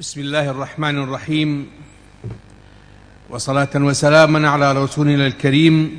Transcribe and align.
بسم 0.00 0.20
الله 0.20 0.50
الرحمن 0.50 1.02
الرحيم. 1.08 1.66
وصلاة 3.30 3.68
وسلاما 3.76 4.48
على 4.48 4.72
رسولنا 4.72 5.26
الكريم 5.26 5.98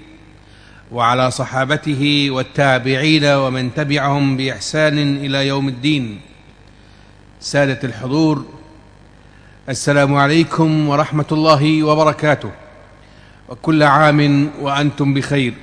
وعلى 0.92 1.32
صحابته 1.32 2.32
والتابعين 2.32 3.26
ومن 3.26 3.74
تبعهم 3.74 4.38
بإحسان 4.38 5.18
إلى 5.18 5.48
يوم 5.48 5.68
الدين. 5.68 6.22
سادة 7.40 7.80
الحضور 7.84 8.46
السلام 9.70 10.16
عليكم 10.16 10.90
ورحمة 10.90 11.30
الله 11.32 11.84
وبركاته. 11.84 12.52
وكل 13.50 13.84
عام 13.84 14.52
وأنتم 14.62 15.14
بخير. 15.14 15.54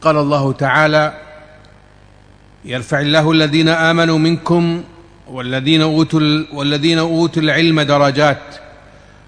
قال 0.00 0.16
الله 0.16 0.52
تعالى 0.52 1.20
يرفع 2.64 3.00
الله 3.00 3.32
الذين 3.32 3.68
آمنوا 3.68 4.18
منكم 4.18 4.84
والذين 5.30 5.82
أوتوا, 5.82 6.44
والذين 6.52 6.98
أوتوا 6.98 7.42
العلم 7.42 7.80
درجات 7.80 8.56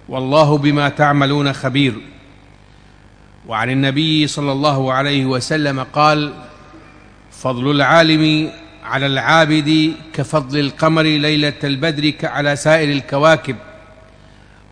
والله 0.09 0.59
بما 0.59 0.89
تعملون 0.89 1.53
خبير. 1.53 1.95
وعن 3.47 3.71
النبي 3.71 4.27
صلى 4.27 4.53
الله 4.53 4.93
عليه 4.93 5.27
وسلم 5.27 5.81
قال 5.81 6.33
فضل 7.31 7.71
العالم 7.71 8.51
على 8.85 9.07
العابد 9.07 9.93
كفضل 10.13 10.59
القمر 10.61 11.03
ليلة 11.03 11.53
البدر 11.65 12.13
على 12.23 12.57
سائر 12.57 12.93
الكواكب. 12.93 13.57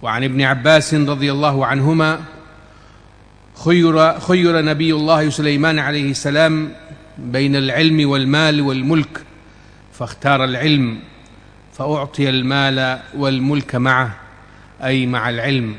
وعن 0.02 0.24
ابن 0.24 0.42
عباس 0.42 0.94
رضي 0.94 1.32
الله 1.32 1.66
عنهما 1.66 2.20
خير, 3.64 4.20
خير 4.20 4.64
نبي 4.64 4.92
الله 4.92 5.30
سليمان 5.30 5.78
عليه 5.78 6.10
السلام 6.10 6.72
بين 7.18 7.56
العلم 7.56 8.08
والمال 8.08 8.60
والملك 8.60 9.22
فاختار 9.92 10.44
العلم 10.44 10.98
فأعطي 11.78 12.28
المال 12.28 12.98
والملك 13.16 13.74
معه 13.74 14.16
أي 14.84 15.06
مع 15.06 15.30
العلم. 15.30 15.74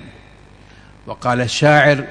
وقال 1.07 1.41
الشاعر 1.41 2.05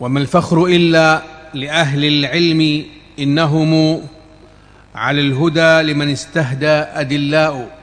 وما 0.00 0.20
الفخر 0.20 0.64
إلا 0.66 1.22
لأهل 1.54 2.04
العلم 2.04 2.84
إنهم 3.18 4.02
على 4.94 5.20
الهدى 5.20 5.92
لمن 5.92 6.10
استهدى 6.10 6.66
أدلاء. 6.66 7.78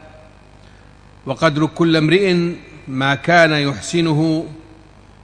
وقدر 1.25 1.65
كل 1.65 1.95
امرئ 1.95 2.51
ما 2.87 3.15
كان 3.15 3.51
يحسنه 3.51 4.45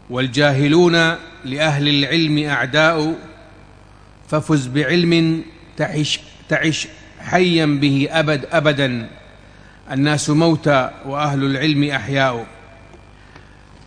والجاهلون 0.10 1.16
لأهل 1.46 1.88
العلم 1.88 2.50
أعداء. 2.50 3.16
ففز 4.30 4.68
بعلم 4.68 5.44
تعش, 5.78 6.20
تعش 6.50 6.88
حيا 7.20 7.66
به 7.66 8.08
أبد 8.12 8.46
أبدا. 8.52 9.10
الناس 9.92 10.30
موتى 10.30 10.90
وأهل 11.06 11.44
العلم 11.44 11.84
أحياء. 11.84 12.46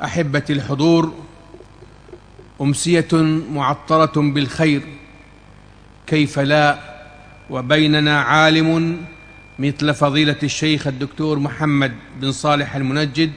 أحبتي 0.04 0.52
الحضور 0.52 1.14
أمسية 2.60 3.08
معطرة 3.52 4.12
بالخير. 4.16 4.82
كيف 6.06 6.38
لا 6.38 6.78
وبيننا 7.50 8.20
عالم 8.20 8.96
مثل 9.58 9.94
فضيلة 9.94 10.36
الشيخ 10.42 10.86
الدكتور 10.86 11.38
محمد 11.38 11.92
بن 12.20 12.32
صالح 12.32 12.76
المنجد 12.76 13.32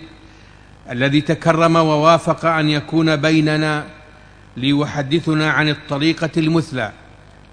الذي 0.91 1.21
تكرم 1.21 1.75
ووافق 1.75 2.45
أن 2.45 2.69
يكون 2.69 3.16
بيننا 3.16 3.85
ليحدثنا 4.57 5.51
عن 5.51 5.69
الطريقة 5.69 6.29
المثلى. 6.38 6.91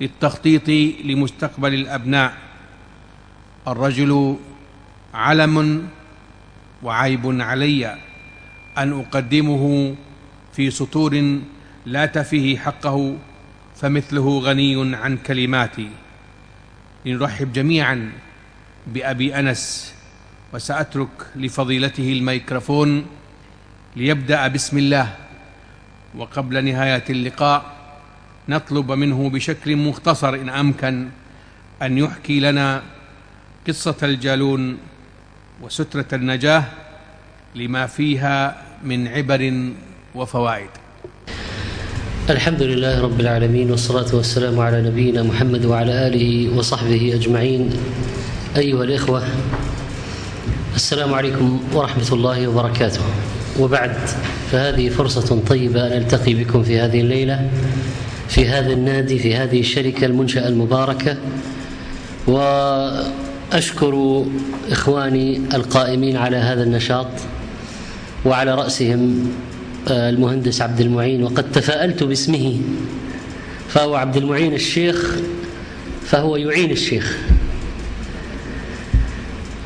للتخطيط 0.03 0.69
لمستقبل 1.05 1.75
الأبناء. 1.75 2.35
الرجل 3.69 4.37
علم 5.15 5.89
وعيب 6.83 7.41
علي 7.41 7.87
أن 8.79 8.93
أقدمه 9.01 9.95
في 10.53 10.71
سطور 10.71 11.39
لا 11.87 12.07
تفيه 12.07 12.59
حقه 12.59 13.17
فمثله 13.77 14.39
غني 14.39 14.97
عن 14.97 15.17
كلماتي. 15.17 15.89
لنرحب 17.07 17.53
جميعا 17.53 18.13
بأبي 18.87 19.39
أنس 19.39 19.95
وسأترك 20.55 21.27
لفضيلته 21.37 22.13
الميكروفون 22.13 23.07
ليبدأ 23.97 24.49
بسم 24.49 24.79
الله. 24.79 25.15
وقبل 26.15 26.65
نهاية 26.65 27.05
اللقاء 27.11 27.82
نطلب 28.49 28.93
منه 28.93 29.31
بشكل 29.31 29.77
مختصر 29.77 30.35
إن 30.35 30.49
أمكن 30.49 31.09
أن 31.83 31.99
يحكي 31.99 32.41
لنا 32.41 32.83
قصة 33.69 33.95
الجالون 34.03 34.79
وسترة 35.63 36.07
النجاة 36.13 36.65
لما 37.55 37.87
فيها 37.87 38.63
من 38.85 39.09
عبر 39.09 39.71
وفوائد. 40.15 40.71
الحمد 42.31 42.63
لله 42.63 43.03
رب 43.03 43.21
العالمين 43.21 43.71
والصلاة 43.71 44.17
والسلام 44.17 44.61
على 44.61 44.83
نبينا 44.83 45.23
محمد 45.23 45.65
وعلى 45.65 46.07
آله 46.07 46.57
وصحبه 46.59 47.15
أجمعين. 47.15 47.71
أيها 48.57 48.85
الإخوة 48.85 49.23
السلام 50.75 51.15
عليكم 51.15 51.61
ورحمة 51.73 52.09
الله 52.13 52.49
وبركاته. 52.49 53.01
وبعد 53.61 53.97
فهذه 54.51 54.89
فرصة 54.89 55.43
طيبة 55.47 55.87
أن 55.87 55.93
ألتقي 55.93 56.35
بكم 56.35 56.63
في 56.63 56.81
هذه 56.81 57.01
الليلة. 57.01 57.51
في 58.33 58.49
هذا 58.49 58.73
النادي 58.73 59.19
في 59.19 59.35
هذه 59.37 59.61
الشركة 59.61 60.05
المنشأة 60.05 60.49
المباركة. 60.49 61.17
وأشكر 62.27 64.25
إخواني 64.71 65.37
القائمين 65.55 66.17
على 66.17 66.37
هذا 66.37 66.63
النشاط 66.63 67.07
وعلى 68.25 68.55
رأسهم 68.55 69.33
المهندس 69.91 70.63
عبد 70.63 70.81
المعين. 70.81 71.23
وقد 71.23 71.53
تفاءلت 71.53 72.03
باسمه 72.03 72.61
فهو 73.69 73.95
عبد 73.95 74.17
المعين 74.17 74.55
الشيخ 74.55 75.17
فهو 76.05 76.37
يعين 76.37 76.71
الشيخ. 76.71 77.19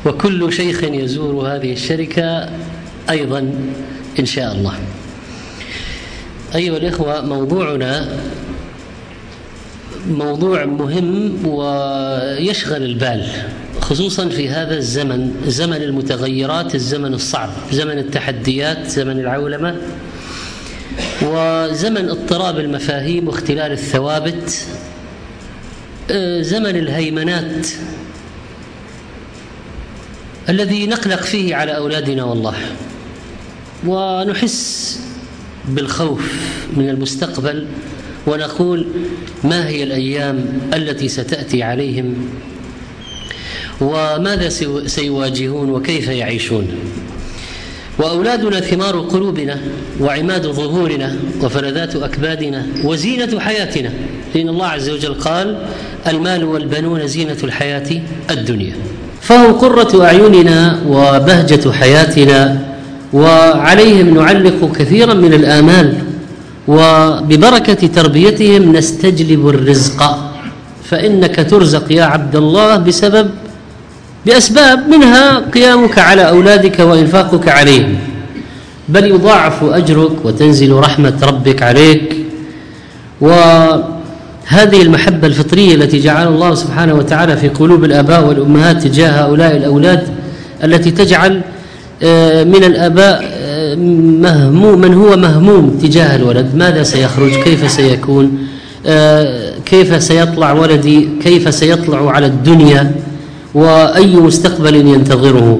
وكل 0.05 0.53
شيخ 0.53 0.83
يزور 0.83 1.47
هذه 1.47 1.73
الشركة 1.73 2.49
أيضا 3.09 3.39
إن 4.19 4.25
شاء 4.25 4.55
الله. 4.55 4.73
أيها 6.55 6.77
الإخوة 6.77 7.25
موضوعنا 7.25 8.17
موضوع 10.09 10.65
مهم 10.65 11.47
ويشغل 11.47 12.83
البال 12.83 13.27
خصوصا 13.81 14.29
في 14.29 14.49
هذا 14.49 14.77
الزمن 14.77 15.31
زمن 15.47 15.75
المتغيرات 15.75 16.75
الزمن 16.75 17.13
الصعب 17.13 17.49
زمن 17.71 17.97
التحديات 17.97 18.87
زمن 18.87 19.19
العولمة 19.19 19.75
وزمن 21.21 22.09
اضطراب 22.09 22.59
المفاهيم 22.59 23.27
واختلال 23.27 23.71
الثوابت 23.71 24.65
زمن 26.41 26.75
الهيمنات 26.75 27.67
الذي 30.49 30.87
نقلق 30.87 31.21
فيه 31.21 31.55
على 31.55 31.77
أولادنا 31.77 32.23
والله. 32.23 32.53
ونحس 33.87 34.99
بالخوف 35.67 36.33
من 36.77 36.89
المستقبل 36.89 37.67
ونقول 38.27 38.85
ما 39.43 39.67
هي 39.67 39.83
الأيام 39.83 40.45
التي 40.73 41.07
ستأتي 41.07 41.63
عليهم؟ 41.63 42.15
وماذا 43.81 44.49
سيواجهون 44.85 45.69
وكيف 45.69 46.07
يعيشون؟ 46.07 46.67
وأولادنا 47.99 48.59
ثمار 48.59 48.99
قلوبنا 48.99 49.59
وعماد 50.01 50.47
ظهورنا 50.47 51.15
وفلذات 51.41 51.95
أكبادنا 51.95 52.65
وزينة 52.83 53.39
حياتنا 53.39 53.91
لأن 54.35 54.49
الله 54.49 54.67
عز 54.67 54.89
وجل 54.89 55.13
قال 55.13 55.57
المال 56.07 56.43
والبنون 56.43 57.07
زينة 57.07 57.37
الحياة 57.43 58.01
الدنيا. 58.31 58.73
فهم 59.21 59.53
قرة 59.53 60.05
أعيننا 60.05 60.81
وبهجة 60.87 61.71
حياتنا 61.71 62.67
وعليهم 63.13 64.17
نعلق 64.17 64.77
كثيرا 64.77 65.13
من 65.13 65.33
الآمال 65.33 66.06
وببركة 66.67 67.87
تربيتهم 67.87 68.71
نستجلب 68.75 69.49
الرزق. 69.49 70.17
فإنك 70.83 71.47
ترزق 71.49 71.91
يا 71.91 72.03
عبد 72.03 72.35
الله 72.35 72.77
بسبب 72.77 73.29
بأسباب 74.25 74.87
منها 74.89 75.39
قيامك 75.39 75.99
على 75.99 76.29
أولادك 76.29 76.79
وإنفاقك 76.79 77.47
عليهم. 77.47 77.95
بل 78.89 79.05
يضاعف 79.05 79.63
أجرك 79.63 80.25
وتنزل 80.25 80.73
رحمة 80.73 81.13
ربك 81.23 81.63
عليك. 81.63 82.15
وهذه 83.21 84.81
المحبة 84.81 85.27
الفطرية 85.27 85.75
التي 85.75 85.99
جعل 85.99 86.27
الله 86.27 86.55
سبحانه 86.55 86.93
وتعالى 86.93 87.37
في 87.37 87.49
قلوب 87.49 87.83
الآباء 87.83 88.25
والأمهات 88.25 88.83
تجاه 88.83 89.09
هؤلاء 89.09 89.57
الأولاد 89.57 90.07
التي 90.63 90.91
تجعل 90.91 91.41
من 92.53 92.63
الآباء 92.63 93.36
مهموم 93.75 94.81
من 94.81 94.93
هو 94.93 95.17
مهموم 95.17 95.77
تجاه 95.81 96.15
الولد؟ 96.15 96.55
ماذا 96.55 96.83
سيخرج؟ 96.83 97.31
كيف 97.31 97.71
سيكون؟ 97.71 98.47
كيف 99.65 100.03
سيطلع 100.03 100.51
ولدي؟ 100.51 101.09
كيف 101.23 101.53
سيطلع 101.53 102.11
على 102.11 102.25
الدنيا؟ 102.25 102.95
وأي 103.53 104.15
مستقبل 104.15 104.75
ينتظره؟ 104.75 105.59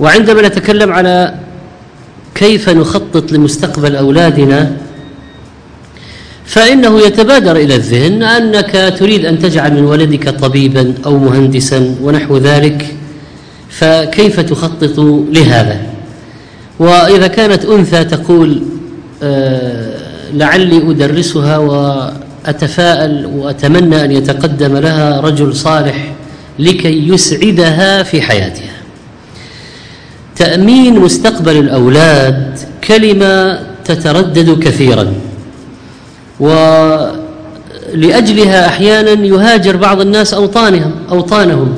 وعندما 0.00 0.42
نتكلم 0.42 0.92
على 0.92 1.34
كيف 2.34 2.68
نخطط 2.68 3.32
لمستقبل 3.32 3.96
أولادنا 3.96 4.72
فإنه 6.44 7.00
يتبادر 7.00 7.56
إلى 7.56 7.74
الذهن 7.74 8.22
أنك 8.22 8.94
تريد 8.98 9.24
أن 9.26 9.38
تجعل 9.38 9.74
من 9.74 9.84
ولدك 9.84 10.28
طبيبا 10.28 10.94
أو 11.06 11.18
مهندسا 11.18 11.94
ونحو 12.02 12.36
ذلك 12.36 12.94
فكيف 13.68 14.40
تخطط 14.40 14.98
لهذا؟ 15.32 15.91
وإذا 16.78 17.26
كانت 17.26 17.64
أنثى 17.64 18.04
تقول 18.04 18.62
آه 19.22 20.02
لعلي 20.34 20.90
أدرسها 20.90 21.58
وأتفاءل 21.58 23.26
وأتمنى 23.26 24.04
أن 24.04 24.10
يتقدم 24.12 24.76
لها 24.76 25.20
رجل 25.20 25.54
صالح 25.56 26.12
لكي 26.58 27.08
يسعدها 27.08 28.02
في 28.02 28.22
حياتها. 28.22 28.72
تأمين 30.36 30.98
مستقبل 31.00 31.56
الأولاد 31.56 32.58
كلمة 32.88 33.60
تتردد 33.84 34.58
كثيرا 34.64 35.12
ولأجلها 37.94 38.66
أحيانا 38.66 39.26
يهاجر 39.26 39.76
بعض 39.76 40.00
الناس 40.00 40.34
أوطانهم 40.34 40.92
أوطانهم 41.10 41.74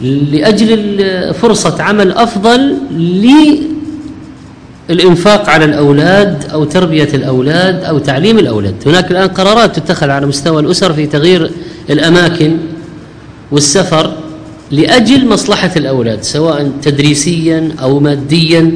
لأجل 0.00 1.34
فرصة 1.34 1.82
عمل 1.82 2.12
أفضل 2.12 2.76
للإنفاق 4.90 5.48
على 5.48 5.64
الأولاد 5.64 6.44
أو 6.52 6.64
تربية 6.64 7.08
الأولاد 7.14 7.84
أو 7.84 7.98
تعليم 7.98 8.38
الأولاد. 8.38 8.74
هناك 8.86 9.10
الآن 9.10 9.28
قرارات 9.28 9.78
تتخذ 9.78 10.10
على 10.10 10.26
مستوى 10.26 10.60
الأسر 10.62 10.92
في 10.92 11.06
تغيير 11.06 11.50
الأماكن 11.90 12.56
والسفر 13.50 14.12
لأجل 14.70 15.28
مصلحة 15.28 15.70
الأولاد 15.76 16.22
سواء 16.22 16.70
تدريسيا 16.82 17.68
أو 17.82 18.00
ماديا 18.00 18.72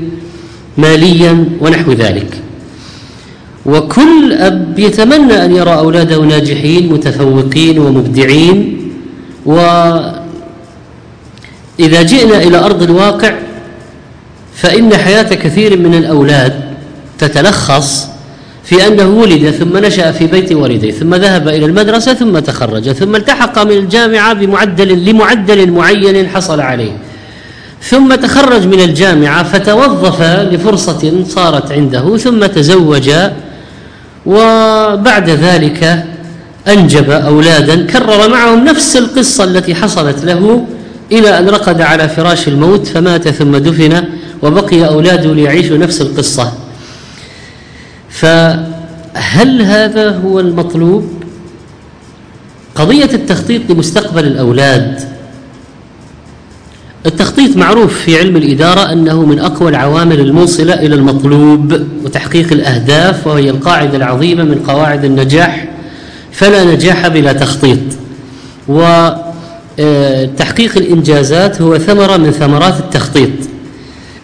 ماليا 0.78 1.44
ونحو 1.60 1.92
ذلك. 1.92 2.40
وكل 3.66 4.32
أب 4.32 4.78
يتمنى 4.78 5.44
أن 5.44 5.56
يرى 5.56 5.74
أولاده 5.74 6.20
ناجحين 6.20 6.92
متفوقين 6.92 7.78
ومبدعين. 7.78 8.78
وإذا 9.46 10.22
جئنا 12.02 12.42
إلى 12.42 12.58
أرض 12.58 12.82
الواقع 12.82 13.34
فإن 14.54 14.96
حياة 14.96 15.22
كثير 15.34 15.78
من 15.78 15.94
الأولاد 15.94 16.60
تتلخص 17.18 18.06
في 18.64 18.86
أنه 18.86 19.08
ولد 19.08 19.50
ثم 19.50 19.78
نشأ 19.78 20.12
في 20.12 20.26
بيت 20.26 20.52
والديه 20.52 20.90
ثم 20.90 21.14
ذهب 21.14 21.48
إلى 21.48 21.66
المدرسة 21.66 22.14
ثم 22.14 22.38
تخرج 22.38 22.92
ثم 22.92 23.16
التحق 23.16 23.62
من 23.62 23.72
الجامعة 23.72 24.32
بمعدل 24.32 25.04
لمعدل 25.04 25.70
معين 25.70 26.28
حصل 26.28 26.60
عليه. 26.60 26.92
ثم 27.82 28.14
تخرج 28.14 28.66
من 28.66 28.80
الجامعة 28.80 29.42
فتوظف 29.42 30.22
لفرصة 30.22 31.24
صارت 31.28 31.72
عنده 31.72 32.16
ثم 32.16 32.46
تزوج 32.46 33.10
وبعد 34.26 35.30
ذلك 35.30 36.04
أنجب 36.68 37.10
أولادا. 37.10 37.86
كرر 37.86 38.28
معهم 38.28 38.64
نفس 38.64 38.96
القصة 38.96 39.44
التي 39.44 39.74
حصلت 39.74 40.24
له 40.24 40.64
إلى 41.12 41.38
أن 41.38 41.48
رقد 41.48 41.80
على 41.80 42.08
فراش 42.08 42.48
الموت 42.48 42.86
فمات 42.86 43.28
ثم 43.28 43.56
دفن. 43.56 44.04
وبقي 44.44 44.88
أولاده 44.88 45.34
ليعيشوا 45.34 45.76
نفس 45.76 46.00
القصة. 46.00 46.52
فهل 48.08 49.62
هذا 49.62 50.18
هو 50.18 50.40
المطلوب؟ 50.40 51.08
قضية 52.74 53.04
التخطيط 53.04 53.70
لمستقبل 53.70 54.26
الأولاد. 54.26 55.00
التخطيط 57.06 57.56
معروف 57.56 57.98
في 57.98 58.18
علم 58.18 58.36
الإدارة 58.36 58.92
أنه 58.92 59.26
من 59.26 59.38
أقوى 59.38 59.68
العوامل 59.68 60.20
الموصلة 60.20 60.74
إلى 60.74 60.94
المطلوب 60.94 61.80
وتحقيق 62.04 62.52
الأهداف 62.52 63.26
وهي 63.26 63.50
القاعدة 63.50 63.96
العظيمة 63.96 64.44
من 64.44 64.62
قواعد 64.66 65.04
النجاح. 65.04 65.68
فلا 66.32 66.64
نجاح 66.64 67.08
بلا 67.08 67.32
تخطيط. 67.32 67.78
وتحقيق 68.68 70.72
آه، 70.72 70.78
الإنجازات 70.78 71.62
هو 71.62 71.78
ثمرة 71.78 72.16
من 72.16 72.30
ثمرات 72.30 72.80
التخطيط. 72.80 73.30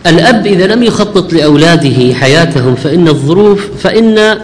الأب 0.06 0.46
إذا 0.46 0.66
لم 0.66 0.82
يخطط 0.82 1.32
لأولاده 1.32 2.14
حياتهم 2.14 2.74
فإن 2.74 3.08
الظروف 3.08 3.68
فإن 3.78 4.38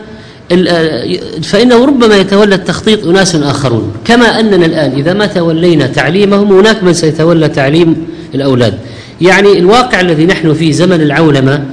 فإنه 1.43 1.85
ربما 1.85 2.17
يتولى 2.17 2.55
التخطيط 2.55 3.07
أناس 3.07 3.35
آخرون. 3.35 3.93
كما 4.05 4.41
أننا 4.41 4.67
الآن 4.67 4.93
إذا 4.93 5.13
ما 5.13 5.27
تولينا 5.27 5.87
تعليمهم 5.87 6.53
هناك 6.53 6.83
من 6.83 6.93
سيتولى 6.93 7.49
تعليم 7.49 8.07
الأولاد. 8.35 8.79
يعني 9.21 9.59
الواقع 9.59 10.01
الذي 10.01 10.27
نحن 10.27 10.55
فيه 10.55 10.73
زمن 10.73 11.01
العولمة 11.01 11.65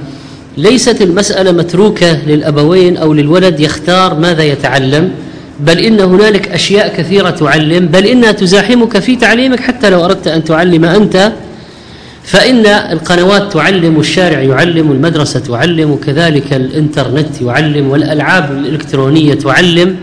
ليست 0.56 1.02
المسألة 1.02 1.52
متروكة 1.52 2.18
للأبوين 2.26 2.96
أو 2.96 3.12
للولد 3.12 3.60
يختار 3.60 4.14
ماذا 4.14 4.42
يتعلم 4.42 5.10
بل 5.60 5.78
إن 5.78 6.00
هنالك 6.00 6.48
أشياء 6.48 6.96
كثيرة 6.96 7.30
تعلم 7.30 7.86
بل 7.86 8.06
إنها 8.06 8.32
تزاحمك 8.32 8.98
في 8.98 9.16
تعليمك 9.16 9.60
حتى 9.60 9.90
لو 9.90 10.04
أردت 10.04 10.26
أن 10.28 10.44
تعلم 10.44 10.84
أنت 10.84 11.32
فإن 12.24 12.66
القنوات 12.66 13.52
تعلم 13.52 13.96
والشارع 13.96 14.40
يعلم 14.40 14.90
والمدرسة 14.90 15.40
تعلم 15.40 15.90
وكذلك 15.90 16.52
الإنترنت 16.52 17.40
يعلم 17.42 17.90
والألعاب 17.90 18.52
الإلكترونية 18.52 19.34
تعلم 19.34 19.96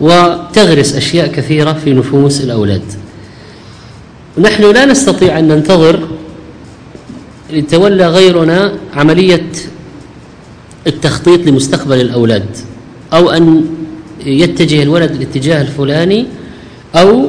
وتغرس 0.00 0.94
أشياء 0.94 1.26
كثيرة 1.26 1.72
في 1.72 1.92
نفوس 1.92 2.40
الأولاد. 2.40 2.82
نحن 4.38 4.72
لا 4.72 4.84
نستطيع 4.84 5.38
أن 5.38 5.48
ننتظر 5.48 6.08
لتولى 7.52 8.08
غيرنا 8.08 8.72
عملية 8.94 9.46
التخطيط 10.86 11.46
لمستقبل 11.46 12.00
الأولاد 12.00 12.46
أو 13.12 13.30
أن 13.30 13.64
يتجه 14.26 14.82
الولد 14.82 15.10
الاتجاه 15.10 15.62
الفلاني 15.62 16.26
أو 16.94 17.28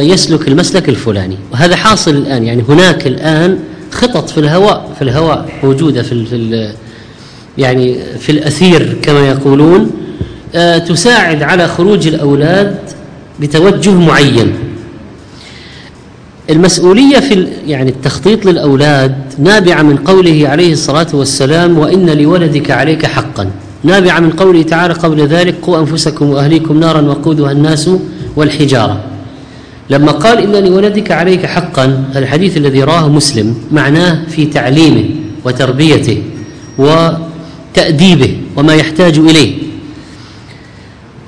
يسلك 0.00 0.48
المسلك 0.48 0.88
الفلاني. 0.88 1.36
وهذا 1.52 1.76
حاصل 1.76 2.10
الآن. 2.10 2.44
يعني 2.44 2.64
هناك 2.68 3.06
الآن 3.06 3.58
خطط 3.92 4.30
في 4.30 4.38
الهواء 4.38 4.90
في 4.98 5.02
الهواء 5.02 5.48
موجودة 5.62 6.02
في 6.02 6.26
في 6.26 6.72
يعني 7.58 7.96
في 8.18 8.32
الأثير 8.32 8.96
كما 9.02 9.28
يقولون 9.28 9.90
آه، 10.54 10.78
تساعد 10.78 11.42
على 11.42 11.68
خروج 11.68 12.06
الأولاد 12.06 12.78
بتوجه 13.40 13.90
معين. 13.90 14.52
المسؤولية 16.50 17.20
في 17.20 17.48
يعني 17.66 17.90
التخطيط 17.90 18.46
للأولاد 18.46 19.14
نابعة 19.38 19.82
من 19.82 19.96
قوله 19.96 20.48
عليه 20.48 20.72
الصلاة 20.72 21.06
والسلام 21.14 21.78
وإن 21.78 22.10
لولدك 22.10 22.70
عليك 22.70 23.06
حقا. 23.06 23.50
نابعة 23.84 24.20
من 24.20 24.30
قوله 24.30 24.62
تعالى 24.62 24.94
قبل 24.94 25.26
ذلك 25.26 25.54
قوا 25.62 25.78
أنفسكم 25.78 26.30
وأهليكم 26.30 26.80
نارا 26.80 27.00
وقودها 27.00 27.52
الناس 27.52 27.90
والحجارة. 28.36 29.00
لما 29.92 30.12
قال 30.12 30.38
إن 30.38 30.64
لولدك 30.64 31.10
عليك 31.10 31.46
حقا 31.46 32.04
الحديث 32.16 32.56
الذي 32.56 32.82
راه 32.82 33.08
مسلم 33.08 33.54
معناه 33.72 34.24
في 34.28 34.46
تعليمه 34.46 35.04
وتربيته 35.44 36.22
وتأديبه 36.78 38.36
وما 38.56 38.74
يحتاج 38.74 39.18
إليه. 39.18 39.52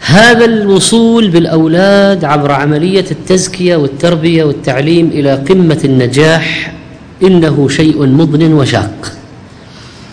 هذا 0.00 0.44
الوصول 0.44 1.28
بالأولاد 1.28 2.24
عبر 2.24 2.52
عملية 2.52 3.04
التزكية 3.10 3.76
والتربية 3.76 4.44
والتعليم 4.44 5.06
إلى 5.06 5.34
قمة 5.34 5.80
النجاح 5.84 6.74
إنه 7.22 7.68
شيء 7.68 8.06
مضن 8.06 8.52
وشاق. 8.52 9.12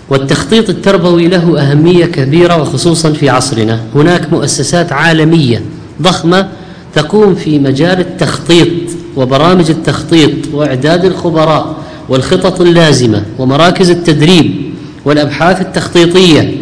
والتخطيط 0.10 0.70
التربوي 0.70 1.28
له 1.28 1.62
أهمية 1.62 2.06
كبيرة 2.06 2.62
وخصوصا 2.62 3.12
في 3.12 3.30
عصرنا. 3.30 3.80
هناك 3.96 4.34
مؤسسات 4.34 4.92
عالمية 4.94 5.62
ضخمة 6.02 6.48
تقوم 6.96 7.36
في 7.36 7.60
مجال 7.60 8.00
التخطيط 8.00 8.68
وبرامج 9.16 9.70
التخطيط 9.70 10.32
وإعداد 10.54 11.06
الخبراء 11.06 11.76
والخطط 12.10 12.62
اللازمة 12.62 13.24
ومراكز 13.40 13.90
التدريب 13.90 14.52
والأبحاث 15.06 15.62
التخطيطية. 15.62 16.56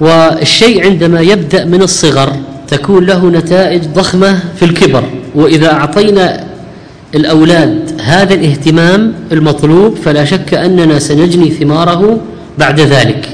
والشيء 0.00 0.84
عندما 0.84 1.20
يبدأ 1.20 1.64
من 1.64 1.82
الصغر 1.82 2.32
تكون 2.68 3.06
له 3.06 3.30
نتائج 3.30 3.82
ضخمة 3.84 4.40
في 4.56 4.64
الكبر. 4.64 5.04
وإذا 5.34 5.72
أعطينا 5.72 6.44
الأولاد 7.14 8.00
هذا 8.00 8.34
الاهتمام 8.34 9.14
المطلوب 9.32 9.96
فلا 9.96 10.24
شك 10.24 10.54
أننا 10.54 10.98
سنجني 10.98 11.50
ثماره 11.50 12.20
بعد 12.58 12.80
ذلك. 12.80 13.33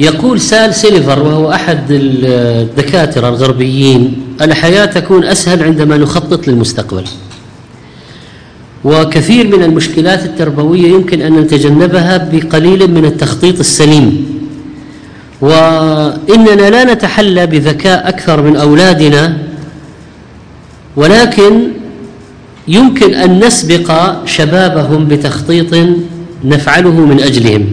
يقول 0.00 0.40
سال 0.40 0.74
سيلفر 0.74 1.22
وهو 1.22 1.52
أحد 1.52 1.78
الدكاترة 1.90 3.28
الغربيين 3.28 4.22
الحياة 4.40 4.86
تكون 4.86 5.24
أسهل 5.24 5.62
عندما 5.62 5.96
نخطط 5.96 6.48
للمستقبل. 6.48 7.04
وكثير 8.84 9.56
من 9.56 9.62
المشكلات 9.62 10.24
التربوية 10.24 10.88
يمكن 10.88 11.22
أن 11.22 11.32
نتجنبها 11.40 12.28
بقليل 12.32 12.90
من 12.90 13.04
التخطيط 13.04 13.58
السليم. 13.58 14.26
وإننا 15.40 16.70
لا 16.70 16.94
نتحلى 16.94 17.46
بذكاء 17.46 18.08
أكثر 18.08 18.42
من 18.42 18.56
أولادنا 18.56 19.38
ولكن 20.96 21.62
يمكن 22.68 23.14
أن 23.14 23.44
نسبق 23.44 24.14
شبابهم 24.26 25.08
بتخطيط 25.08 25.74
نفعله 26.44 27.00
من 27.00 27.20
أجلهم. 27.20 27.66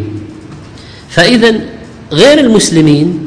فاذا 1.10 1.56
غير 2.12 2.40
المسلمين 2.40 3.20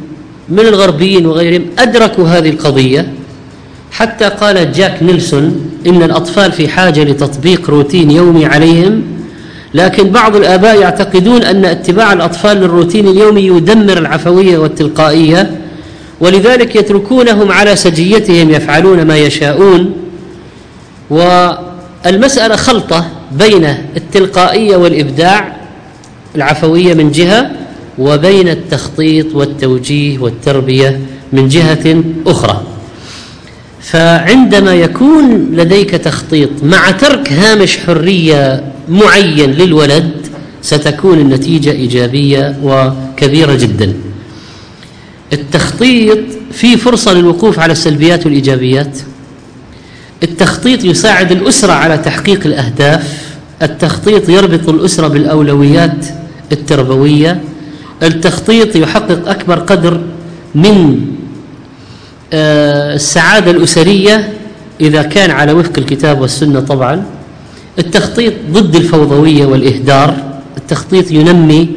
من 0.48 0.60
الغربيين 0.60 1.26
وغيرهم 1.26 1.64
أدركوا 1.78 2.28
هذه 2.28 2.50
القضية 2.50 3.12
حتى 3.92 4.24
قال 4.24 4.72
جاك 4.72 5.02
نيلسون 5.02 5.70
إن 5.86 6.02
الأطفال 6.02 6.52
في 6.52 6.68
حاجة 6.68 7.04
لتطبيق 7.04 7.70
روتين 7.70 8.10
يومي 8.10 8.46
عليهم 8.46 9.02
لكن 9.74 10.10
بعض 10.10 10.36
الآباء 10.36 10.80
يعتقدون 10.80 11.42
أن 11.42 11.64
اتباع 11.64 12.12
الأطفال 12.12 12.56
للروتين 12.56 13.08
اليومي 13.08 13.46
يدمر 13.46 13.98
العفوية 13.98 14.58
والتلقائية 14.58 15.50
ولذلك 16.20 16.76
يتركونهم 16.76 17.52
على 17.52 17.76
سجيتهم 17.76 18.50
يفعلون 18.50 19.02
ما 19.02 19.16
يشاءون. 19.16 19.92
والمسألة 21.10 22.56
خلطة 22.56 23.06
بين 23.32 23.64
التلقائية 23.96 24.76
والإبداع 24.76 25.56
العفوية 26.36 26.94
من 26.94 27.10
جهة 27.10 27.50
وبين 27.98 28.48
التخطيط 28.48 29.34
والتوجيه 29.34 30.18
والتربية 30.18 31.00
من 31.32 31.48
جهة 31.48 32.04
أخرى. 32.26 32.62
فعندما 33.80 34.74
يكون 34.74 35.48
لديك 35.52 35.90
تخطيط 35.90 36.50
مع 36.62 36.90
ترك 36.90 37.32
هامش 37.32 37.78
حرية 37.78 38.64
معين 38.88 39.50
للولد 39.50 40.10
ستكون 40.62 41.18
النتيجة 41.18 41.70
إيجابية 41.70 42.56
وكبيرة 42.62 43.54
جدا. 43.54 43.92
التخطيط 45.32 46.18
فيه 46.52 46.76
فرصة 46.76 47.12
للوقوف 47.12 47.58
على 47.58 47.72
السلبيات 47.72 48.26
والإيجابيات. 48.26 48.98
التخطيط 50.22 50.84
يساعد 50.84 51.32
الأسرة 51.32 51.72
على 51.72 51.98
تحقيق 51.98 52.46
الأهداف. 52.46 53.24
التخطيط 53.62 54.28
يربط 54.28 54.68
الأسرة 54.68 55.08
بالأولويات 55.08 56.06
التربوية. 56.52 57.40
التخطيط 58.06 58.76
يحقق 58.76 59.28
أكبر 59.28 59.58
قدر 59.58 60.00
من 60.54 61.00
آه، 62.32 62.94
السعادة 62.94 63.50
الأسرية 63.50 64.32
إذا 64.80 65.02
كان 65.02 65.30
على 65.30 65.52
وفق 65.52 65.72
الكتاب 65.78 66.20
والسنة 66.20 66.60
طبعا. 66.60 67.04
التخطيط 67.78 68.32
ضد 68.50 68.76
الفوضوية 68.76 69.46
والإهدار. 69.46 70.16
التخطيط 70.56 71.10
ينمي 71.10 71.68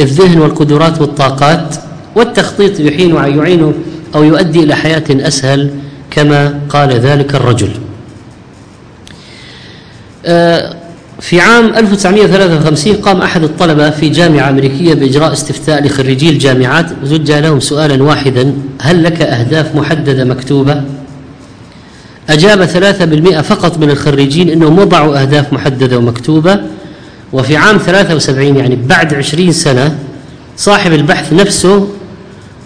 الذهن 0.00 0.38
والقدرات 0.38 1.00
والطاقات. 1.00 1.76
والتخطيط 2.16 2.80
يحين 2.80 3.14
يعين 3.14 3.72
أو 4.14 4.22
يؤدي 4.24 4.62
إلى 4.62 4.74
حياة 4.76 5.04
أسهل 5.10 5.70
كما 6.10 6.60
قال 6.68 6.90
ذلك 6.90 7.34
الرجل. 7.34 7.70
آه، 10.26 10.76
في 11.22 11.40
عام 11.40 11.74
1953 11.74 12.94
قام 12.94 13.22
أحد 13.22 13.42
الطلبة 13.42 13.90
في 13.90 14.08
جامعة 14.08 14.50
أمريكية 14.50 14.94
بإجراء 14.94 15.32
استفتاء 15.32 15.86
لخريجي 15.86 16.30
الجامعات 16.30 16.86
وزج 17.02 17.32
لهم 17.32 17.60
سؤالا 17.60 18.02
واحدا 18.02 18.54
هل 18.80 19.04
لك 19.04 19.22
أهداف 19.22 19.74
محددة 19.74 20.24
مكتوبة؟ 20.24 20.82
أجاب 22.30 22.66
3% 23.38 23.40
فقط 23.40 23.78
من 23.78 23.90
الخريجين 23.90 24.50
أنهم 24.50 24.78
وضعوا 24.78 25.22
أهداف 25.22 25.52
محددة 25.52 25.98
ومكتوبة 25.98 26.60
وفي 27.32 27.56
عام 27.56 27.78
73 27.78 28.56
يعني 28.56 28.76
بعد 28.76 29.14
20 29.14 29.52
سنة 29.52 29.98
صاحب 30.56 30.92
البحث 30.92 31.32
نفسه 31.32 31.88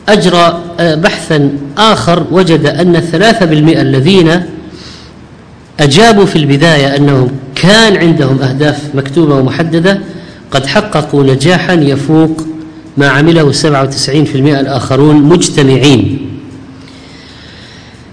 أجرى 0.08 0.62
آه، 0.80 0.94
بحثا 0.94 1.50
آخر 1.78 2.26
وجد 2.30 2.66
أن 2.66 2.96
الثلاثة 2.96 3.46
بالمئة 3.46 3.80
الذين 3.80 4.42
أجابوا 5.80 6.26
في 6.26 6.36
البداية 6.36 6.96
أنهم 6.96 7.30
كان 7.62 7.96
عندهم 7.96 8.42
أهداف 8.42 8.94
مكتوبة 8.94 9.34
ومحددة 9.34 10.00
قد 10.50 10.66
حققوا 10.66 11.24
نجاحا 11.24 11.74
يفوق 11.74 12.46
ما 12.96 13.08
عمله 13.08 13.52
97% 13.52 13.58
الآخرون 14.36 15.16
مجتمعين. 15.22 16.18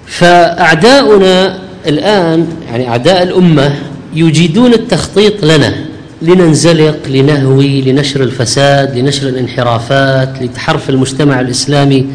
فأعداؤنا 0.08 1.60
الآن 1.88 2.48
يعني 2.68 2.90
أعداء 2.90 3.24
الأمة 3.24 3.76
يجيدون 4.16 4.74
التخطيط 4.74 5.46
لنا 5.46 5.74
لننزلق 6.22 7.00
لنهوي 7.10 7.82
لنشر 7.82 8.24
الفساد 8.24 8.98
لنشر 8.98 9.30
الانحرافات 9.30 10.42
لتحرف 10.42 10.90
المجتمع 10.90 11.40
الإسلامي 11.40 12.06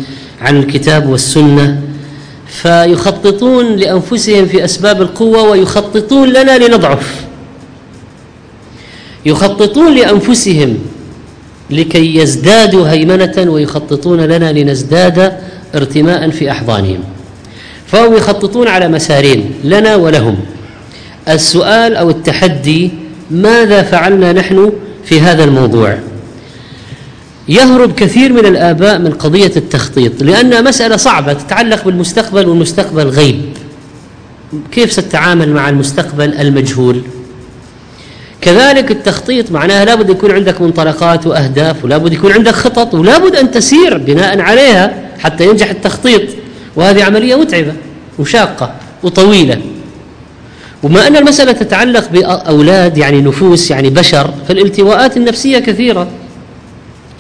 عن 0.41 0.57
الكتاب 0.57 1.09
والسنة. 1.09 1.83
فيخططون 2.49 3.77
لأنفسهم 3.77 4.47
في 4.47 4.65
أسباب 4.65 5.03
القوة 5.03 5.43
ويخططون 5.43 6.29
لنا 6.29 6.59
لنضعف. 6.59 7.25
يخططون 9.27 9.95
لأنفسهم 9.95 10.79
لكي 11.71 12.17
يزدادوا 12.17 12.89
هيمنة 12.89 13.45
ويخططون 13.51 14.21
لنا 14.21 14.53
لنزداد 14.53 15.33
ارتماء 15.75 16.31
في 16.31 16.51
أحضانهم. 16.51 16.99
فهم 17.87 18.15
يخططون 18.15 18.69
على 18.69 18.89
مسارين 18.89 19.51
لنا 19.65 19.97
ولهم. 19.97 20.37
السؤال 21.29 21.97
أو 21.97 22.11
التحدي 22.11 22.91
ماذا 23.31 23.83
فعلنا 23.83 24.33
نحن 24.33 24.73
في 25.05 25.21
هذا 25.21 25.45
الموضوع؟ 25.45 25.99
يهرب 27.49 27.95
كثير 27.95 28.33
من 28.33 28.47
الآباء 28.47 28.99
من 28.99 29.13
قضية 29.13 29.53
التخطيط 29.57 30.23
لأنها 30.23 30.61
مسألة 30.61 30.97
صعبة 30.97 31.33
تتعلق 31.33 31.85
بالمستقبل 31.85 32.49
والمستقبل 32.49 33.09
غيب. 33.09 33.43
كيف 34.73 34.93
ستتعامل 34.93 35.53
مع 35.53 35.69
المستقبل 35.69 36.35
المجهول؟ 36.35 37.03
كذلك 38.41 38.91
التخطيط 38.91 39.51
معناها 39.53 39.85
لابد 39.85 40.11
يكون 40.11 40.31
عندك 40.31 40.61
منطلقات 40.61 41.27
وأهداف 41.27 41.85
ولابد 41.85 42.13
يكون 42.13 42.33
عندك 42.33 42.53
خطط 42.53 42.95
ولابد 42.95 43.37
أن 43.37 43.51
تسير 43.51 43.99
بناء 43.99 44.41
عليها 44.41 45.11
حتى 45.19 45.47
ينجح 45.47 45.71
التخطيط. 45.71 46.23
وهذه 46.77 47.05
عملية 47.05 47.37
متعبة 47.37 47.73
وشاقة 48.19 48.73
وطويلة. 49.03 49.61
وما 50.83 51.07
أن 51.07 51.17
المسألة 51.17 51.53
تتعلق 51.53 52.11
بأولاد 52.11 52.99
يعني 52.99 53.21
نفوس 53.21 53.71
يعني 53.71 53.91
بشر 53.91 54.31
فالالتواءات 54.49 55.17
النفسية 55.17 55.59
كثيرة. 55.59 56.09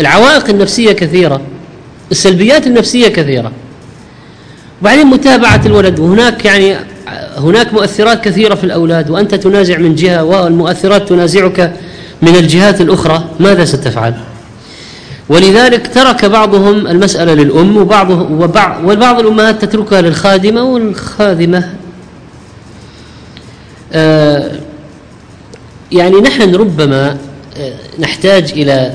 العوائق 0.00 0.48
النفسية 0.48 0.92
كثيرة 0.92 1.40
السلبيات 2.10 2.66
النفسية 2.66 3.08
كثيرة. 3.08 3.52
وبعدين 4.82 5.06
متابعة 5.06 5.60
الولد 5.66 5.98
وهناك 5.98 6.44
يعني 6.44 6.76
هناك 7.36 7.72
مؤثرات 7.72 8.24
كثيرة 8.24 8.54
في 8.54 8.64
الأولاد 8.64 9.10
وأنت 9.10 9.34
تنازع 9.34 9.78
من 9.78 9.94
جهة 9.94 10.24
والمؤثرات 10.24 11.08
تنازعك 11.08 11.72
من 12.22 12.36
الجهات 12.36 12.80
الأخرى 12.80 13.24
ماذا 13.40 13.64
ستفعل؟ 13.64 14.14
ولذلك 15.28 15.90
ترك 15.94 16.24
بعضهم 16.24 16.86
المسألة 16.86 17.34
للأم 17.34 17.76
وبعض 17.76 18.10
وبعض 18.84 19.20
الأمهات 19.20 19.64
تتركها 19.64 20.00
للخادمة 20.00 20.62
والخادمة. 20.64 21.70
آه 23.92 24.50
يعني 25.92 26.16
نحن 26.20 26.54
ربما 26.54 27.16
آه 27.58 27.72
نحتاج 27.98 28.52
إلى 28.52 28.92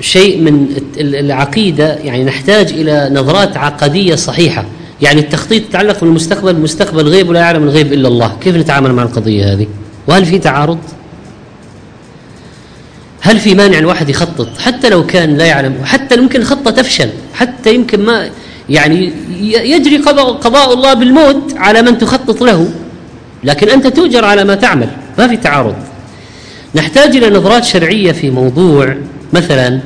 شيء 0.00 0.40
من 0.40 0.66
العقيدة 0.98 1.94
يعني 1.94 2.24
نحتاج 2.24 2.72
إلى 2.72 3.10
نظرات 3.12 3.56
عقدية 3.56 4.14
صحيحة. 4.14 4.64
يعني 5.02 5.20
التخطيط 5.20 5.62
يتعلق 5.62 6.00
بالمستقبل 6.00 6.50
المستقبل 6.50 7.08
غيب 7.08 7.28
ولا 7.28 7.40
يعلم 7.40 7.62
الغيب 7.62 7.92
إلا 7.92 8.08
الله. 8.08 8.36
كيف 8.40 8.56
نتعامل 8.56 8.92
مع 8.92 9.02
القضية 9.02 9.52
هذه؟ 9.52 9.66
وهل 10.06 10.24
في 10.24 10.38
تعارض؟ 10.38 10.78
هل 13.20 13.38
في 13.38 13.54
مانع 13.54 13.78
الواحد 13.78 14.08
يخطط؟ 14.08 14.48
حتى 14.58 14.88
لو 14.88 15.06
كان 15.06 15.36
لا 15.36 15.44
يعلم 15.44 15.84
حتى 15.84 16.16
ممكن 16.16 16.40
الخطة 16.40 16.70
تفشل 16.70 17.08
حتى 17.34 17.74
يمكن 17.74 18.04
ما 18.04 18.30
يعني 18.68 19.12
يجري 19.42 19.96
قضاء 19.96 20.74
الله 20.74 20.94
بالموت 20.94 21.54
على 21.56 21.82
من 21.82 21.98
تخطط 21.98 22.42
له. 22.42 22.70
لكن 23.44 23.68
أنت 23.68 23.86
تؤجر 23.86 24.24
على 24.24 24.44
ما 24.44 24.54
تعمل. 24.54 24.88
ما 25.18 25.28
في 25.28 25.36
تعارض. 25.36 25.74
نحتاج 26.74 27.16
إلى 27.16 27.30
نظرات 27.30 27.64
شرعية 27.64 28.12
في 28.12 28.30
موضوع 28.30 28.96
مثلا 29.32 29.80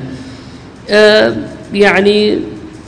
آه، 0.91 1.37
يعني 1.75 2.39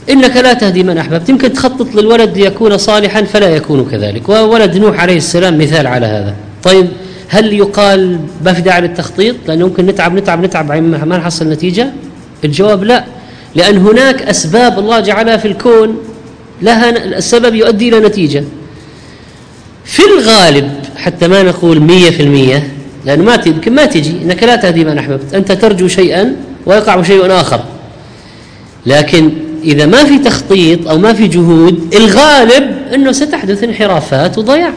إنك 0.09 0.37
لا 0.37 0.53
تهدي 0.53 0.83
من 0.83 0.97
أحببت 0.97 1.29
يمكن 1.29 1.53
تخطط 1.53 1.95
للولد 1.95 2.37
ليكون 2.37 2.77
صالحا 2.77 3.23
فلا 3.23 3.49
يكون 3.49 3.85
كذلك. 3.91 4.29
وولد 4.29 4.77
نوح 4.77 4.99
عليه 4.99 5.17
السلام 5.17 5.57
مثال 5.57 5.87
على 5.87 6.05
هذا. 6.05 6.35
طيب 6.63 6.87
هل 7.27 7.53
يقال 7.53 8.19
ما 8.45 8.53
في 8.53 8.61
داعي 8.61 8.81
للتخطيط 8.81 9.35
لأنه 9.47 9.67
ممكن 9.67 9.85
نتعب 9.85 10.15
نتعب 10.15 10.45
نتعب 10.45 10.71
ما 10.71 11.17
نحصل 11.17 11.49
نتيجة؟ 11.49 11.89
الجواب 12.43 12.83
لا. 12.83 13.05
لأن 13.55 13.77
هناك 13.77 14.21
أسباب 14.21 14.79
الله 14.79 14.99
جعلها 14.99 15.37
في 15.37 15.47
الكون 15.47 15.97
لها 16.61 16.89
السبب 17.17 17.55
يؤدي 17.55 17.89
إلى 17.89 17.99
نتيجة. 17.99 18.43
في 19.85 20.01
الغالب 20.05 20.71
حتى 20.97 21.27
ما 21.27 21.43
نقول 21.43 21.79
مية 21.79 22.09
في 22.09 22.23
المية 22.23 22.74
لأنه 23.05 23.23
ما 23.23 23.39
يمكن 23.45 23.73
ما 23.73 23.85
تجي 23.85 24.15
إنك 24.23 24.43
لا 24.43 24.55
تهدي 24.55 24.85
من 24.85 24.97
أحببت 24.97 25.33
أنت 25.33 25.51
ترجو 25.51 25.87
شيئا 25.87 26.35
ويقع 26.65 27.01
شيء 27.01 27.31
آخر. 27.31 27.59
لكن 28.85 29.31
إذا 29.63 29.85
ما 29.85 30.03
في 30.03 30.19
تخطيط 30.19 30.87
أو 30.87 30.97
ما 30.97 31.13
في 31.13 31.27
جهود 31.27 31.95
الغالب 31.95 32.75
أنه 32.93 33.11
ستحدث 33.11 33.63
انحرافات 33.63 34.37
وضياع. 34.37 34.73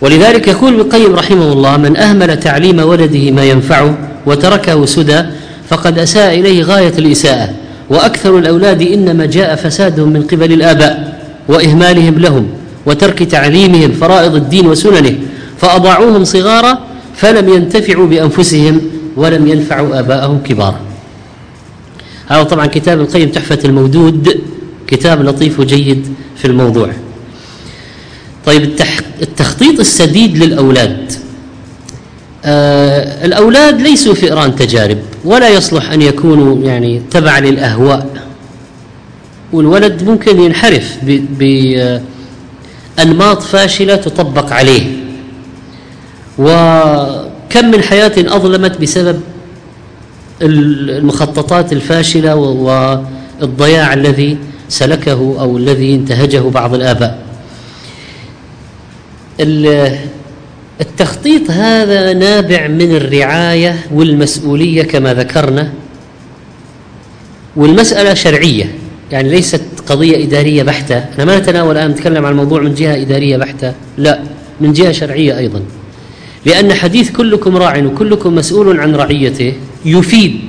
ولذلك 0.00 0.48
يقول 0.48 0.72
ابن 0.72 0.80
القيم 0.80 1.14
رحمه 1.14 1.52
الله 1.52 1.76
من 1.76 1.96
أهمل 1.96 2.40
تعليم 2.40 2.78
ولده 2.78 3.30
ما 3.30 3.44
ينفعه 3.44 3.98
وتركه 4.26 4.86
سدى 4.86 5.22
فقد 5.68 5.98
أساء 5.98 6.38
إليه 6.38 6.62
غاية 6.62 6.92
الإساءة. 6.98 7.48
وأكثر 7.90 8.38
الأولاد 8.38 8.82
إنما 8.82 9.26
جاء 9.26 9.56
فسادهم 9.56 10.08
من 10.08 10.22
قبل 10.22 10.52
الآباء 10.52 11.18
وإهمالهم 11.48 12.18
لهم 12.18 12.48
وترك 12.86 13.22
تعليمهم 13.22 13.92
فرائض 13.92 14.34
الدين 14.34 14.66
وسننه 14.66 15.14
فأضاعوهم 15.58 16.24
صغارا 16.24 16.78
فلم 17.16 17.48
ينتفعوا 17.48 18.06
بأنفسهم 18.06 18.80
ولم 19.16 19.46
ينفعوا 19.46 19.98
آباءهم 19.98 20.38
كبارا 20.38 20.80
هذا 22.26 22.42
طبعا 22.42 22.66
كتاب 22.66 23.00
القيم 23.00 23.28
تحفة 23.28 23.58
المودود 23.64 24.40
كتاب 24.86 25.22
لطيف 25.22 25.60
وجيد 25.60 26.14
في 26.36 26.44
الموضوع. 26.44 26.90
طيب 28.46 28.70
التخطيط 29.22 29.80
السديد 29.80 30.38
للأولاد. 30.38 31.12
آه 32.44 33.24
الأولاد 33.24 33.80
ليسوا 33.80 34.14
فئران 34.14 34.56
تجارب 34.56 34.98
ولا 35.24 35.48
يصلح 35.48 35.90
أن 35.90 36.02
يكونوا 36.02 36.64
يعني 36.64 37.02
تبع 37.10 37.38
للأهواء. 37.38 38.06
والولد 39.52 40.02
ممكن 40.02 40.40
ينحرف 40.40 40.96
بأنماط 42.98 43.42
فاشلة 43.42 43.96
تطبق 43.96 44.52
عليه. 44.52 45.01
وكم 46.38 47.70
من 47.70 47.82
حياة 47.82 48.12
أظلمت 48.18 48.80
بسبب 48.80 49.20
المخططات 50.42 51.72
الفاشلة 51.72 52.34
والضياع 52.34 53.92
الذي 53.94 54.38
سلكه 54.68 55.36
أو 55.40 55.56
الذي 55.56 55.94
انتهجه 55.94 56.38
بعض 56.38 56.74
الآباء. 56.74 57.18
التخطيط 60.80 61.50
هذا 61.50 62.12
نابع 62.12 62.66
من 62.66 62.96
الرعاية 62.96 63.78
والمسؤولية 63.94 64.82
كما 64.82 65.14
ذكرنا 65.14 65.72
والمسألة 67.56 68.14
شرعية. 68.14 68.74
يعني 69.12 69.28
ليست 69.28 69.62
قضية 69.86 70.24
إدارية 70.24 70.62
بحتة. 70.62 70.98
أنا 70.98 71.24
ما 71.24 71.38
نتناول 71.38 71.76
الآن 71.76 71.90
نتكلم 71.90 72.26
عن 72.26 72.32
الموضوع 72.32 72.60
من 72.60 72.74
جهة 72.74 73.02
إدارية 73.02 73.36
بحتة. 73.36 73.72
لا 73.98 74.20
من 74.60 74.72
جهة 74.72 74.92
شرعية 74.92 75.38
أيضا. 75.38 75.62
لأن 76.46 76.74
حديث 76.74 77.10
كلكم 77.10 77.56
راع 77.56 77.78
وكلكم 77.78 78.34
مسؤول 78.34 78.80
عن 78.80 78.96
رعيته 78.96 79.52
يفيد 79.84 80.40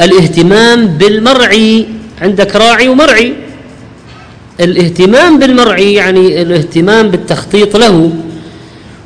الاهتمام 0.00 0.86
بالمرعي 0.86 1.86
عندك 2.22 2.56
راعي 2.56 2.88
ومرعي. 2.88 3.32
الاهتمام 4.60 5.38
بالمرعي 5.38 5.94
يعني 5.94 6.42
الاهتمام 6.42 7.08
بالتخطيط 7.08 7.76
له. 7.76 8.12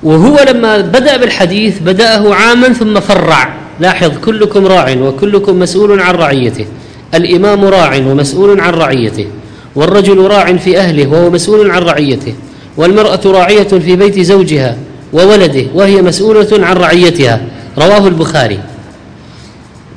وهو 0.02 0.45
لما 0.49 0.81
بدأ 0.81 1.16
بالحديث 1.16 1.78
بدأه 1.78 2.35
عاما 2.35 2.69
ثم 2.69 3.00
فرع. 3.00 3.54
لاحظ 3.81 4.11
كلكم 4.25 4.66
راع 4.66 4.97
وكلكم 5.00 5.59
مسؤول 5.59 6.00
عن 6.00 6.14
رعيته. 6.14 6.66
الإمام 7.14 7.64
راع 7.64 7.97
ومسؤول 7.97 8.61
عن 8.61 8.73
رعيته. 8.73 9.26
والرجل 9.75 10.19
راع 10.19 10.57
في 10.57 10.78
أهله 10.78 11.07
وهو 11.07 11.31
مسؤول 11.31 11.71
عن 11.71 11.83
رعيته. 11.83 12.35
والمرأة 12.76 13.21
راعية 13.25 13.62
في 13.62 13.97
بيت 13.97 14.21
زوجها. 14.21 14.76
وولده 15.12 15.66
وهي 15.75 16.02
مسؤولة 16.02 16.49
عن 16.52 16.76
رعيتها. 16.76 17.40
رواه 17.78 18.09
البخاري. 18.09 18.59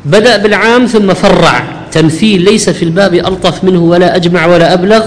بدأ 0.06 0.38
بالعام 0.38 0.86
ثم 0.86 1.14
فرع. 1.14 1.64
تمثيل 1.92 2.42
ليس 2.42 2.70
في 2.70 2.84
الباب 2.84 3.14
ألطف 3.14 3.64
منه 3.64 3.84
ولا 3.84 4.16
أجمع 4.16 4.46
ولا 4.46 4.74
أبلغ. 4.74 5.06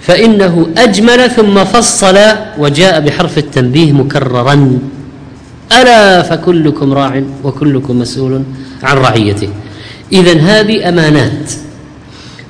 فإنه 0.00 0.66
أجمل 0.76 1.30
ثم 1.30 1.64
فصل 1.64 2.18
وجاء 2.58 3.00
بحرف 3.00 3.38
التنبيه 3.38 3.92
مكررا. 3.92 4.78
ألا 5.72 6.22
فكلكم 6.22 6.92
راع 6.92 7.22
وكلكم 7.44 7.98
مسؤول 7.98 8.42
عن 8.82 8.96
رعيته. 8.96 9.48
إذا 10.12 10.40
هذه 10.40 10.88
أمانات. 10.88 11.52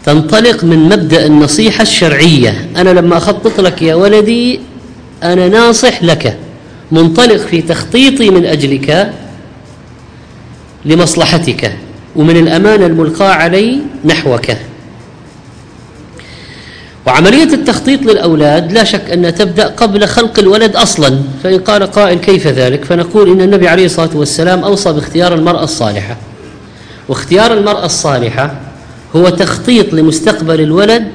تنطلق 0.05 0.65
من 0.65 0.79
مبدأ 0.79 1.27
النصيحة 1.27 1.83
الشرعية. 1.83 2.69
أنا 2.77 2.91
لما 2.91 3.17
أخطط 3.17 3.61
لك 3.61 3.83
يا 3.83 3.95
ولدي 3.95 4.61
أنا 5.23 5.49
ناصح 5.49 6.03
لك. 6.03 6.37
منطلق 6.93 7.37
في 7.37 7.63
تخطيطي 7.63 8.31
من 8.31 8.47
أجلك 8.47 9.13
لمصلحتك 10.85 11.73
ومن 12.17 12.37
الأمانة 12.37 12.87
الملقاة 12.87 13.33
علي 13.33 13.79
نحوك. 14.05 14.47
وعملية 17.07 17.55
التخطيط 17.55 18.03
للأولاد 18.03 18.73
لا 18.73 18.85
شك 18.85 19.11
أنها 19.11 19.31
تبدأ 19.31 19.67
قبل 19.67 20.07
خلق 20.07 20.39
الولد 20.39 20.77
أصلا. 20.77 21.19
فإن 21.43 21.59
قال 21.59 21.83
قائل 21.83 22.19
كيف 22.19 22.47
ذلك؟ 22.47 22.85
فنقول 22.85 23.31
إن 23.31 23.41
النبي 23.41 23.69
عليه 23.69 23.85
الصلاة 23.87 24.17
والسلام 24.17 24.65
أوصى 24.65 24.93
باختيار 24.93 25.35
المرأة 25.35 25.65
الصالحة. 25.65 26.17
واختيار 27.09 27.53
المرأة 27.55 27.85
الصالحة 27.85 28.61
هو 29.17 29.29
تخطيط 29.29 29.93
لمستقبل 29.95 30.61
الولد 30.61 31.09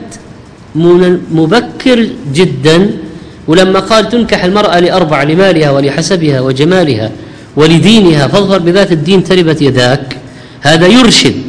مبكر 0.76 2.08
جدا 2.34 2.92
ولما 3.48 3.80
قال 3.80 4.10
تنكح 4.10 4.44
المرأة 4.44 4.80
لأربع 4.80 5.24
لمالها 5.24 5.72
ولحسبها 5.72 6.42
وجمالها 6.42 7.12
ولدينها 7.56 8.28
فاظهر 8.28 8.60
بذات 8.60 8.92
الدين 8.92 9.24
تربت 9.24 9.62
يداك. 9.62 10.18
هذا 10.62 10.88
يرشد 10.88 11.42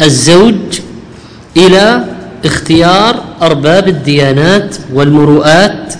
الزوج 0.00 0.54
إلى 1.56 2.04
اختيار 2.44 3.24
أرباب 3.42 3.88
الديانات 3.88 4.76
والمروءات 4.94 5.94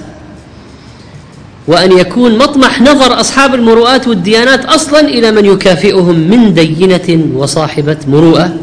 وأن 1.67 1.99
يكون 1.99 2.39
مطمح 2.39 2.81
نظر 2.81 3.21
أصحاب 3.21 3.55
المروءات 3.55 4.09
والديانات 4.09 4.65
أصلا 4.65 5.01
إلى 5.01 5.31
من 5.31 5.45
يكافئهم 5.45 6.19
من 6.19 6.55
دينة 6.55 7.27
وصاحبة 7.35 7.97
مروءة. 8.09 8.57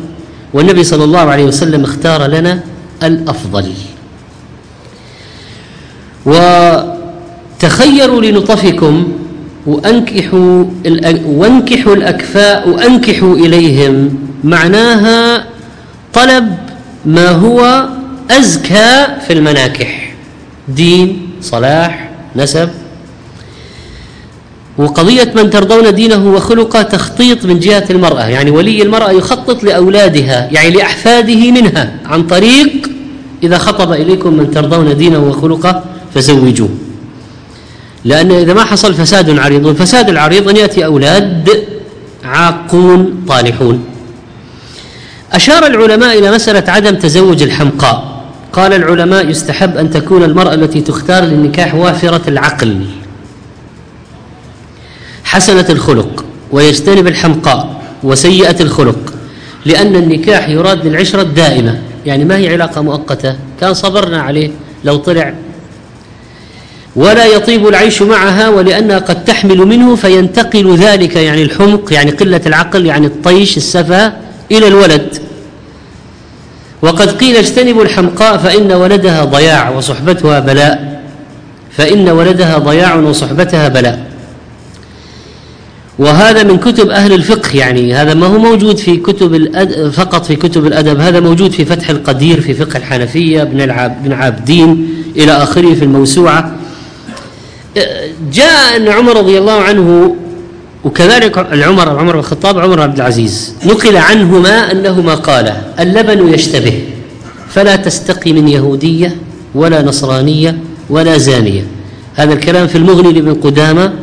والنبي 0.53 0.83
صلى 0.83 1.03
الله 1.03 1.19
عليه 1.19 1.43
وسلم 1.43 1.83
اختار 1.83 2.27
لنا 2.27 2.59
الأفضل. 3.03 3.73
وتخيروا 6.25 8.21
لنطفكم 8.21 9.07
وأنكحوا 9.67 10.63
وانكحوا 11.25 11.95
الأكفاء 11.95 12.69
وأنكحوا 12.69 13.35
إليهم. 13.35 14.15
معناها 14.43 15.45
طلب 16.13 16.55
ما 17.05 17.29
هو 17.29 17.87
أزكى 18.31 19.07
في 19.27 19.33
المناكح. 19.33 20.13
دين 20.67 21.29
صلاح 21.41 22.09
نسب. 22.35 22.69
وقضية 24.77 25.31
من 25.35 25.49
ترضون 25.49 25.95
دينه 25.95 26.33
وخلقه 26.33 26.81
تخطيط 26.81 27.45
من 27.45 27.59
جهة 27.59 27.85
المرأة. 27.89 28.27
يعني 28.27 28.51
ولي 28.51 28.81
المرأة 28.81 29.11
يخطط 29.11 29.63
لأولادها 29.63 30.49
يعني 30.51 30.69
لأحفاده 30.69 31.51
منها 31.51 31.91
عن 32.05 32.23
طريق 32.27 32.71
إذا 33.43 33.57
خطب 33.57 33.91
إليكم 33.91 34.33
من 34.33 34.51
ترضون 34.51 34.97
دينه 34.97 35.19
وخلقه 35.19 35.83
فزوجوه. 36.15 36.69
لأن 38.05 38.31
إذا 38.31 38.53
ما 38.53 38.63
حصل 38.63 38.93
فساد 38.93 39.39
عريض 39.39 39.65
والفساد 39.65 40.09
العريض 40.09 40.49
أن 40.49 40.57
يأتي 40.57 40.85
أولاد 40.85 41.63
عاقون 42.23 43.23
طالحون. 43.27 43.85
أشار 45.31 45.67
العلماء 45.67 46.19
إلى 46.19 46.31
مسألة 46.31 46.71
عدم 46.71 46.95
تزوج 46.95 47.43
الحمقاء. 47.43 48.25
قال 48.53 48.73
العلماء 48.73 49.29
يستحب 49.29 49.77
أن 49.77 49.89
تكون 49.89 50.23
المرأة 50.23 50.53
التي 50.53 50.81
تختار 50.81 51.23
للنكاح 51.23 51.75
وافرة 51.75 52.21
العقل. 52.27 52.85
حسنة 55.23 55.65
الخلق 55.69 56.25
ويجتنب 56.51 57.07
الحمقاء 57.07 57.81
وسيئة 58.03 58.61
الخلق 58.61 59.13
لأن 59.65 59.95
النكاح 59.95 60.49
يراد 60.49 60.87
للعشرة 60.87 61.21
الدائمة. 61.21 61.81
يعني 62.05 62.25
ما 62.25 62.37
هي 62.37 62.53
علاقة 62.53 62.81
مؤقتة؟ 62.81 63.35
كان 63.61 63.73
صبرنا 63.73 64.21
عليه 64.21 64.51
لو 64.83 64.97
طلع 64.97 65.33
ولا 66.95 67.25
يطيب 67.25 67.67
العيش 67.67 68.01
معها 68.01 68.49
ولأنها 68.49 68.99
قد 68.99 69.25
تحمل 69.25 69.57
منه 69.57 69.95
فينتقل 69.95 70.75
ذلك 70.75 71.15
يعني 71.15 71.43
الحمق 71.43 71.93
يعني 71.93 72.11
قلة 72.11 72.41
العقل 72.45 72.85
يعني 72.85 73.07
الطيش 73.07 73.57
السفة 73.57 74.13
إلى 74.51 74.67
الولد. 74.67 75.17
وقد 76.81 77.09
قيل 77.09 77.35
اجتنبوا 77.35 77.83
الحمقاء 77.83 78.37
فإن 78.37 78.71
ولدها 78.71 79.25
ضياع 79.25 79.69
وصحبتها 79.69 80.39
بلاء. 80.39 81.03
فإن 81.71 82.09
ولدها 82.09 82.57
ضياع 82.57 82.95
وصحبتها 82.95 83.67
بلاء. 83.67 84.05
وهذا 85.99 86.43
من 86.43 86.57
كتب 86.57 86.89
أهل 86.89 87.13
الفقه 87.13 87.57
يعني 87.57 87.93
هذا 87.93 88.13
ما 88.13 88.27
هو 88.27 88.37
موجود 88.37 88.77
في 88.77 88.97
كتب 88.97 89.35
الأد... 89.35 89.89
فقط 89.89 90.25
في 90.25 90.35
كتب 90.35 90.65
الأدب 90.65 90.99
هذا 90.99 91.19
موجود 91.19 91.51
في 91.51 91.65
فتح 91.65 91.89
القدير 91.89 92.41
في 92.41 92.53
فقه 92.53 92.77
الحنفية 92.77 93.43
بن 93.43 93.65
بن 94.03 94.13
عابدين 94.13 94.87
إلى 95.15 95.31
آخره 95.31 95.73
في 95.73 95.83
الموسوعة. 95.83 96.55
جاء 98.33 98.77
أن 98.77 98.87
عمر 98.87 99.17
رضي 99.17 99.37
الله 99.37 99.61
عنه 99.61 100.15
وكذلك 100.83 101.37
العمر 101.37 101.89
عمر 101.89 102.11
بن 102.13 102.19
الخطاب 102.19 102.59
عمر 102.59 102.75
بن 102.75 102.81
عبد 102.81 102.95
العزيز 102.95 103.53
نقل 103.65 103.97
عنهما 103.97 104.71
أنهما 104.71 105.15
قالا 105.15 105.55
اللبن 105.79 106.33
يشتبه 106.33 106.83
فلا 107.49 107.75
تستقي 107.75 108.33
من 108.33 108.47
يهودية 108.47 109.15
ولا 109.55 109.81
نصرانية 109.81 110.57
ولا 110.89 111.17
زانية. 111.17 111.63
هذا 112.15 112.33
الكلام 112.33 112.67
في 112.67 112.77
المغني 112.77 113.13
لابن 113.13 113.33
قدامة. 113.33 113.93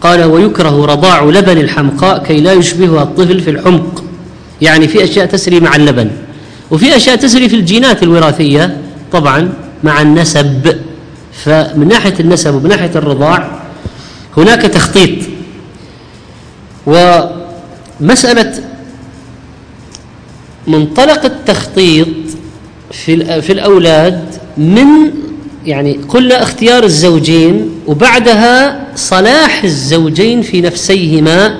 قال 0.00 0.24
ويكره 0.24 0.86
رضاع 0.86 1.24
لبن 1.24 1.58
الحمقاء 1.58 2.22
كي 2.22 2.40
لا 2.40 2.52
يشبهها 2.52 3.02
الطفل 3.02 3.40
في 3.40 3.50
الحمق. 3.50 4.04
يعني 4.62 4.88
في 4.88 5.04
أشياء 5.04 5.26
تسري 5.26 5.60
مع 5.60 5.76
اللبن. 5.76 6.10
وفي 6.70 6.96
أشياء 6.96 7.16
تسري 7.16 7.48
في 7.48 7.56
الجينات 7.56 8.02
الوراثية 8.02 8.76
طبعا 9.12 9.52
مع 9.84 10.02
النسب. 10.02 10.76
فمن 11.44 11.88
ناحية 11.88 12.14
النسب 12.20 12.54
ومن 12.54 12.68
ناحية 12.68 12.90
الرضاع 12.96 13.60
هناك 14.36 14.62
تخطيط. 14.62 15.18
ومسألة 16.86 18.52
منطلق 20.66 21.24
التخطيط 21.24 22.08
في 22.92 23.42
في 23.42 23.52
الأولاد 23.52 24.24
من 24.56 24.86
يعني 25.66 26.00
قلنا 26.08 26.42
اختيار 26.42 26.84
الزوجين 26.84 27.70
وبعدها 27.86 28.86
صلاح 28.94 29.64
الزوجين 29.64 30.42
في 30.42 30.60
نفسيهما 30.60 31.54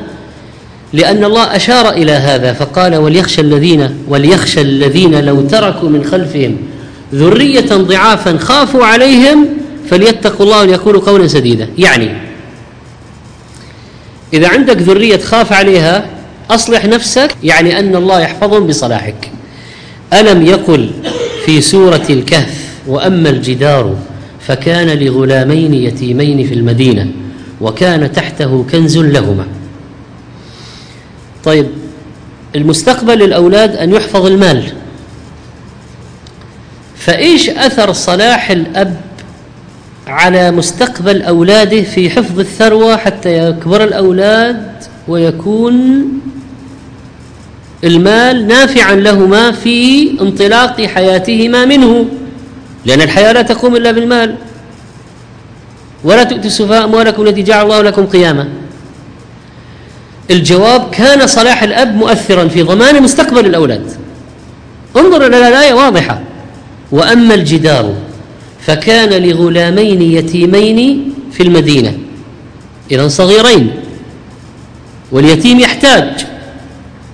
لأن 0.92 1.24
الله 1.24 1.56
أشار 1.56 1.90
إلى 1.90 2.12
هذا 2.12 2.52
فقال 2.52 2.96
وليخشى 2.96 3.40
الذين 3.40 3.96
وليخشى 4.08 4.60
الذين 4.60 5.24
لو 5.24 5.40
تركوا 5.40 5.88
من 5.88 6.04
خلفهم 6.04 6.56
ذرية 7.14 7.74
ضعافا 7.74 8.36
خافوا 8.38 8.84
عليهم 8.84 9.46
فليتقوا 9.90 10.46
الله 10.46 10.60
وليقولوا 10.60 11.00
قولا 11.00 11.26
سديدا. 11.26 11.68
يعني 11.78 12.16
إذا 14.32 14.48
عندك 14.48 14.76
ذرية 14.76 15.16
تخاف 15.16 15.52
عليها 15.52 16.06
أصلح 16.50 16.84
نفسك 16.84 17.36
يعني 17.42 17.78
أن 17.78 17.96
الله 17.96 18.20
يحفظهم 18.20 18.66
بصلاحك. 18.66 19.30
ألم 20.12 20.46
يقل 20.46 20.90
في 21.44 21.60
سورة 21.60 22.06
الكهف 22.10 22.66
وأما 22.86 23.30
الجدار 23.30 23.96
فكان 24.40 24.98
لغلامين 24.98 25.74
يتيمين 25.74 26.46
في 26.46 26.54
المدينة 26.54 27.10
وكان 27.60 28.12
تحته 28.12 28.66
كنز 28.72 28.98
لهما. 28.98 29.46
طيب 31.44 31.66
المستقبل 32.56 33.18
للأولاد 33.18 33.76
أن 33.76 33.92
يحفظ 33.92 34.26
المال. 34.26 34.72
فإيش 36.96 37.50
أثر 37.50 37.92
صلاح 37.92 38.50
الأب 38.50 39.00
على 40.06 40.50
مستقبل 40.50 41.22
أولاده 41.22 41.82
في 41.82 42.10
حفظ 42.10 42.40
الثروة 42.40 42.96
حتى 42.96 43.38
يكبر 43.38 43.84
الأولاد 43.84 44.72
ويكون 45.08 46.04
المال 47.84 48.46
نافعا 48.46 48.94
لهما 48.94 49.52
في 49.52 50.10
انطلاق 50.20 50.80
حياتهما 50.80 51.64
منه 51.64 52.06
لأن 52.84 53.00
الحياة 53.02 53.32
لا 53.32 53.42
تقوم 53.42 53.76
إلا 53.76 53.90
بالمال. 53.90 54.34
ولا 56.04 56.24
تؤتوا 56.24 56.44
السفهاء 56.44 56.84
أموالكم 56.84 57.22
التي 57.26 57.42
جعل 57.42 57.64
الله 57.64 57.82
لكم 57.82 58.06
قياما. 58.06 58.48
الجواب 60.30 60.90
كان 60.90 61.26
صلاح 61.26 61.62
الأب 61.62 61.94
مؤثرا 61.94 62.48
في 62.48 62.62
ضمان 62.62 63.02
مستقبل 63.02 63.46
الأولاد. 63.46 63.90
انظر 64.96 65.26
إلى 65.26 65.48
الآية 65.48 65.74
واضحة. 65.74 66.20
وأما 66.92 67.34
الجدار 67.34 67.94
فكان 68.66 69.22
لغلامين 69.22 70.02
يتيمين 70.02 71.12
في 71.32 71.42
المدينة 71.42 71.98
إذا 72.90 73.08
صغيرين 73.08 73.70
واليتيم 75.12 75.60
يحتاج 75.60 76.26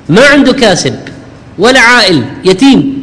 ما 0.08 0.26
عنده 0.26 0.52
كاسب 0.52 0.96
ولا 1.58 1.80
عائل 1.80 2.24
يتيم. 2.44 3.02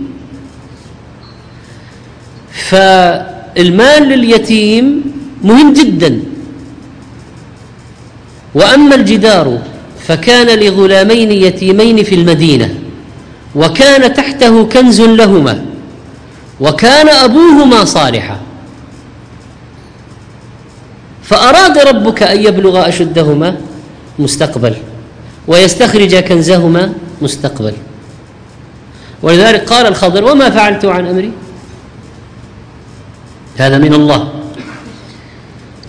فالمال 2.69 4.03
لليتيم 4.03 5.01
مهم 5.43 5.73
جدا. 5.73 6.19
وأما 8.55 8.95
الجدار 8.95 9.61
فكان 10.07 10.59
لغلامين 10.59 11.31
يتيمين 11.31 12.03
في 12.03 12.15
المدينة 12.15 12.75
وكان 13.55 14.13
تحته 14.13 14.65
كنز 14.65 15.01
لهما. 15.01 15.68
وكان 16.61 17.09
أبوهما 17.09 17.85
صالحا. 17.85 18.39
فأراد 21.23 21.77
ربك 21.77 22.23
أن 22.23 22.43
يبلغا 22.43 22.89
أشدهما 22.89 23.57
مستقبل 24.19 24.75
ويستخرج 25.47 26.15
كنزهما 26.15 26.93
مستقبل. 27.21 27.73
ولذلك 29.21 29.69
قال 29.69 29.85
الخضر 29.87 30.25
وما 30.25 30.49
فعلت 30.49 30.85
عن 30.85 31.07
أمري؟ 31.07 31.31
هذا 33.57 33.77
من 33.77 33.93
الله. 33.93 34.29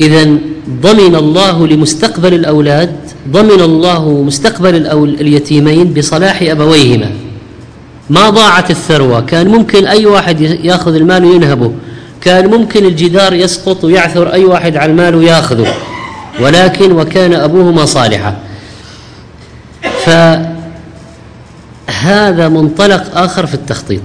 إذا 0.01 0.25
ضمن 0.69 1.15
الله 1.17 1.67
لمستقبل 1.67 2.35
الأولاد 2.35 2.97
ضمن 3.29 3.61
الله 3.61 4.23
مستقبل 4.23 4.87
اليتيمين 5.21 5.95
بصلاح 5.95 6.43
أبويهما. 6.43 7.30
ما 8.11 8.31
ضاعت 8.31 8.71
الثروة. 8.71 9.21
كان 9.21 9.49
ممكن 9.49 9.87
أي 9.87 10.07
واحد 10.07 10.41
يأخذ 10.41 10.95
المال 10.95 11.25
وينهبه. 11.25 11.73
كان 12.21 12.47
ممكن 12.47 12.85
الجدار 12.85 13.35
يسقط 13.35 13.85
ويعثر 13.85 14.33
أي 14.33 14.45
واحد 14.45 14.77
على 14.77 14.91
المال 14.91 15.15
ويأخذه. 15.15 15.75
ولكن 16.41 16.93
وكان 16.93 17.33
أبوهما 17.33 17.85
صالحا. 17.85 18.39
فهذا 21.87 22.49
منطلق 22.49 23.19
آخر 23.19 23.47
في 23.47 23.55
التخطيط. 23.55 24.03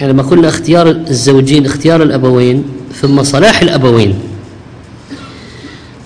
يعني 0.00 0.12
لما 0.12 0.22
قلنا 0.22 0.48
اختيار 0.48 0.90
الزوجين 0.90 1.66
اختيار 1.66 2.02
الأبوين 2.02 2.64
ثم 3.00 3.22
صلاح 3.22 3.60
الأبوين. 3.60 4.20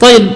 طيب 0.01 0.31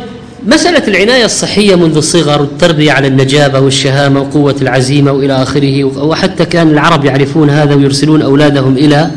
مسألة 0.46 0.88
العناية 0.88 1.24
الصحية 1.24 1.74
منذ 1.74 1.96
الصغر 1.96 2.40
والتربية 2.40 2.92
على 2.92 3.06
النجابة 3.06 3.60
والشهامة 3.60 4.20
وقوة 4.20 4.56
العزيمة 4.62 5.12
وإلى 5.12 5.42
آخره 5.42 5.84
وحتى 5.84 6.44
كان 6.44 6.68
العرب 6.68 7.04
يعرفون 7.04 7.50
هذا 7.50 7.74
ويرسلون 7.74 8.22
أولادهم 8.22 8.76
إلى 8.76 9.10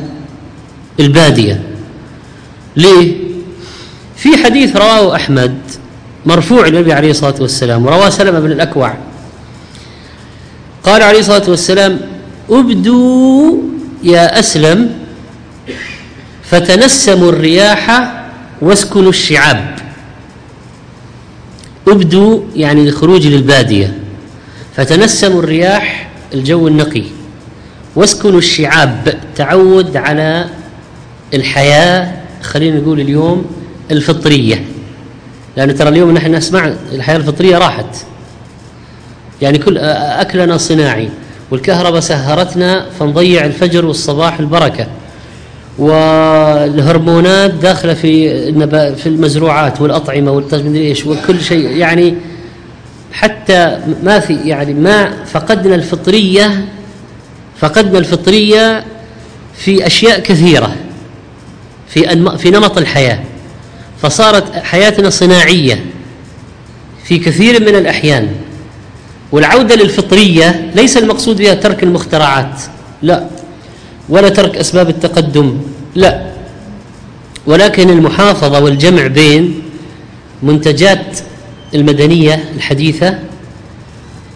البادية. 1.00 1.62
ليه؟ 2.76 3.18
في 4.16 4.38
حديث 4.38 4.76
رواه 4.76 5.16
أحمد 5.16 5.58
مرفوع 6.26 6.68
النبي 6.68 6.94
عليه 6.94 7.12
الصلاة 7.12 7.36
والسلام 7.40 7.86
ورواه 7.86 8.10
سلمة 8.10 8.40
بن 8.40 8.52
الأكوع. 8.52 8.94
قال 10.84 11.02
عليه 11.02 11.20
الصلاة 11.20 11.50
والسلام 11.50 12.00
أبدوا 12.50 13.58
يا 14.04 14.40
أسلم 14.40 14.90
فتنسموا 16.44 17.30
الرياح 17.30 18.14
واسكنوا 18.62 19.10
الشعاب. 19.10 19.81
ابدوا 21.92 22.42
يعني 22.56 22.82
الخروج 22.82 23.28
للبادية. 23.28 23.98
فتنسموا 24.76 25.40
الرياح 25.40 26.10
الجو 26.34 26.68
النقي. 26.68 27.04
واسكنوا 27.96 28.40
الشعاب. 28.40 29.20
تعود 29.36 29.98
على 29.98 30.46
الحياة 31.34 32.14
خلينا 32.42 32.80
نقول 32.80 33.00
اليوم 33.00 33.46
الفطرية. 33.92 34.66
لأن 35.58 35.76
ترى 35.76 35.90
اليوم 35.90 36.12
نحن 36.12 36.36
نسمع 36.36 36.74
الحياة 36.92 37.18
الفطرية 37.18 37.58
راحت. 37.58 37.96
يعني 39.42 39.58
كل 39.58 39.78
أكلنا 39.78 40.58
صناعي. 40.58 41.10
والكهرباء 41.52 42.00
سهرتنا 42.00 42.86
فنضيع 43.00 43.46
الفجر 43.46 43.86
والصباح 43.86 44.40
البركة. 44.40 44.88
والهرمونات 45.82 47.54
داخلة 47.54 47.94
في 47.94 48.96
في 48.96 49.10
المزروعات 49.10 49.82
والأطعمة 49.82 50.32
والمدري 50.32 50.88
إيش 50.88 51.06
وكل 51.06 51.41
شيء. 51.41 51.67
يعني 51.78 52.15
حتى 53.13 53.78
ما 54.04 54.20
في 54.20 54.34
يعني 54.34 54.74
ما 54.74 55.26
فقدنا 55.26 55.76
الفطرية 55.76 56.65
فقدنا 57.58 58.00
الفطرية 58.00 58.86
في 59.56 59.88
أشياء 59.88 60.20
كثيرة 60.20 60.76
في 61.88 62.28
في 62.38 62.50
نمط 62.50 62.78
الحياة. 62.78 63.20
فصارت 64.02 64.56
حياتنا 64.56 65.10
صناعية 65.10 65.86
في 67.04 67.17
كثير 67.17 67.62
من 67.62 67.76
الأحيان. 67.76 68.28
والعودة 69.32 69.76
للفطرية 69.76 70.72
ليس 70.76 70.98
المقصود 70.98 71.38
بها 71.38 71.54
ترك 71.54 71.84
المخترعات 71.84 72.62
لا 73.02 73.28
ولا 74.10 74.30
ترك 74.30 74.58
أسباب 74.58 74.89
التقدم. 74.89 75.58
لا. 75.96 76.32
ولكن 77.48 77.90
المحافظة 77.90 78.60
والجمع 78.64 79.08
بين 79.08 79.62
منتجات 80.44 81.20
المدنية 81.76 82.44
الحديثة 82.56 83.20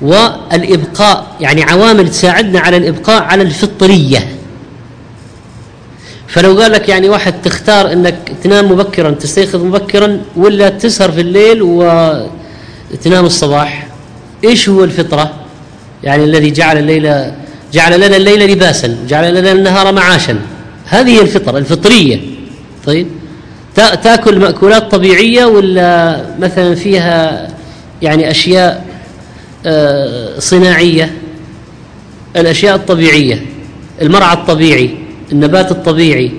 والإبقاء 0.01 1.35
يعني 1.41 1.63
عوامل 1.63 2.09
تساعدنا 2.09 2.59
على 2.59 2.77
الإبقاء 2.77 3.23
على 3.23 3.43
الفطرية. 3.43 4.27
فلو 6.27 6.61
قال 6.61 6.71
لك 6.71 6.89
يعني 6.89 7.09
واحد 7.09 7.41
تختار 7.41 7.91
إنك 7.91 8.15
تنام 8.43 8.71
مبكرا 8.71 9.11
تستيقظ 9.11 9.63
مبكرا 9.63 10.21
ولا 10.35 10.69
تسهر 10.69 11.11
في 11.11 11.21
الليل 11.21 11.61
و 11.61 11.83
تنام 13.03 13.25
الصباح 13.25 13.87
إيش 14.43 14.69
هو 14.69 14.83
الفطرة؟ 14.83 15.33
يعني 16.03 16.23
الذي 16.23 16.51
جعل 16.51 16.77
الليل 16.77 17.31
جعل 17.73 17.99
لنا 17.99 18.17
الليل 18.17 18.51
لباسا 18.51 18.97
جعل 19.07 19.35
لنا 19.35 19.51
النهار 19.51 19.93
معاشا. 19.93 20.39
هذه 20.85 21.09
هي 21.09 21.21
الفطرة 21.21 21.57
الفطرية. 21.57 22.19
طيب؟ 22.85 23.07
تاكل 23.75 24.39
مأكولات 24.39 24.91
طبيعية 24.91 25.45
ولا 25.45 26.21
مثلا 26.39 26.75
فيها 26.75 27.47
يعني 28.01 28.31
أشياء 28.31 28.85
آه، 29.65 30.39
صناعية؟ 30.39 31.11
الأشياء 32.35 32.75
الطبيعية 32.75 33.45
المرعى 34.01 34.33
الطبيعي 34.33 34.89
النبات 35.31 35.71
الطبيعي 35.71 36.31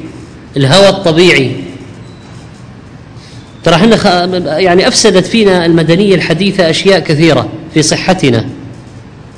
الهواء 0.57 0.91
الطبيعي. 0.91 1.53
ترى 3.65 3.75
إحنا 3.75 4.59
يعني 4.59 4.89
أفسدت 4.89 5.27
فينا 5.27 5.67
المدنية 5.67 6.15
الحديثة 6.15 6.71
أشياء 6.71 6.99
كثيرة 6.99 7.49
في 7.75 7.83
صحتنا 7.83 8.47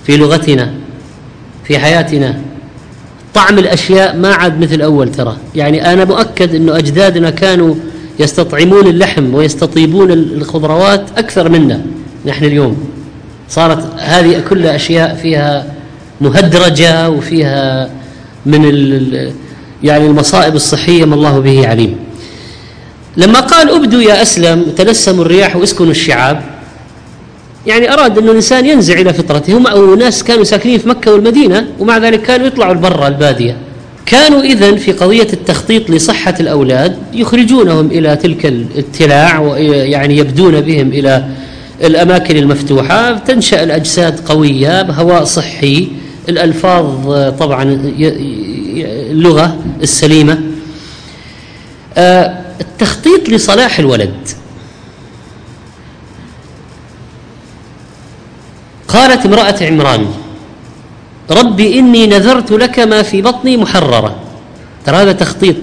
في 0.06 0.16
لغتنا 0.16 0.74
في 1.64 1.78
حياتنا. 1.78 2.40
طعم 3.34 3.58
الأشياء 3.58 4.16
ما 4.16 4.34
عاد 4.34 4.60
مثل 4.60 4.82
أول 4.82 5.12
ترى. 5.12 5.36
يعني 5.54 5.92
أنا 5.92 6.04
مؤكد 6.04 6.54
إنه 6.54 6.78
أجدادنا 6.78 7.30
كانوا 7.30 7.74
يستطعمون 8.18 8.86
اللحم 8.86 9.34
ويستطيبون 9.34 10.12
الخضروات 10.12 11.04
أكثر 11.16 11.48
منا 11.48 11.80
نحن 12.26 12.44
اليوم. 12.44 12.88
صارت 13.48 13.84
هذه 13.98 14.42
كلها 14.50 14.76
أشياء 14.76 15.14
فيها 15.22 15.74
مهدرجة 16.20 17.10
وفيها 17.10 17.90
من 18.46 18.64
يعني 19.82 20.06
المصائب 20.06 20.54
الصحية 20.56 21.04
ما 21.04 21.14
الله 21.14 21.38
به 21.38 21.68
عليم. 21.68 21.96
لما 23.16 23.40
قال 23.40 23.70
ابدوا 23.70 24.02
يا 24.02 24.22
أسلم 24.22 24.62
تنسموا 24.76 25.24
الرياح 25.24 25.56
واسكنوا 25.56 25.90
الشعاب 25.90 26.57
يعني 27.68 27.92
أراد 27.92 28.18
انه 28.18 28.30
الإنسان 28.30 28.66
ينزع 28.66 28.94
إلى 28.94 29.12
فطرته. 29.14 29.58
هم 29.58 29.66
أو 29.66 29.94
ناس 29.94 30.24
كانوا 30.24 30.44
ساكنين 30.44 30.78
في 30.78 30.88
مكة 30.88 31.12
والمدينة 31.12 31.66
ومع 31.78 31.98
ذلك 31.98 32.22
كانوا 32.22 32.46
يطلعوا 32.46 32.74
لبرا 32.74 33.08
البادية. 33.08 33.56
كانوا 34.06 34.42
اذا 34.42 34.76
في 34.76 34.92
قضية 34.92 35.28
التخطيط 35.32 35.90
لصحة 35.90 36.34
الأولاد 36.40 36.98
يخرجونهم 37.12 37.86
إلى 37.86 38.16
تلك 38.16 38.46
التلاع 38.78 39.38
ويعني 39.38 40.16
يبدون 40.16 40.60
بهم 40.60 40.88
إلى 40.88 41.24
الأماكن 41.84 42.36
المفتوحة. 42.36 43.18
تنشأ 43.18 43.62
الأجساد 43.62 44.20
قوية 44.20 44.82
بهواء 44.82 45.24
صحي 45.24 45.88
الألفاظ 46.28 46.84
طبعا 47.38 47.80
اللغة 49.10 49.56
السليمة. 49.82 50.38
آه، 51.98 52.38
التخطيط 52.60 53.28
لصلاح 53.28 53.78
الولد. 53.78 54.14
قالت 58.88 59.26
امرأة 59.26 59.56
عمران 59.62 60.06
ربي 61.30 61.78
إني 61.78 62.06
نذرت 62.06 62.52
لك 62.52 62.78
ما 62.78 63.02
في 63.02 63.22
بطني 63.22 63.56
محررة. 63.56 64.16
ترى 64.86 64.96
هذا 64.96 65.12
تخطيط 65.12 65.56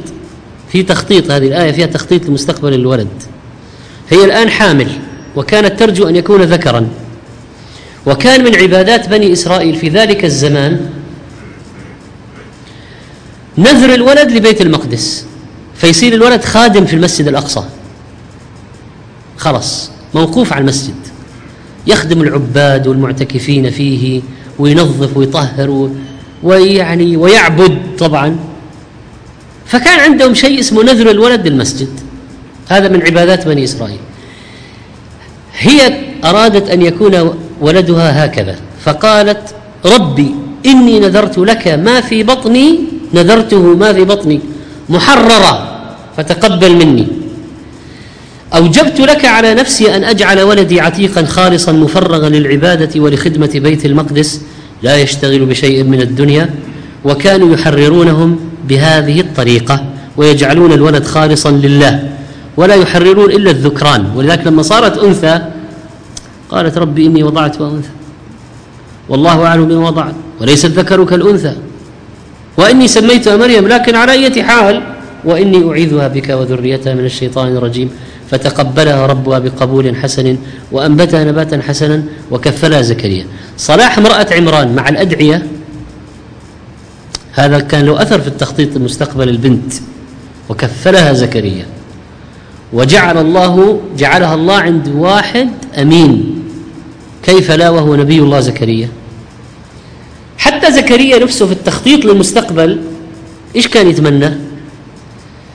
في 0.72 0.84
تخطيط 0.84 1.32
هذه 1.32 1.48
الآية 1.48 1.72
فيها 1.72 1.86
تخطيط 1.86 2.26
لمستقبل 2.26 2.74
الولد. 2.74 3.24
هي 4.10 4.26
الآن 4.26 4.50
حامل 4.50 4.92
وكانت 5.36 5.80
ترجو 5.80 6.08
أن 6.08 6.16
يكون 6.16 6.42
ذكرا. 6.42 6.90
وكان 8.06 8.44
من 8.44 8.56
عبادات 8.56 9.10
بني 9.10 9.34
إسرائيل 9.34 9.76
في 9.76 9.90
ذلك 9.90 10.26
الزمان 10.26 10.90
نذر 13.58 13.94
الولد 13.94 14.32
لبيت 14.32 14.62
المقدس 14.62 15.26
فيصير 15.76 16.14
الولد 16.14 16.44
خادم 16.44 16.86
في 16.86 16.94
المسجد 16.94 17.28
الأقصى. 17.28 17.64
خلص 19.38 19.92
موقوف 20.14 20.54
على 20.54 20.62
المسجد. 20.62 20.96
يخدم 21.88 22.22
العباد 22.22 22.88
والمعتكفين 22.88 23.70
فيه 23.70 24.22
وينظف 24.60 25.18
ويطهر 25.18 25.90
ويعني 26.44 27.18
ويعبد 27.18 27.78
طبعا. 28.00 28.38
فكان 29.66 30.00
عندهم 30.00 30.34
شيء 30.34 30.60
اسمه 30.60 30.84
نذر 30.84 31.12
الولد 31.12 31.48
للمسجد 31.48 31.90
هذا 32.68 32.88
من 32.88 33.02
عبادات 33.02 33.48
بني 33.48 33.64
إسرائيل. 33.64 34.00
هي 35.58 36.00
أرادت 36.24 36.70
أن 36.70 36.82
يكون 36.82 37.36
ولدها 37.62 38.26
هكذا. 38.26 38.56
فقالت 38.84 39.56
ربي 39.86 40.36
إني 40.66 41.00
نذرت 41.00 41.38
لك 41.38 41.68
ما 41.68 42.02
في 42.02 42.24
بطني 42.24 42.80
نذرته 43.14 43.76
ما 43.76 43.94
في 43.94 44.04
بطني 44.04 44.40
محررا 44.90 45.82
فتقبل 46.18 46.76
مني. 46.76 47.25
أوجبت 48.56 49.00
لك 49.00 49.26
على 49.26 49.54
نفسي 49.54 49.96
أن 49.96 50.04
أجعل 50.04 50.42
ولدي 50.42 50.82
عتيقا 50.82 51.26
خالصا 51.26 51.72
مفرغا 51.72 52.30
للعبادة 52.30 53.02
ولخدمة 53.02 53.50
بيت 53.56 53.86
المقدس 53.86 54.42
لا 54.84 54.98
يشتغل 54.98 55.46
بشيء 55.46 55.84
من 55.84 56.02
الدنيا 56.02 56.50
وكانوا 57.06 57.54
يحررونهم 57.54 58.40
بهذه 58.70 59.20
الطريقة 59.20 59.86
ويجعلون 60.18 60.72
الولد 60.72 61.04
خالصا 61.04 61.52
لله 61.52 62.10
ولا 62.58 62.76
يحررون 62.76 63.32
إلا 63.32 63.52
الذكران. 63.52 64.06
ولذلك 64.16 64.48
لما 64.48 64.62
صارت 64.62 64.98
أنثى 64.98 65.42
قالت 66.50 66.78
ربي 66.78 67.06
إني 67.06 67.24
وضعت 67.24 67.62
انثى 67.62 67.90
والله 69.10 69.46
أعلم 69.46 69.68
بما 69.68 69.88
وضعت 69.88 70.16
وليس 70.42 70.66
الذكر 70.66 71.04
كالأنثى. 71.06 71.56
وإني 72.58 72.88
سميتها 72.88 73.38
مريم 73.38 73.68
لكن 73.68 73.96
على 73.96 74.12
أية 74.12 74.44
حال 74.44 74.82
وإني 75.26 75.70
أعيذها 75.70 76.08
بك 76.08 76.30
وذريتها 76.30 76.94
من 76.94 77.06
الشيطان 77.06 77.58
الرجيم. 77.58 77.90
فتقبلها 78.32 79.06
ربها 79.06 79.40
بقبول 79.40 79.96
حسن 79.96 80.38
وأنبتها 80.72 81.24
نباتا 81.24 81.62
حسنا 81.62 82.04
وكفلها 82.32 82.82
زكريا. 82.82 83.26
صلاح 83.58 83.98
امرأة 83.98 84.28
عمران 84.32 84.76
مع 84.76 84.90
الأدعية 84.90 85.48
هذا 87.34 87.60
كان 87.60 87.86
له 87.86 88.02
أثر 88.02 88.22
في 88.22 88.28
التخطيط 88.28 88.78
لمستقبل 88.78 89.30
البنت 89.30 89.74
وكفلها 90.50 91.14
زكريا. 91.14 91.66
وجعل 92.74 93.18
الله 93.18 93.82
جعلها 93.98 94.36
الله 94.36 94.56
عند 94.56 94.88
واحد 94.88 95.50
أمين 95.78 96.42
كيف 97.24 97.52
لا 97.52 97.70
وهو 97.70 97.96
نبي 97.96 98.20
الله 98.20 98.40
زكريا؟ 98.40 98.90
حتى 100.38 100.72
زكريا 100.72 101.20
نفسه 101.20 101.46
في 101.46 101.52
التخطيط 101.52 102.06
للمستقبل 102.06 102.82
إيش 103.56 103.68
كان 103.68 103.88
يتمنى؟ 103.88 104.32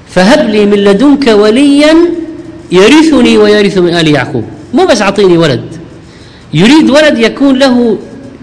فهب 0.09 0.49
لي 0.49 0.67
من 0.67 0.79
لدنك 0.79 1.27
وليا 1.27 1.97
يرثني 2.73 3.39
ويرث 3.39 3.79
من 3.79 3.95
آل 3.95 4.09
يعقوب. 4.09 4.45
مو 4.75 4.87
بس 4.87 5.03
أعطيني 5.03 5.39
ولد. 5.39 5.65
يريد 6.55 6.91
ولد 6.91 7.19
يكون 7.19 7.59
له 7.59 7.99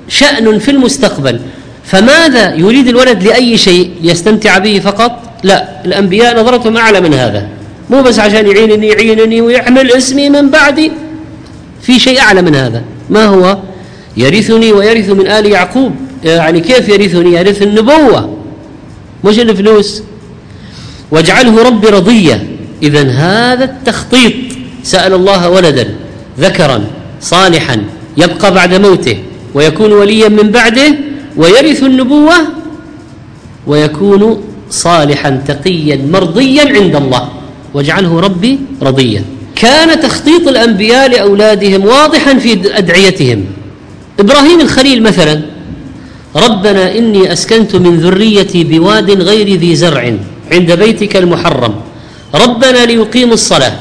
شأن 0.07 0.59
في 0.59 0.71
المستقبل. 0.71 1.39
فماذا 1.83 2.55
يريد 2.55 2.87
الولد 2.87 3.23
لأي 3.23 3.57
شيء؟ 3.57 3.91
ليستمتع 4.01 4.57
به 4.57 4.79
فقط؟ 4.79 5.11
لا. 5.43 5.85
الأنبياء 5.85 6.39
نظرتهم 6.39 6.77
أعلى 6.77 7.01
من 7.01 7.13
هذا. 7.13 7.47
مو 7.89 8.01
بس 8.01 8.19
عشان 8.19 8.47
يعينني 8.47 8.87
يعينني 8.87 9.41
ويحمل 9.41 9.91
اسمي 9.91 10.29
من 10.29 10.49
بعدي. 10.49 10.91
في 11.81 11.99
شيء 11.99 12.19
أعلى 12.19 12.41
من 12.41 12.55
هذا. 12.55 12.83
ما 13.09 13.25
هو؟ 13.25 13.57
يرثني 14.17 14.71
ويرث 14.73 15.09
من 15.09 15.27
آل 15.27 15.45
يعقوب. 15.45 15.91
يعني 16.23 16.59
كيف 16.59 16.89
يرثني؟ 16.89 17.33
يرث 17.33 17.61
النبوة. 17.61 18.37
مش 19.23 19.39
الفلوس. 19.39 20.03
واجعله 21.11 21.63
ربي 21.63 21.87
رضية. 21.87 22.56
إذا 22.83 23.03
هذا 23.09 23.65
التخطيط. 23.65 24.33
سأل 24.83 25.13
الله 25.13 25.49
ولدا 25.49 25.87
ذكرا 26.39 26.83
صالحا 27.21 27.83
يبقى 28.17 28.53
بعد 28.53 28.73
موته 28.73 29.17
ويكون 29.53 29.91
وليا 29.93 30.29
من 30.29 30.51
بعده 30.51 30.95
ويرث 31.37 31.83
النبوة 31.83 32.33
ويكون 33.67 34.43
صالحا 34.69 35.41
تقيا 35.47 35.95
مرضيا 36.11 36.65
عند 36.81 36.95
الله. 36.95 37.29
واجعله 37.73 38.19
ربي 38.19 38.59
رضيا. 38.81 39.23
كان 39.55 39.99
تخطيط 39.99 40.47
الأنبياء 40.47 41.09
لأولادهم 41.09 41.85
واضحا 41.85 42.33
في 42.37 42.77
أدعيتهم. 42.77 43.45
إبراهيم 44.19 44.59
الخليل 44.61 45.03
مثلا 45.03 45.41
ربنا 46.35 46.97
إني 46.97 47.33
أسكنت 47.33 47.75
من 47.75 47.99
ذريتي 47.99 48.63
بواد 48.63 49.21
غير 49.21 49.59
ذي 49.59 49.75
زرع 49.75 50.13
عند 50.51 50.71
بيتك 50.71 51.17
المحرم. 51.17 51.73
ربنا 52.35 52.85
ليقيموا 52.85 53.33
الصلاة. 53.33 53.73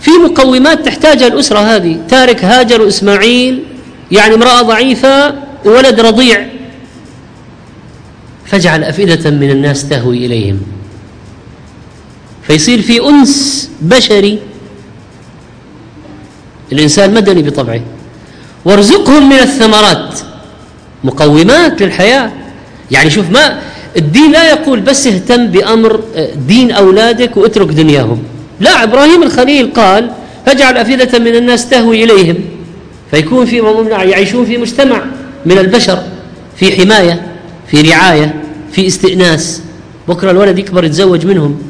في 0.00 0.10
مقومات 0.10 0.84
تحتاجها 0.86 1.26
الأسرة 1.26 1.58
هذه. 1.58 2.00
تارك 2.08 2.44
هاجر 2.44 2.82
واسماعيل 2.82 3.62
يعني 4.12 4.34
امرأة 4.34 4.62
ضعيفة 4.62 5.34
وولد 5.64 6.00
رضيع. 6.00 6.46
فاجعل 8.46 8.84
أفئدة 8.84 9.30
من 9.30 9.50
الناس 9.50 9.88
تهوي 9.88 10.26
إليهم. 10.26 10.60
فيصير 12.42 12.82
في 12.82 13.08
أنس 13.08 13.70
بشري. 13.80 14.38
الإنسان 16.72 17.14
مدني 17.14 17.42
بطبعه. 17.42 17.80
وارزقهم 18.64 19.28
من 19.28 19.38
الثمرات. 19.38 20.20
مقومات 21.04 21.82
للحياة. 21.82 22.32
يعني 22.90 23.10
شوف 23.10 23.30
ما 23.30 23.58
الدين 23.96 24.32
لا 24.32 24.50
يقول 24.50 24.80
بس 24.80 25.06
اهتم 25.06 25.46
بأمر 25.46 26.00
دين 26.48 26.70
أولادك 26.70 27.36
واترك 27.36 27.68
دنياهم. 27.68 28.22
لا 28.60 28.82
إبراهيم 28.82 29.22
الخليل 29.22 29.72
قال 29.72 30.10
فاجعل 30.46 30.76
أفئدة 30.76 31.18
من 31.18 31.34
الناس 31.36 31.68
تهوي 31.68 32.04
إليهم 32.04 32.36
فيكون 33.10 33.46
في 33.46 33.56
يعيشون 33.88 34.44
في 34.44 34.58
مجتمع 34.58 35.04
من 35.46 35.58
البشر 35.58 36.02
في 36.56 36.72
حماية 36.72 37.26
في 37.66 37.80
رعاية 37.80 38.42
في 38.72 38.86
استئناس. 38.86 39.62
بكرة 40.08 40.30
الولد 40.30 40.58
يكبر 40.58 40.84
يتزوج 40.84 41.26
منهم. 41.26 41.62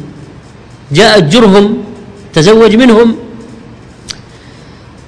جاءت 0.92 1.22
جرهم 1.22 1.84
تزوج 2.32 2.76
منهم. 2.76 3.16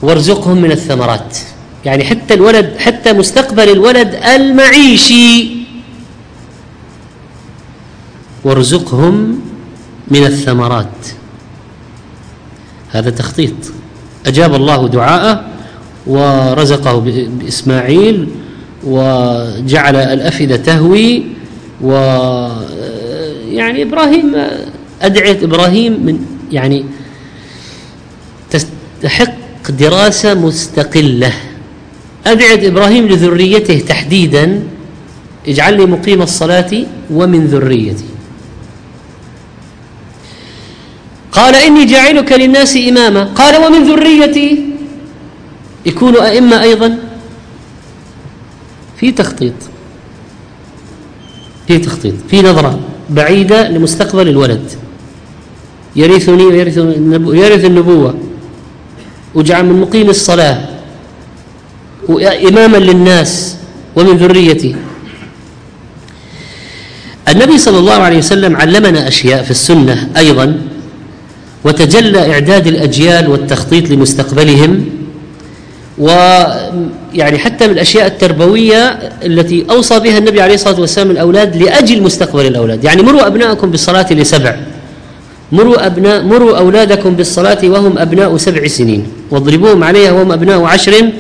وارزقهم 0.03 0.63
من 0.63 0.73
الثمرات. 0.73 1.39
يعني 1.85 2.05
حتى 2.05 2.35
الولد 2.35 2.75
حتى 2.79 3.13
مستقبل 3.13 3.69
الولد 3.69 4.21
المعيشي 4.35 5.56
وارزقهم 8.47 9.41
من 10.11 10.25
الثمرات. 10.27 11.07
هذا 12.91 13.11
تخطيط. 13.11 13.55
أجاب 14.27 14.55
الله 14.55 14.89
دعاءه 14.89 15.45
ورزقه 16.07 16.99
بإسماعيل 17.43 18.29
وجعل 18.85 19.97
الأفئدة 19.97 20.57
تهوي 20.57 21.25
و 21.83 21.91
يعني 23.51 23.83
إبراهيم 23.83 24.37
أدعية 25.03 25.45
إبراهيم 25.45 25.93
من 26.07 26.19
يعني 26.53 26.85
تستحق 28.51 29.71
دراسة 29.71 30.35
مستقلة. 30.35 31.33
أدعية 32.27 32.69
إبراهيم 32.69 33.07
لذريته 33.07 33.79
تحديدا 33.79 34.63
اجعل 35.49 35.77
لي 35.77 35.87
مقيم 35.87 36.23
الصلاة 36.23 36.73
ومن 37.11 37.47
ذريتي. 37.47 38.16
قال 41.37 41.55
إني 41.55 41.85
جاعلك 41.85 42.33
للناس 42.33 42.77
إماما. 42.77 43.25
قال 43.25 43.65
ومن 43.67 43.85
ذريتي. 43.85 44.65
يكونوا 45.87 46.31
أئمة 46.31 46.63
أيضا. 46.63 46.99
في 48.97 49.13
تخطيط. 49.13 49.53
في 51.67 51.79
تخطيط. 51.79 52.15
في 52.31 52.43
نظرة 52.43 52.81
بعيدة 53.11 53.69
لمستقبل 53.69 54.29
الولد. 54.29 54.71
يرثني 55.97 56.45
ويرث 56.45 56.77
يرث 57.35 57.65
النبوة. 57.65 58.19
وجعل 59.35 59.67
من 59.67 59.81
مقيم 59.81 60.11
الصلاة. 60.11 60.69
وإماما 62.09 62.77
للناس. 62.77 63.57
ومن 63.97 64.17
ذريتي. 64.17 64.77
النبي 67.29 67.59
صلى 67.59 67.79
الله 67.79 67.95
عليه 67.95 68.19
وسلم 68.19 68.57
علمنا 68.57 69.09
أشياء 69.09 69.43
في 69.43 69.51
السنة 69.51 70.11
أيضا. 70.17 70.76
وتجلى 71.67 72.33
إعداد 72.33 72.67
الأجيال 72.67 73.31
والتخطيط 73.31 73.91
لمستقبلهم 73.91 74.85
ويعني 75.99 77.39
حتى 77.39 77.67
من 77.67 77.73
الأشياء 77.73 78.07
التربوية 78.07 78.99
التي 79.25 79.67
أوصى 79.71 80.01
بها 80.01 80.19
النبي 80.19 80.41
عليه 80.41 80.55
الصلاة 80.55 80.81
والسلام 80.81 81.11
الأولاد 81.11 81.57
لأجل 81.57 82.03
مستقبل 82.03 82.47
الأولاد. 82.47 82.85
يعني 82.85 83.03
مروا 83.03 83.27
أبناءكم 83.27 83.71
بالصلاة 83.71 84.13
لسبع. 84.13 84.57
مروا 85.53 85.87
أبناء 85.87 86.23
مروا 86.23 86.59
أولادكم 86.59 87.17
بالصلاة 87.17 87.59
وهم 87.65 87.99
أبناء 87.99 88.37
سبع 88.37 88.67
سنين. 88.67 89.07
واضربوهم 89.31 89.85
عليها 89.85 90.13
وهم 90.13 90.33
أبناء 90.33 90.63
عشر 90.63 91.11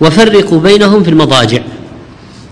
وفرقوا 0.00 0.58
بينهم 0.58 1.02
في 1.02 1.10
المضاجع. 1.10 1.60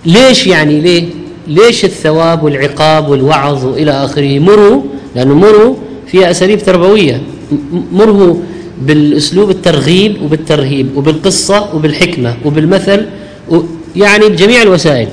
ليش 0.07 0.47
يعني 0.47 0.81
ليه؟ 0.81 1.05
ليش 1.49 1.85
الثواب 1.85 2.43
والعقاب 2.43 3.09
والوعظ 3.09 3.65
وإلى 3.65 3.91
آخره 3.91 4.39
مروا؟ 4.39 4.83
لأنه 5.17 5.35
مروا 5.35 5.75
فيها 6.07 6.31
أساليب 6.31 6.63
تربوية. 6.63 7.21
مره 7.93 8.43
بالاسلوب 8.83 9.51
الترغيب 9.51 10.23
وبالترهيب 10.23 10.97
وبالقصه 10.97 11.75
وبالحكمه 11.75 12.37
وبالمثل 12.45 13.07
يعني 13.97 14.29
بجميع 14.29 14.63
الوسائل. 14.63 15.09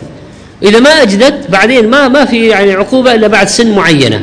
اذا 0.64 0.80
ما 0.80 0.90
اجدت 0.90 1.52
بعدين 1.52 1.90
ما 1.90 2.08
ما 2.08 2.26
في 2.26 2.48
يعني 2.48 2.74
عقوبة 2.74 3.14
إلا 3.14 3.28
بعد 3.28 3.48
سن 3.48 3.76
معينة. 3.76 4.22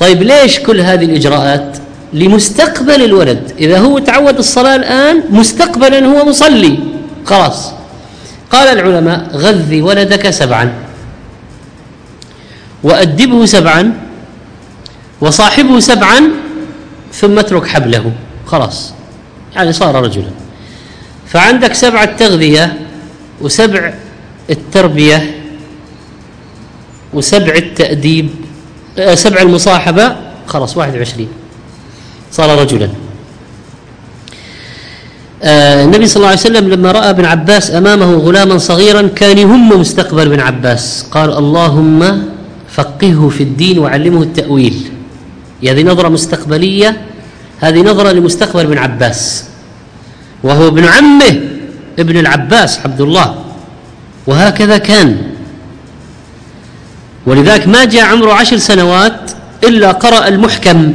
طيب 0.00 0.22
ليش 0.22 0.58
كل 0.58 0.80
هذه 0.80 1.04
الإجراءات 1.04 1.78
لمستقبل 2.12 3.04
الولد؟ 3.04 3.52
إذا 3.58 3.78
هو 3.78 3.98
تعود 3.98 4.38
الصلاة 4.38 4.76
الآن 4.76 5.22
مستقبلا 5.30 6.06
هو 6.06 6.24
مصلي. 6.24 6.78
خلاص. 7.24 7.72
قال 8.50 8.78
العلماء 8.78 9.30
غذي 9.34 9.82
ولدك 9.82 10.30
سبعا. 10.30 10.72
وأدبه 12.82 13.46
سبعا. 13.46 13.92
وصاحبه 15.20 15.80
سبعا. 15.80 16.30
ثم 17.12 17.38
اترك 17.38 17.66
حبله. 17.66 18.12
خلاص. 18.46 18.92
يعني 19.56 19.72
صار 19.72 19.94
رجلا. 20.04 20.30
فعندك 21.26 21.74
سبع 21.74 22.02
التغذية 22.02 22.78
وسبع 23.40 23.94
التربية 24.50 25.40
وسبع 27.14 27.54
التأديب 27.54 28.28
آه، 28.98 29.14
سبع 29.14 29.40
المصاحبة. 29.42 30.16
خلاص 30.46 30.76
واحد 30.76 30.96
وعشرين. 30.96 31.28
صار 32.32 32.58
رجلا. 32.58 32.88
آه 35.42 35.84
النبي 35.84 36.06
صلى 36.06 36.16
الله 36.16 36.28
عليه 36.28 36.40
وسلم 36.40 36.68
لما 36.68 36.92
رأى 36.92 37.10
ابن 37.10 37.24
عباس 37.24 37.70
أمامه 37.70 38.12
غلاما 38.14 38.58
صغيرا 38.58 39.02
كان 39.08 39.38
يهم 39.38 39.80
مستقبل 39.80 40.26
ابن 40.26 40.40
عباس. 40.40 41.06
قال 41.10 41.32
اللهم 41.32 42.22
فقهه 42.68 43.28
في 43.28 43.42
الدين 43.42 43.78
وعلمه 43.78 44.22
التأويل. 44.22 44.99
هذه 45.68 45.82
نظرة 45.82 46.08
مستقبلية 46.08 47.00
هذه 47.60 47.80
نظرة 47.80 48.12
لمستقبل 48.12 48.60
ابن 48.60 48.78
عباس. 48.78 49.44
وهو 50.42 50.68
ابن 50.68 50.84
عمه 50.84 51.40
ابن 51.98 52.16
العباس 52.16 52.80
عبد 52.84 53.00
الله. 53.00 53.44
وهكذا 54.26 54.78
كان. 54.78 55.16
ولذلك 57.26 57.68
ما 57.68 57.84
جاء 57.84 58.04
عمره 58.04 58.32
عشر 58.32 58.56
سنوات 58.56 59.30
إلا 59.64 59.92
قرأ 59.92 60.28
المحكم. 60.28 60.92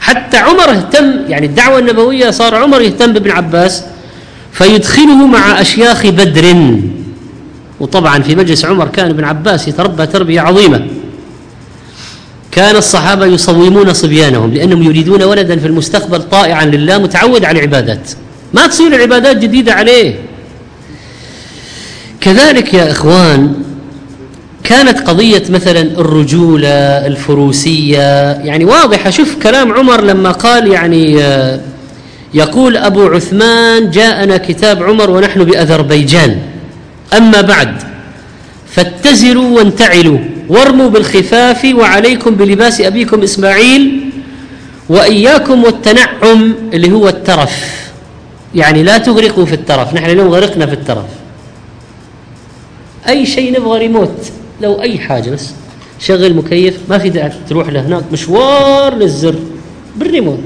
حتى 0.00 0.36
عمر 0.36 0.70
اهتم 0.70 1.12
يعني 1.28 1.46
الدعوة 1.46 1.78
النبوية 1.78 2.30
صار 2.30 2.54
عمر 2.54 2.80
يهتم 2.80 3.12
بابن 3.12 3.30
عباس 3.30 3.84
فيدخله 4.52 5.26
مع 5.26 5.60
أشياخ 5.60 6.06
بدر. 6.06 6.76
وطبعا 7.80 8.22
في 8.22 8.34
مجلس 8.34 8.64
عمر 8.64 8.88
كان 8.88 9.10
ابن 9.10 9.24
عباس 9.24 9.68
يتربى 9.68 10.06
تربية 10.06 10.40
عظيمة. 10.40 10.86
كان 12.52 12.76
الصحابة 12.76 13.26
يصومون 13.26 13.92
صبيانهم 13.92 14.54
لأنهم 14.54 14.82
يريدون 14.82 15.22
ولدا 15.22 15.56
في 15.56 15.66
المستقبل 15.66 16.22
طائعا 16.22 16.64
لله 16.64 16.98
متعود 16.98 17.44
على 17.44 17.58
العبادات. 17.58 18.10
ما 18.54 18.66
تصير 18.66 18.86
العبادات 18.86 19.36
جديدة 19.36 19.72
عليه. 19.72 20.14
كذلك 22.20 22.74
يا 22.74 22.90
إخوان 22.90 23.54
كانت 24.64 24.98
قضية 25.00 25.42
مثلا 25.48 25.80
الرجولة 25.80 26.68
الفروسية 27.06 28.32
يعني 28.32 28.64
واضحة. 28.64 29.10
شوف 29.10 29.36
كلام 29.42 29.72
عمر 29.72 30.00
لما 30.00 30.30
قال 30.30 30.66
يعني 30.66 31.22
آه، 31.22 31.60
يقول 32.34 32.76
أبو 32.76 33.06
عثمان 33.06 33.90
جاءنا 33.90 34.36
كتاب 34.36 34.82
عمر 34.82 35.10
ونحن 35.10 35.44
بأذربيجان. 35.44 36.38
أما 37.16 37.40
بعد 37.40 37.74
فاتزروا 38.70 39.56
وانتعلوا. 39.58 40.18
وارموا 40.48 40.88
بالخفاف 40.88 41.64
وعليكم 41.74 42.34
بلباس 42.34 42.80
أبيكم 42.80 43.22
إسماعيل 43.22 44.10
وإياكم 44.88 45.64
والتنعم 45.64 46.54
اللي 46.72 46.92
هو 46.92 47.08
الترف. 47.08 47.82
يعني 48.54 48.82
لا 48.82 48.98
تغرقوا 48.98 49.44
في 49.46 49.54
الترف. 49.54 49.94
نحن 49.94 50.10
اليوم 50.10 50.28
غرقنا 50.28 50.66
في 50.66 50.72
الترف. 50.72 51.04
أي 53.08 53.26
شيء 53.26 53.60
نبغى 53.60 53.78
ريموت 53.78 54.32
لو 54.60 54.80
أي 54.82 54.98
حاجة 54.98 55.30
بس. 55.30 55.50
شغل 56.00 56.34
مكيف 56.34 56.78
ما 56.88 56.98
في 56.98 57.08
داعي 57.08 57.32
تروح 57.48 57.68
لهناك. 57.68 58.04
مشوار 58.12 58.94
للزر 58.94 59.34
بالريموت. 59.96 60.44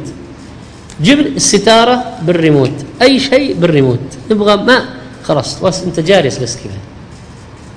جيب 1.03 1.19
الستارة 1.19 2.05
بالريموت. 2.23 2.73
أي 3.03 3.21
شيء 3.21 3.55
بالريموت. 3.55 4.01
نبغى 4.31 4.57
ما 4.57 4.85
خلاص 5.25 5.61
بس 5.61 5.83
أنت 5.83 6.01
جالس 6.01 6.39
بس 6.39 6.57
كذا 6.57 6.79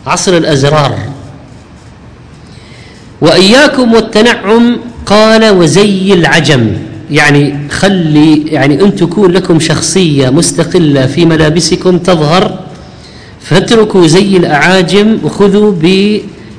عصر 0.08 0.38
الأزرار. 0.38 1.00
وإياكم 3.22 3.94
والتنعم 3.94 4.78
قال 5.06 5.50
وزي 5.50 6.14
العجم. 6.14 6.72
يعني 7.12 7.70
خلي 7.70 8.44
يعني 8.48 8.84
أن 8.84 8.96
تكون 8.96 9.32
لكم 9.32 9.60
شخصية 9.60 10.30
مستقلة 10.30 11.06
في 11.06 11.26
ملابسكم 11.26 11.98
تظهر 11.98 12.60
فاتركوا 13.42 14.08
زي 14.08 14.38
الأعاجم 14.38 15.18
وخذوا 15.24 15.74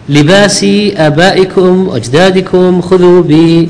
بلباس 0.09 0.65
آبائكم 0.97 1.89
وأجدادكم 1.89 2.81
خذوا 2.81 3.23
ب 3.23 3.67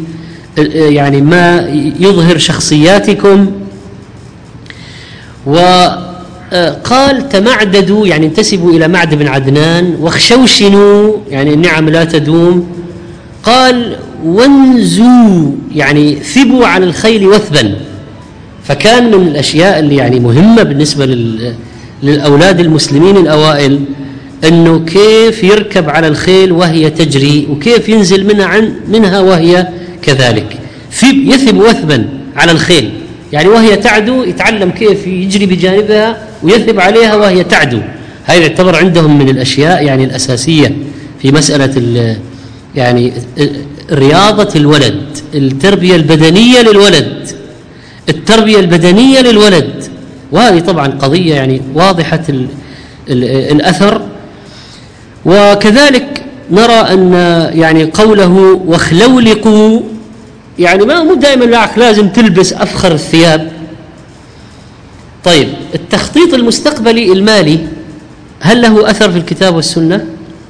يعني 0.75 1.21
ما 1.21 1.69
يظهر 2.01 2.39
شخصياتكم. 2.39 3.51
وقال 6.53 7.29
تمعددوا 7.29 8.07
يعني 8.07 8.27
انتسبوا 8.27 8.73
إلى 8.73 8.89
معد 8.89 9.15
بن 9.15 9.29
عدنان 9.29 9.97
واخشوشنوا 10.01 11.17
يعني 11.31 11.55
النعم 11.55 11.89
لا 11.89 12.05
تدوم. 12.05 12.69
قال 13.43 13.97
وانزوا 14.25 15.53
يعني 15.75 16.15
ثبوا 16.15 16.67
على 16.67 16.85
الخيل 16.85 17.27
وثبا. 17.27 17.75
فكان 18.65 19.17
من 19.17 19.29
الأشياء 19.29 19.79
اللي 19.79 19.97
يعني 19.97 20.21
مهمة 20.21 20.63
بالنسبة 20.63 21.07
للأولاد 22.03 22.61
المسلمين 22.61 23.17
الأوائل 23.17 23.81
إنه 24.45 24.79
كيف 24.79 25.45
يركب 25.45 25.91
على 25.91 26.09
الخيل 26.09 26.53
وهي 26.53 26.91
تجري 26.91 27.49
وكيف 27.51 27.89
ينزل 27.89 28.27
منها 28.27 28.47
عن 28.47 28.73
منها 28.89 29.21
وهي 29.21 29.69
كذلك. 30.03 30.57
في 30.91 31.07
يثب 31.07 31.57
وثبا 31.57 32.09
على 32.37 32.53
الخيل. 32.53 32.91
يعني 33.33 33.49
وهي 33.49 33.77
تعدو 33.77 34.25
يتعلم 34.25 34.71
كيف 34.71 35.07
يجري 35.07 35.47
بجانبها 35.47 36.30
ويثب 36.43 36.81
عليها 36.81 37.17
وهي 37.17 37.45
تعدو. 37.45 37.81
هذا 38.25 38.39
يعتبر 38.39 38.77
عندهم 38.77 39.19
من 39.19 39.29
الأشياء 39.29 39.85
يعني 39.85 40.05
الأساسية 40.05 40.77
في 41.23 41.33
مسألة 41.33 42.17
يعني 42.77 43.13
رياضة 43.93 44.49
الولد 44.57 45.03
التربية 45.35 45.97
البدنية 45.97 46.61
للولد 46.61 47.29
التربية 48.09 48.61
البدنية 48.61 49.21
للولد. 49.21 49.85
وهذه 50.33 50.61
طبعا 50.61 50.87
قضية 50.87 51.35
يعني 51.35 51.63
واضحة 51.75 52.23
الأثر. 53.09 54.03
وكذلك 55.25 56.23
نرى 56.51 56.73
أن 56.73 57.13
يعني 57.55 57.85
قوله 57.85 58.61
واخلولقوا 58.67 59.81
يعني 60.59 60.85
ما 60.85 61.03
مو 61.03 61.15
دائما 61.15 61.69
لازم 61.77 62.09
تلبس 62.09 62.53
أفخر 62.53 62.93
الثياب. 62.93 63.53
طيب 65.25 65.49
التخطيط 65.75 66.35
المستقبلي 66.35 67.13
المالي 67.13 67.67
هل 68.41 68.63
له 68.63 68.91
أثر 68.91 69.11
في 69.11 69.19
الكتاب 69.19 69.57
والسنة؟ 69.57 70.05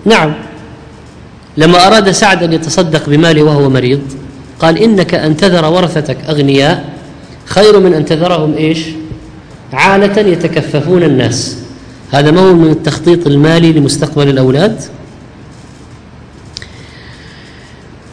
نعم 0.04 0.34
لما 1.56 1.86
أراد 1.86 2.10
سعد 2.10 2.42
أن 2.42 2.52
يتصدق 2.52 3.08
بماله 3.08 3.42
وهو 3.42 3.70
مريض 3.70 4.00
قال 4.60 4.78
إنك 4.78 5.14
أن 5.14 5.36
تذر 5.36 5.64
ورثتك 5.64 6.16
أغنياء 6.28 6.84
خير 7.44 7.80
من 7.80 7.94
أن 7.94 8.04
تذرهم 8.04 8.54
إيش؟ 8.56 8.78
عالة 9.72 10.20
يتكففون 10.20 11.02
الناس 11.02 11.56
هذا 12.10 12.30
ما 12.30 12.40
هو 12.40 12.54
من 12.54 12.70
التخطيط 12.70 13.26
المالي 13.26 13.72
لمستقبل 13.72 14.28
الأولاد؟ 14.28 14.82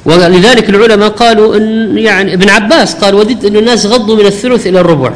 ولذلك 0.06 0.70
العلماء 0.70 1.10
قالوا 1.10 1.56
إن 1.56 1.98
يعني 1.98 2.34
ابن 2.34 2.50
عباس 2.50 2.96
قال 2.96 3.16
وددت 3.16 3.46
أن 3.46 3.56
الناس 3.56 3.86
غضوا 3.86 4.16
من 4.16 4.26
الثلث 4.26 4.68
إلى 4.68 4.80
الربع 4.80 5.14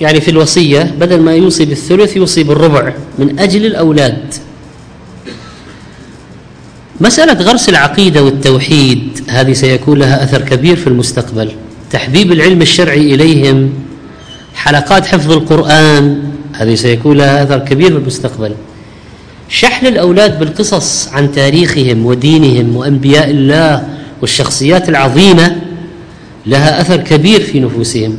يعني 0.00 0.20
في 0.20 0.30
الوصية 0.30 0.94
بدل 1.00 1.20
ما 1.20 1.34
يوصي 1.34 1.64
بالثلث 1.64 2.16
يوصي 2.16 2.42
بالربع 2.42 2.92
من 3.18 3.38
أجل 3.38 3.66
الأولاد. 3.66 4.34
مسألة 7.00 7.32
غرس 7.32 7.68
العقيدة 7.68 8.22
والتوحيد 8.24 9.20
هذه 9.28 9.52
سيكون 9.52 9.98
لها 9.98 10.24
أثر 10.24 10.42
كبير 10.42 10.76
في 10.76 10.86
المستقبل. 10.86 11.50
تحبيب 11.90 12.32
العلم 12.32 12.62
الشرعي 12.62 13.14
إليهم 13.14 13.72
حلقات 14.54 15.06
حفظ 15.06 15.32
القرآن 15.32 16.22
هذه 16.52 16.74
سيكون 16.74 17.16
لها 17.16 17.42
أثر 17.42 17.58
كبير 17.58 17.90
في 17.90 17.96
المستقبل. 17.96 18.54
شحن 19.48 19.86
الأولاد 19.86 20.38
بالقصص 20.38 21.08
عن 21.08 21.32
تاريخهم 21.32 22.06
ودينهم 22.06 22.76
وأنبياء 22.76 23.30
الله 23.30 23.88
والشخصيات 24.20 24.88
العظيمة 24.88 25.56
لها 26.46 26.80
أثر 26.80 26.96
كبير 26.96 27.40
في 27.40 27.60
نفوسهم. 27.60 28.18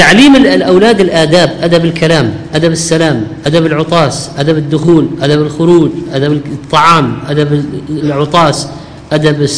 تعليم 0.00 0.36
الأولاد 0.36 1.00
الآداب 1.00 1.50
أدب 1.62 1.84
الكلام 1.84 2.34
أدب 2.54 2.72
السلام 2.72 3.26
أدب 3.46 3.66
العطاس 3.66 4.30
أدب 4.38 4.56
الدخول 4.58 5.08
أدب 5.22 5.42
الخروج 5.42 5.90
أدب 6.12 6.32
الطعام 6.32 7.18
أدب 7.28 7.64
العطاس 7.90 8.68
أدب 9.12 9.48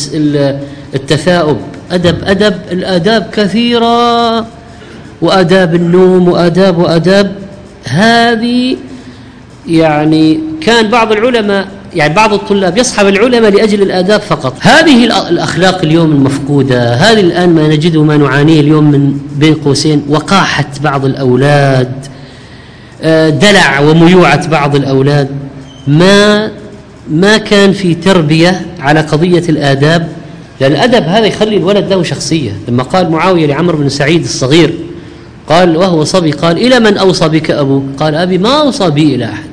التثاؤب. 0.95 1.59
أدب 1.91 2.17
أدب 2.25 2.55
الآداب 2.73 3.31
كثيرة. 3.33 4.47
وآداب 5.23 5.75
النوم 5.75 6.29
وآداب 6.29 6.79
وآداب. 6.79 7.35
هذه 7.85 8.77
يعني 9.67 10.41
كان 10.61 10.91
بعض 10.91 11.13
العلماء 11.13 11.69
يعني 11.95 12.15
بعض 12.15 12.33
الطلاب 12.33 12.79
يصحب 12.79 13.07
العلماء 13.07 13.51
لأجل 13.51 13.83
الآداب 13.83 14.21
فقط. 14.21 14.55
هذه 14.61 15.05
الأخلاق 15.05 15.83
اليوم 15.83 16.13
المفقودة 16.13 16.95
هذه 16.95 17.21
الآن 17.21 17.55
ما 17.55 17.69
نجده 17.69 18.03
ما 18.03 18.17
نعانيه 18.17 18.61
اليوم 18.61 18.91
من 18.91 19.19
بين 19.37 19.55
قوسين 19.55 20.05
وقاحه 20.09 20.69
بعض 20.81 21.05
الأولاد 21.05 21.93
آه، 23.03 23.29
دلع 23.29 23.81
وميوعة 23.81 24.49
بعض 24.49 24.77
الأولاد. 24.77 25.29
ما 25.87 26.51
ما 27.11 27.39
كان 27.39 27.73
في 27.73 27.95
تربية 27.95 28.61
على 28.81 29.01
قضية 29.01 29.45
الآداب 29.49 30.09
لأن 30.61 30.73
الأدب 30.73 31.03
هذا 31.03 31.27
يخلي 31.27 31.57
الولد 31.57 31.93
له 31.93 32.03
شخصية. 32.03 32.53
لما 32.69 32.83
قال 32.83 33.11
معاوية 33.11 33.47
لعمر 33.47 33.77
بن 33.77 33.89
سعيد 33.89 34.23
الصغير 34.23 34.75
قال 35.49 35.77
وهو 35.77 36.05
صبي 36.05 36.31
قال 36.31 36.59
إلى 36.59 36.81
من 36.81 36.97
أوصى 36.97 37.29
بك 37.29 37.51
أبوك؟ 37.51 37.85
قال 37.99 38.15
أبي 38.15 38.39
ما 38.39 38.61
أوصى 38.61 38.91
بي 38.91 39.15
إلى 39.15 39.25
أحد. 39.25 39.53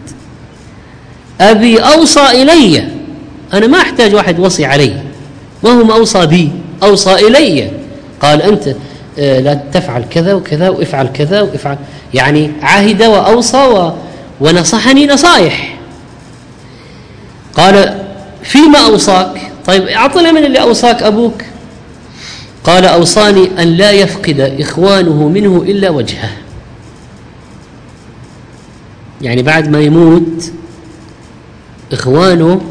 أبي 1.41 1.79
أوصى 1.79 2.41
إلي. 2.41 2.87
أنا 3.53 3.67
ما 3.67 3.77
أحتاج 3.77 4.15
واحد 4.15 4.39
وصي 4.39 4.65
علي. 4.65 5.01
ما 5.63 5.69
هو 5.69 5.93
أوصى 5.93 6.25
بي؟ 6.25 6.51
أوصى 6.83 7.13
إلي. 7.27 7.71
قال 8.21 8.41
أنت 8.41 8.75
آه، 9.19 9.39
لا 9.39 9.59
تفعل 9.73 10.03
كذا 10.11 10.33
وكذا 10.33 10.69
وافعل 10.69 11.07
كذا 11.07 11.41
وافعل. 11.41 11.77
يعني 12.13 12.51
عهد 12.61 13.03
وأوصى 13.03 13.57
و 13.57 13.93
ونصحني 14.39 15.07
نصائح 15.07 15.77
قال 17.53 18.03
فيما 18.43 18.79
أوصاك؟ 18.79 19.51
طيب 19.65 19.87
أعطنا 19.87 20.31
من 20.31 20.45
اللي 20.45 20.61
أوصاك 20.61 21.03
أبوك. 21.03 21.41
قال 22.63 22.85
أوصاني 22.85 23.49
أن 23.61 23.67
لا 23.67 23.91
يفقد 23.91 24.55
إخوانه 24.59 25.27
منه 25.27 25.63
إلا 25.67 25.89
وجهه. 25.89 26.29
يعني 29.21 29.41
بعد 29.41 29.69
ما 29.69 29.79
يموت 29.81 30.51
إخوانه 31.91 32.61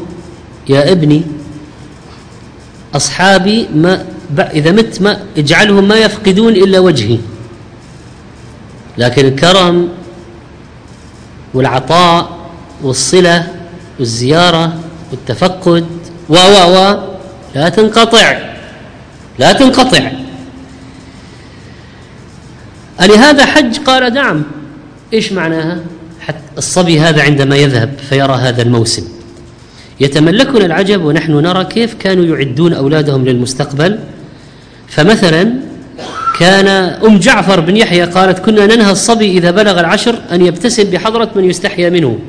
يا 0.69 0.91
ابني 0.91 1.23
أصحابي 2.95 3.67
ما 3.75 4.05
إذا 4.39 4.71
مت 4.71 5.01
ما 5.01 5.19
اجعلهم 5.37 5.87
ما 5.87 5.95
يفقدون 5.95 6.53
إلا 6.53 6.79
وجهي. 6.79 7.17
لكن 8.97 9.25
الكرم 9.25 9.89
والعطاء 11.53 12.39
والصلة 12.83 13.47
والزيارة 13.99 14.73
والتفقد 15.11 15.85
و 16.29 16.33
و 16.33 16.75
و 16.75 16.99
لا 17.55 17.69
تنقطع. 17.69 18.39
لا 19.39 19.53
تنقطع. 19.53 20.11
ألهذا 23.01 23.45
حج؟ 23.45 23.79
قال 23.79 24.13
نعم. 24.13 24.43
إيش 25.13 25.31
معناها؟ 25.31 25.79
الصبي 26.57 26.99
هذا 26.99 27.21
عندما 27.21 27.57
يذهب 27.57 27.89
فيرى 28.09 28.33
هذا 28.33 28.61
الموسم. 28.61 29.03
يتملكنا 29.99 30.65
العجب 30.65 31.03
ونحن 31.05 31.31
نرى 31.31 31.65
كيف 31.65 31.93
كانوا 31.93 32.25
يعدون 32.25 32.73
أولادهم 32.73 33.25
للمستقبل. 33.25 33.99
فمثلا 34.87 35.53
كان 36.39 36.67
أم 37.05 37.19
جعفر 37.19 37.59
بن 37.59 37.77
يحيى 37.77 38.03
قالت 38.03 38.39
كنا 38.39 38.65
ننهى 38.65 38.91
الصبي 38.91 39.37
إذا 39.37 39.51
بلغ 39.51 39.79
العشر 39.79 40.15
أن 40.31 40.45
يبتسم 40.45 40.83
بحضرة 40.83 41.29
من 41.35 41.43
يستحيا 41.43 41.89
منه. 41.89 42.19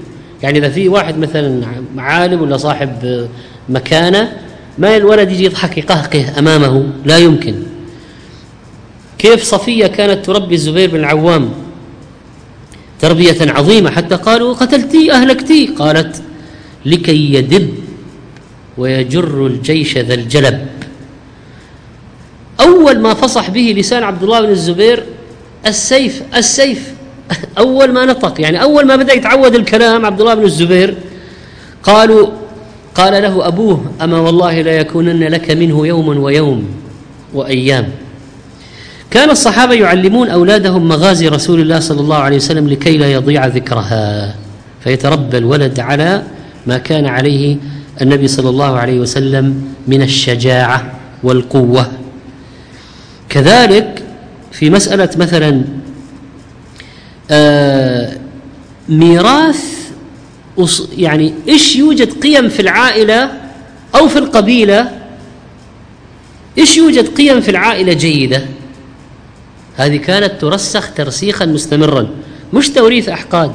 يعني 0.43 0.59
إذا 0.59 0.69
في 0.69 0.89
واحد 0.89 1.19
مثلا 1.19 1.67
عالم 1.99 2.43
ولا 2.43 2.57
صاحب 2.57 3.27
مكانة 3.69 4.33
ما 4.79 4.97
الولد 4.97 5.31
يجي 5.31 5.45
يضحك 5.45 5.79
يقهقه 5.79 6.39
أمامه؟ 6.39 6.87
لا 7.05 7.19
يمكن. 7.19 7.55
كيف 9.19 9.45
صفية 9.45 9.87
كانت 9.87 10.27
تربي 10.27 10.55
الزبير 10.55 10.91
بن 10.91 10.97
العوام؟ 10.97 11.51
تربية 13.03 13.37
عظيمة 13.41 13.91
حتى 13.91 14.15
قالوا 14.15 14.55
قتلتي 14.55 15.13
أهلكتي. 15.13 15.67
قالت 15.67 16.23
لكي 16.87 17.35
يدب 17.35 17.75
ويجر 18.79 19.47
الجيش 19.47 19.99
ذا 19.99 20.15
الجلب. 20.15 20.67
أول 22.61 22.99
ما 23.01 23.15
فصح 23.15 23.51
به 23.51 23.75
لسان 23.77 24.03
عبد 24.03 24.23
الله 24.23 24.41
بن 24.41 24.51
الزبير 24.51 25.05
السيف 25.67 26.23
السيف 26.37 26.93
أول 27.59 27.93
ما 27.93 28.05
نطق 28.05 28.41
يعني 28.41 28.63
أول 28.63 28.87
ما 28.87 28.97
بدأ 28.97 29.13
يتعود 29.13 29.55
الكلام 29.55 30.07
عبد 30.07 30.21
الله 30.21 30.35
بن 30.35 30.45
الزبير 30.45 30.95
قالوا 31.83 32.29
قال 32.95 33.23
له 33.23 33.47
أبوه 33.47 33.85
أما 34.01 34.19
والله 34.19 34.61
لا 34.61 34.73
يكونن 34.73 35.25
لك 35.25 35.51
منه 35.51 35.87
يوم 35.87 36.09
ويوم 36.09 36.69
وأيام. 37.35 37.89
كان 39.11 39.31
الصحابة 39.31 39.75
يعلمون 39.75 40.29
أولادهم 40.29 40.89
مغازي 40.89 41.29
رسول 41.29 41.61
الله 41.61 41.81
صلى 41.81 42.01
الله 42.01 42.17
عليه 42.17 42.37
وسلم 42.37 42.69
لكي 42.69 42.99
لا 42.99 43.13
يضيع 43.13 43.47
ذكرها. 43.47 44.35
فيتربى 44.85 45.39
الولد 45.39 45.81
على 45.81 46.23
ما 46.67 46.79
كان 46.79 47.07
عليه 47.07 47.57
النبي 48.03 48.29
صلى 48.29 48.49
الله 48.49 48.79
عليه 48.79 49.01
وسلم 49.01 49.75
من 49.89 50.03
الشجاعة 50.03 50.93
والقوة. 51.23 51.93
كذلك 53.29 54.03
في 54.53 54.71
مسألة 54.71 55.09
مثلا 55.17 55.65
آه 57.31 58.13
ميراث 58.89 59.65
يعني 60.99 61.35
إيش 61.49 61.77
يوجد 61.77 62.13
قيم 62.13 62.49
في 62.49 62.61
العائلة 62.61 63.31
أو 63.95 64.09
في 64.09 64.19
القبيلة؟ 64.19 64.91
إيش 66.59 66.77
يوجد 66.77 67.09
قيم 67.09 67.41
في 67.41 67.51
العائلة 67.51 67.93
جيدة؟ 67.93 68.43
هذه 69.81 69.97
كانت 69.97 70.41
ترسخ 70.41 70.95
ترسيخا 70.95 71.47
مستمرا. 71.47 72.09
مش 72.53 72.69
توريث 72.69 73.09
أحقاد. 73.09 73.53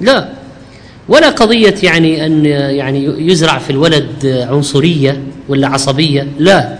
لا. 0.00 0.28
ولا 1.08 1.30
قضية 1.30 1.74
يعني 1.82 2.26
أن 2.26 2.46
يعني 2.46 3.30
يزرع 3.30 3.58
في 3.58 3.70
الولد 3.70 4.46
عنصرية 4.50 5.22
ولا 5.48 5.68
عصبية. 5.68 6.28
لا. 6.38 6.78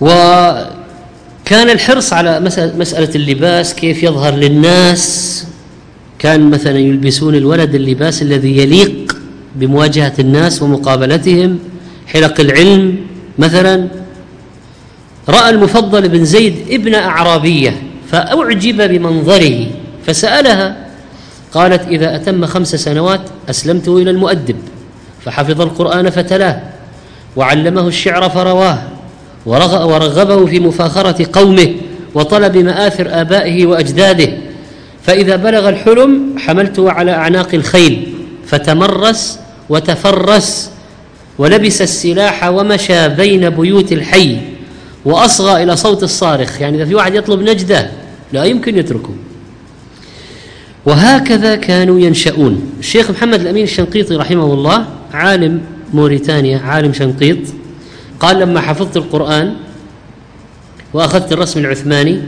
وكان 0.00 1.70
الحرص 1.70 2.12
على 2.12 2.40
مسألة 2.76 3.14
اللباس 3.14 3.74
كيف 3.74 4.02
يظهر 4.02 4.34
للناس. 4.34 5.44
كان 6.18 6.50
مثلا 6.50 6.78
يلبسون 6.78 7.34
الولد 7.34 7.74
اللباس 7.74 8.22
الذي 8.22 8.58
يليق 8.58 9.16
بمواجهة 9.56 10.12
الناس 10.18 10.62
ومقابلتهم. 10.62 11.58
حلق 12.06 12.40
العلم 12.40 12.96
مثلا. 13.38 13.88
رأى 15.28 15.50
المفضل 15.50 16.08
بن 16.08 16.24
زيد 16.24 16.56
ابن 16.70 16.94
أعرابية 16.94 17.82
فأعجب 18.10 18.82
بمنظره 18.88 19.66
فسألها 20.06 20.76
قالت 21.52 21.88
إذا 21.88 22.16
أتم 22.16 22.46
خمس 22.46 22.76
سنوات 22.76 23.20
أسلمته 23.50 23.96
إلى 23.98 24.10
المؤدب 24.10 24.56
فحفظ 25.24 25.60
القرآن 25.60 26.10
فتلاه 26.10 26.60
وعلمه 27.36 27.88
الشعر 27.88 28.28
فرواه 28.30 28.78
ورغبه 29.46 30.46
في 30.46 30.60
مفاخرة 30.60 31.26
قومه 31.32 31.74
وطلب 32.14 32.56
مآثر 32.56 33.20
آبائه 33.20 33.66
وأجداده 33.66 34.32
فإذا 35.02 35.36
بلغ 35.36 35.68
الحلم 35.68 36.34
حملته 36.38 36.90
على 36.90 37.10
أعناق 37.10 37.48
الخيل 37.54 38.12
فتمرس 38.46 39.38
وتفرس 39.68 40.70
ولبس 41.38 41.82
السلاح 41.82 42.48
ومشى 42.48 43.08
بين 43.08 43.50
بيوت 43.50 43.92
الحي 43.92 44.36
وأصغى 45.06 45.62
إلى 45.62 45.76
صوت 45.76 46.02
الصارخ. 46.02 46.60
يعني 46.60 46.76
إذا 46.76 46.84
في 46.84 46.94
واحد 46.94 47.14
يطلب 47.14 47.40
نجدة 47.40 47.90
لا 48.32 48.44
يمكن 48.44 48.78
يتركه. 48.78 49.14
وهكذا 50.86 51.56
كانوا 51.56 52.00
ينشؤون 52.00 52.62
الشيخ 52.78 53.10
محمد 53.10 53.40
الأمين 53.40 53.64
الشنقيطي 53.64 54.16
رحمه 54.16 54.54
الله 54.54 54.86
عالم 55.12 55.60
موريتانيا 55.94 56.58
عالم 56.58 56.92
شنقيط 56.92 57.38
قال 58.20 58.40
لما 58.40 58.60
حفظت 58.60 58.96
القرآن 58.96 59.54
وأخذت 60.94 61.32
الرسم 61.32 61.60
العثماني 61.60 62.22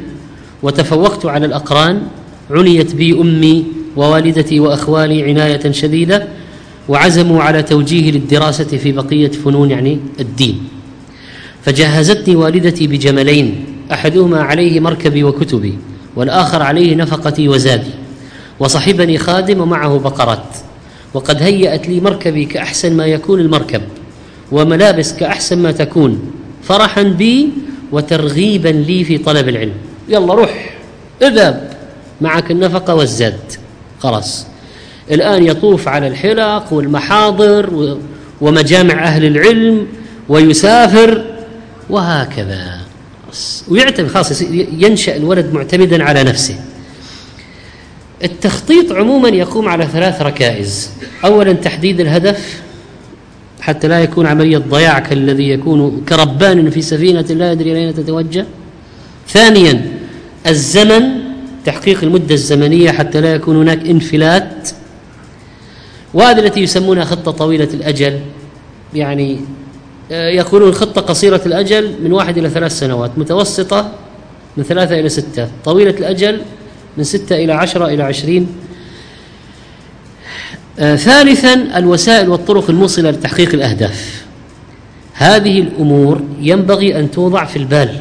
وتفوقت 0.62 1.26
على 1.26 1.46
الأقران 1.46 2.02
عنيت 2.50 2.94
بي 2.94 3.20
أمي 3.20 3.64
ووالدتي 3.96 4.60
وأخوالي 4.60 5.22
عناية 5.22 5.70
شديدة 5.70 6.26
وعزموا 6.88 7.42
على 7.42 7.62
توجيهي 7.62 8.10
للدراسة 8.10 8.64
في 8.64 8.92
بقية 8.92 9.30
فنون 9.30 9.70
يعني 9.70 9.98
الدين. 10.20 10.68
فجهزتني 11.64 12.36
والدتي 12.36 12.86
بجملين 12.86 13.64
أحدهما 13.92 14.42
عليه 14.42 14.80
مركبي 14.80 15.24
وكتبي 15.24 15.78
والآخر 16.16 16.62
عليه 16.62 16.94
نفقتي 16.94 17.48
وزادي 17.48 17.90
وصحبني 18.58 19.18
خادم 19.18 19.60
ومعه 19.60 19.98
بقرات 19.98 20.44
وقد 21.14 21.42
هيأت 21.42 21.88
لي 21.88 22.00
مركبي 22.00 22.44
كأحسن 22.44 22.96
ما 22.96 23.06
يكون 23.06 23.40
المركب 23.40 23.82
وملابس 24.52 25.12
كأحسن 25.12 25.58
ما 25.58 25.72
تكون 25.72 26.30
فرحا 26.62 27.02
بي 27.02 27.48
وترغيبا 27.92 28.68
لي 28.68 29.04
في 29.04 29.18
طلب 29.18 29.48
العلم. 29.48 29.72
يلا 30.08 30.34
روح 30.34 30.76
اذهب 31.22 31.72
معك 32.20 32.50
النفقة 32.50 32.94
والزاد. 32.94 33.40
خلاص. 33.98 34.46
الآن 35.10 35.44
يطوف 35.44 35.88
على 35.88 36.06
الحلق 36.06 36.72
والمحاضر 36.72 37.96
ومجامع 38.40 39.04
أهل 39.04 39.24
العلم 39.24 39.86
ويسافر 40.28 41.24
وهكذا. 41.90 42.80
ويعتمد 43.68 44.08
خلاص 44.08 44.42
ينشأ 44.72 45.16
الولد 45.16 45.54
معتمدا 45.54 46.04
على 46.04 46.24
نفسه. 46.24 46.60
التخطيط 48.24 48.92
عموما 48.92 49.28
يقوم 49.28 49.68
على 49.68 49.86
ثلاث 49.86 50.22
ركائز. 50.22 50.90
اولا 51.24 51.52
تحديد 51.52 52.00
الهدف 52.00 52.62
حتى 53.60 53.88
لا 53.88 54.00
يكون 54.00 54.26
عملية 54.26 54.58
ضياع 54.58 54.98
كالذي 54.98 55.48
يكون 55.48 56.04
كربان 56.08 56.70
في 56.70 56.82
سفينة 56.82 57.20
لا 57.20 57.52
يدري 57.52 57.76
أين 57.76 57.94
تتوجه. 57.94 58.46
ثانيا 59.28 59.92
الزمن 60.46 61.02
تحقيق 61.64 62.02
المدة 62.02 62.34
الزمنية 62.34 62.90
حتى 62.90 63.20
لا 63.20 63.34
يكون 63.34 63.56
هناك 63.56 63.86
انفلات. 63.86 64.68
وهذه 66.14 66.38
التي 66.38 66.60
يسمونها 66.60 67.04
خطة 67.04 67.30
طويلة 67.30 67.68
الأجل 67.74 68.20
يعني 68.94 69.40
آه، 70.12 70.28
يقولون 70.28 70.72
خطه 70.72 71.00
قصيرة 71.00 71.40
الأجل 71.46 71.94
من 72.02 72.12
واحد 72.12 72.38
إلى 72.38 72.50
ثلاث 72.50 72.78
سنوات 72.78 73.10
متوسطة 73.16 73.92
من 74.56 74.64
ثلاثة 74.64 75.00
إلى 75.00 75.08
ستة 75.08 75.48
طويلة 75.64 75.90
الأجل 75.90 76.40
من 76.96 77.04
ستة 77.04 77.36
إلى 77.36 77.52
عشرة 77.52 77.86
إلى 77.86 78.02
عشرين. 78.02 78.48
آه 80.78 80.96
ثالثا 80.96 81.78
الوسائل 81.78 82.28
والطرق 82.28 82.70
الموصلة 82.70 83.10
لتحقيق 83.10 83.54
الأهداف. 83.54 84.24
هذه 85.14 85.60
الأمور 85.60 86.20
ينبغي 86.40 86.98
أن 86.98 87.10
توضع 87.10 87.44
في 87.44 87.56
البال 87.56 88.00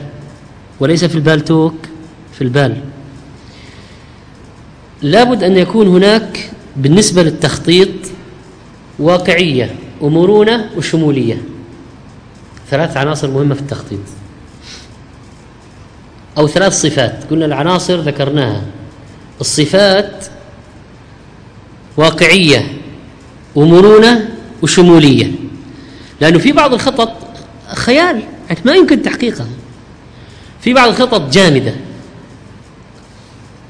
وليس 0.79 1.05
في 1.05 1.15
البال 1.15 1.45
توك 1.45 1.75
في 2.33 2.41
البال. 2.41 2.77
لابد 5.01 5.43
أن 5.43 5.57
يكون 5.57 5.87
هناك 5.87 6.49
بالنسبة 6.75 7.23
للتخطيط 7.23 7.89
واقعية 8.99 9.75
ومرونة 10.01 10.69
وشمولية. 10.77 11.37
ثلاث 12.69 12.97
عناصر 12.97 13.31
مهمة 13.31 13.55
في 13.55 13.61
التخطيط. 13.61 13.99
أو 16.37 16.47
ثلاث 16.47 16.73
صفات. 16.81 17.23
قلنا 17.31 17.45
العناصر 17.45 17.99
ذكرناها. 17.99 18.61
الصفات 19.41 20.25
واقعية 21.97 22.77
ومرونة 23.55 24.29
وشمولية. 24.61 25.31
لأنه 26.21 26.39
في 26.39 26.51
بعض 26.51 26.73
الخطط 26.73 27.13
خيال. 27.73 28.23
يعني 28.49 28.59
ما 28.65 28.73
يمكن 28.73 29.01
تحقيقها. 29.01 29.47
في 30.61 30.73
بعض 30.73 30.89
الخطط 30.89 31.29
جامدة. 31.29 31.73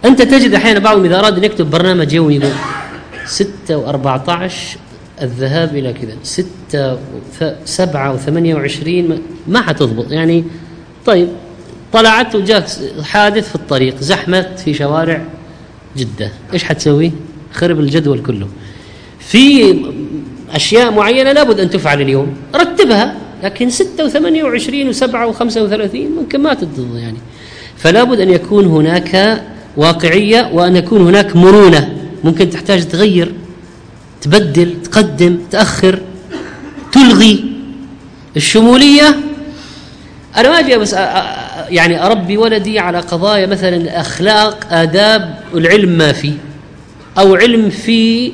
أنت 0.05 0.21
تجد 0.21 0.53
أحيانا 0.53 0.79
بعضهم 0.79 1.05
إذا 1.05 1.19
أراد 1.19 1.37
أن 1.37 1.43
يكتب 1.43 1.69
برنامج 1.69 2.13
يومي 2.13 2.35
يقول 2.35 2.53
ستة 3.25 3.77
وأربعة 3.77 4.23
عشر 4.27 4.77
الذهاب 5.21 5.75
إلى 5.75 5.93
كذا. 5.93 6.13
ستة 6.23 6.97
سبعة 7.65 8.13
وثمانية 8.13 8.55
وعشرين 8.55 9.19
ما 9.47 9.61
حتضبط. 9.61 10.11
يعني 10.11 10.43
طيب 11.05 11.27
طلعت 11.93 12.35
وجاك 12.35 12.65
حادث 13.03 13.49
في 13.49 13.55
الطريق 13.55 13.99
زحمة 13.99 14.41
في 14.41 14.73
شوارع 14.73 15.21
جدة. 15.97 16.31
إيش 16.53 16.63
حتسوي؟ 16.63 17.11
خرب 17.53 17.79
الجدول 17.79 18.19
كله. 18.19 18.47
في 19.19 19.75
أشياء 20.53 20.91
معينة 20.91 21.31
لابد 21.31 21.59
أن 21.59 21.69
تفعل 21.69 22.01
اليوم. 22.01 22.33
رتبها 22.55 23.15
لكن 23.43 23.69
ستة 23.69 24.05
وثمانية 24.05 24.43
وعشرين 24.43 24.89
وسبعة 24.89 25.27
وخمسة 25.27 25.63
وثلاثين 25.63 26.11
ممكن 26.11 26.41
ما 26.41 26.53
تضبط 26.53 26.95
يعني. 26.95 27.17
فلا 27.77 28.03
بد 28.03 28.19
أن 28.19 28.29
يكون 28.29 28.65
هناك 28.65 29.43
واقعية 29.77 30.49
وأن 30.53 30.75
يكون 30.75 31.01
هناك 31.01 31.35
مرونة. 31.35 31.97
ممكن 32.23 32.49
تحتاج 32.49 32.85
تغير. 32.87 33.33
تبدل 34.21 34.81
تقدم 34.83 35.37
تأخر 35.51 35.99
تلغي 36.91 37.45
الشمولية. 38.37 39.15
أنا 40.37 40.49
ما 40.49 40.59
أجي 40.59 40.77
بس 40.77 40.93
يعني 41.69 42.05
أربي 42.05 42.37
ولدي 42.37 42.79
على 42.79 42.99
قضايا 42.99 43.45
مثلا 43.45 43.75
الأخلاق 43.75 44.67
آداب 44.71 45.39
العلم 45.53 45.89
ما 45.89 46.11
في 46.11 46.33
أو 47.17 47.35
علم 47.35 47.69
في 47.69 48.31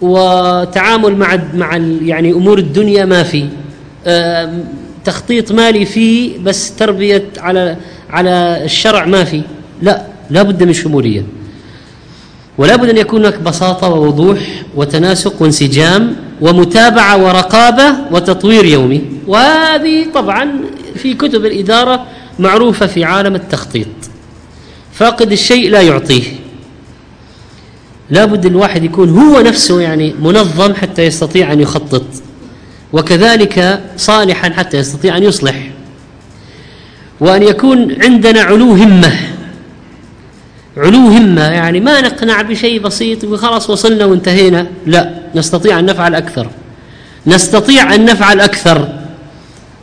وتعامل 0.00 1.16
مع 1.16 1.38
مع 1.54 1.76
يعني 2.02 2.32
أمور 2.32 2.58
الدنيا 2.58 3.04
ما 3.04 3.22
في. 3.22 3.48
تخطيط 5.04 5.52
مالي 5.52 5.84
فيه 5.84 6.38
بس 6.38 6.76
تربية 6.76 7.24
على 7.38 7.76
على 8.10 8.60
الشرع 8.64 9.04
ما 9.04 9.24
في. 9.24 9.42
لا 9.82 10.06
لا 10.30 10.42
بد 10.42 10.62
من 10.62 10.72
شمولية. 10.72 11.22
ولا 12.58 12.76
بد 12.76 12.88
أن 12.88 12.96
يكون 12.96 13.20
هناك 13.20 13.38
بساطة 13.38 13.88
ووضوح 13.88 14.38
وتناسق 14.76 15.42
وانسجام 15.42 16.16
ومتابعة 16.40 17.24
ورقابة 17.24 17.94
وتطوير 18.10 18.64
يومي. 18.64 19.02
وهذه 19.26 20.06
طبعا 20.14 20.52
في 20.96 21.14
كتب 21.14 21.46
الإدارة 21.46 22.06
معروفة 22.38 22.86
في 22.86 23.04
عالم 23.04 23.34
التخطيط. 23.34 23.86
فاقد 24.92 25.32
الشيء 25.32 25.70
لا 25.70 25.80
يعطيه. 25.80 26.22
لابد 28.10 28.46
الواحد 28.46 28.84
يكون 28.84 29.10
هو 29.10 29.40
نفسه 29.40 29.80
يعني 29.80 30.14
منظم 30.22 30.74
حتى 30.74 31.02
يستطيع 31.02 31.52
أن 31.52 31.60
يخطط 31.60 32.04
وكذلك 32.92 33.80
صالحا 33.96 34.50
حتى 34.50 34.76
يستطيع 34.76 35.16
أن 35.16 35.22
يصلح 35.22 35.70
وأن 37.20 37.42
يكون 37.42 38.02
عندنا 38.02 38.42
علو 38.42 38.72
همة. 38.72 39.12
علو 40.76 40.98
همة 40.98 41.42
يعني 41.42 41.80
ما 41.80 42.00
نقنع 42.00 42.42
بشيء 42.42 42.80
بسيط 42.80 43.24
وخلاص 43.24 43.70
وصلنا 43.70 44.04
وانتهينا. 44.04 44.66
لا 44.86 45.10
نستطيع 45.34 45.78
أن 45.78 45.86
نفعل 45.86 46.14
أكثر. 46.14 46.46
نستطيع 47.26 47.94
أن 47.94 48.04
نفعل 48.04 48.40
أكثر. 48.40 48.88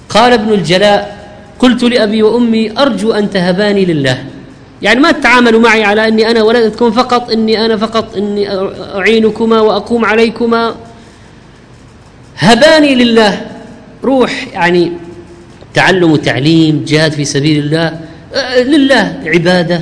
قال 0.10 0.34
ابن 0.34 0.54
الجلاء 0.54 1.20
قلت 1.60 1.84
لأبي 1.84 2.24
وأمي 2.24 2.80
أرجو 2.80 3.12
أن 3.12 3.30
تهباني 3.30 3.86
لله. 3.86 4.24
يعني 4.82 5.00
ما 5.00 5.12
تتعاملوا 5.12 5.62
معي 5.62 5.84
على 5.84 6.08
أني 6.08 6.32
أنا 6.32 6.44
ولدتكم 6.44 6.92
فقط 6.92 7.32
إني 7.32 7.66
أنا 7.66 7.78
فقط 7.78 8.18
إني 8.18 8.48
أعينكما 8.96 9.62
وأقوم 9.62 10.06
عليكما. 10.06 10.76
هباني 12.38 12.96
لله. 12.96 13.42
روح 14.04 14.48
يعني 14.54 14.92
تعلم 15.74 16.12
وتعليم 16.12 16.86
جهاد 16.88 17.12
في 17.12 17.26
سبيل 17.26 17.64
الله. 17.64 18.00
أه، 18.36 18.64
لله 18.64 19.20
عبادة. 19.26 19.82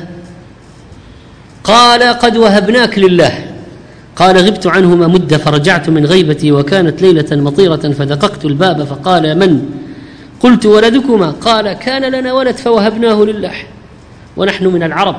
قال 1.68 2.04
قد 2.04 2.38
وهبناك 2.38 3.00
لله. 3.00 3.46
قال 4.16 4.38
غبت 4.38 4.68
عنهما 4.68 5.08
مدة 5.08 5.38
فرجعت 5.38 5.90
من 5.90 6.06
غيبتي 6.06 6.52
وكانت 6.52 7.02
ليلة 7.02 7.36
مطيرة 7.36 7.92
فدققت 7.92 8.46
الباب 8.46 8.84
فقال 8.84 9.40
من؟ 9.40 9.70
قلت 10.40 10.66
ولدكما. 10.66 11.32
قال 11.32 11.74
كان 11.74 12.12
لنا 12.12 12.34
ولد 12.34 12.56
فوهبناه 12.56 13.24
لله. 13.24 13.54
ونحن 14.38 14.66
من 14.68 14.84
العرب. 14.84 15.16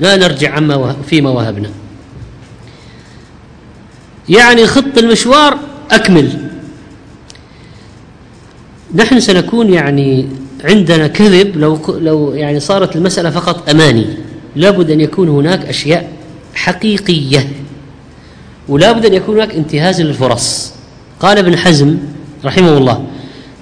لا 0.00 0.16
نرجع 0.16 0.54
عما 0.54 0.96
فيما 1.06 1.30
وهبنا. 1.30 1.70
يعني 4.28 4.66
خط 4.66 4.98
المشوار 4.98 5.58
أكمل. 5.90 6.50
نحن 8.94 9.20
سنكون 9.20 9.72
يعني 9.72 10.28
عندنا 10.64 11.06
كذب 11.06 11.56
لو 11.56 11.78
لو 12.00 12.32
يعني 12.34 12.60
صارت 12.60 12.96
المسألة 12.96 13.30
فقط 13.30 13.70
أماني. 13.70 14.29
لابد 14.56 14.90
أن 14.90 15.00
يكون 15.00 15.28
هناك 15.28 15.64
أشياء 15.66 16.12
حقيقية 16.54 17.48
ولابد 18.68 19.06
أن 19.06 19.14
يكون 19.14 19.36
هناك 19.36 19.54
انتهاز 19.54 20.00
للفرص. 20.00 20.72
قال 21.20 21.38
ابن 21.38 21.56
حزم 21.56 21.98
رحمه 22.44 22.78
الله 22.78 23.06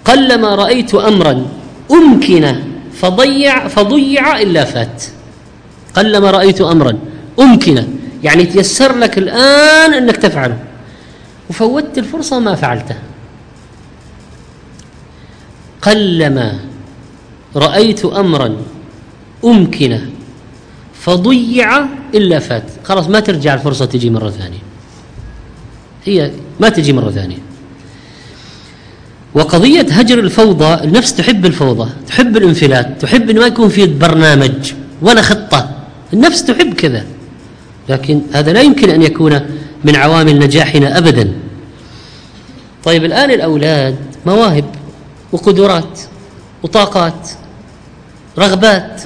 قلما 0.04 0.54
رأيت 0.54 0.94
أمرا 0.94 1.46
أمكن 1.90 2.56
فضيع 2.92 3.68
فضيع 3.68 4.40
إلا 4.40 4.64
فات. 4.64 5.04
قلما 5.94 6.30
رأيت 6.30 6.60
أمرا 6.60 6.98
أمكن 7.40 7.84
يعني 8.24 8.44
تيسر 8.44 8.98
لك 8.98 9.18
الآن 9.18 9.94
أنك 9.94 10.16
تفعله. 10.16 10.58
وفوتت 11.50 11.98
الفرصة 11.98 12.36
وما 12.36 12.54
فعلته. 12.54 12.96
قلما 15.82 16.58
رأيت 17.56 18.04
أمرا 18.04 18.56
أمكن 19.44 20.00
فضيع 21.08 21.86
إلا 22.14 22.38
فات. 22.38 22.64
خلاص 22.84 23.08
ما 23.08 23.20
ترجع 23.20 23.54
الفرصة 23.54 23.84
تجي 23.84 24.10
مرة 24.10 24.30
ثانية. 24.30 24.58
هي 26.04 26.30
ما 26.60 26.68
تجي 26.68 26.92
مرة 26.92 27.10
ثانية. 27.10 27.38
وقضية 29.34 29.86
هجر 29.90 30.18
الفوضى 30.18 30.84
النفس 30.84 31.14
تحب 31.14 31.46
الفوضى 31.46 31.90
تحب 32.06 32.36
الانفلات 32.36 33.02
تحب 33.02 33.30
أن 33.30 33.38
ما 33.38 33.46
يكون 33.46 33.68
في 33.68 33.86
برنامج 33.86 34.72
ولا 35.02 35.22
خطة. 35.22 35.70
النفس 36.12 36.44
تحب 36.44 36.74
كذا. 36.74 37.04
لكن 37.88 38.22
هذا 38.32 38.52
لا 38.52 38.60
يمكن 38.60 38.90
أن 38.90 39.02
يكون 39.02 39.40
من 39.84 39.96
عوامل 39.96 40.38
نجاحنا 40.38 40.98
أبدا. 40.98 41.32
طيب 42.84 43.04
الآن 43.04 43.30
الأولاد 43.30 43.96
مواهب 44.26 44.64
وقدرات 45.32 46.00
وطاقات 46.62 47.30
رغبات 48.38 49.02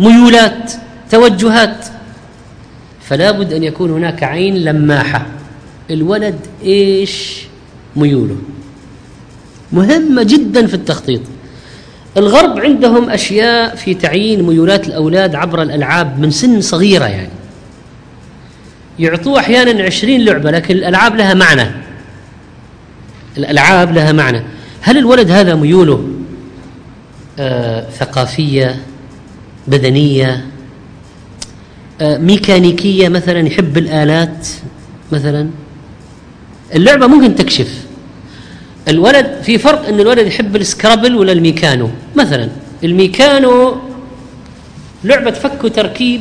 ميولات. 0.00 0.72
توجهات. 1.14 1.86
فلا 3.00 3.30
بد 3.30 3.52
أن 3.52 3.64
يكون 3.64 3.90
هناك 3.90 4.22
عين 4.22 4.54
لماحة. 4.56 5.26
الولد 5.90 6.38
إيش؟ 6.62 7.42
ميوله. 7.96 8.36
مهمة 9.72 10.22
جدا 10.22 10.66
في 10.66 10.74
التخطيط. 10.74 11.20
الغرب 12.16 12.58
عندهم 12.58 13.10
أشياء 13.10 13.76
في 13.76 13.94
تعيين 13.94 14.42
ميولات 14.42 14.86
الأولاد 14.86 15.34
عبر 15.34 15.62
الألعاب 15.62 16.18
من 16.18 16.30
سن 16.30 16.60
صغيرة 16.60 17.04
يعني. 17.04 17.30
يعطوه 18.98 19.40
أحيانا 19.40 19.82
عشرين 19.82 20.24
لعبة 20.24 20.50
لكن 20.50 20.74
الألعاب 20.74 21.16
لها 21.16 21.34
معنى. 21.34 21.70
الألعاب 23.36 23.92
لها 23.92 24.12
معنى. 24.12 24.42
هل 24.80 24.98
الولد 24.98 25.30
هذا 25.30 25.54
ميوله؟ 25.54 26.08
آه 27.38 27.90
ثقافية 27.90 28.82
بدنية 29.68 30.53
ميكانيكية 32.02 33.08
مثلا 33.08 33.46
يحب 33.46 33.78
الآلات 33.78 34.48
مثلا. 35.12 35.48
اللعبة 36.74 37.06
ممكن 37.06 37.34
تكشف. 37.34 37.84
الولد 38.88 39.42
في 39.42 39.58
فرق 39.58 39.88
إن 39.88 40.00
الولد 40.00 40.26
يحب 40.26 40.56
ال 40.56 40.63
Scrabble 40.63 41.16
ولا 41.16 41.32
ال 41.32 41.38
Meccano. 41.38 41.90
مثلا 42.16 42.48
ال 42.84 42.96
Meccano 42.96 43.76
لعبة 45.04 45.30
فك 45.30 45.64
وتركيب 45.64 46.20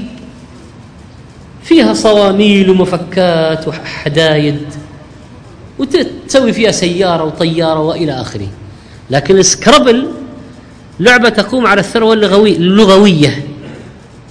فيها 1.63 1.93
صواميل 1.93 2.69
ومفكات 2.69 3.67
وحدايد 3.67 4.61
وتسوي 5.79 6.53
فيها 6.53 6.71
سيارة 6.71 7.23
وطيارة 7.23 7.79
وإلى 7.79 8.11
آخره. 8.11 8.47
لكن 9.09 9.37
السكرابل 9.37 10.07
لعبة 10.99 11.29
تقوم 11.29 11.67
على 11.67 11.79
الثروة 11.81 12.13
اللغوية. 12.13 13.43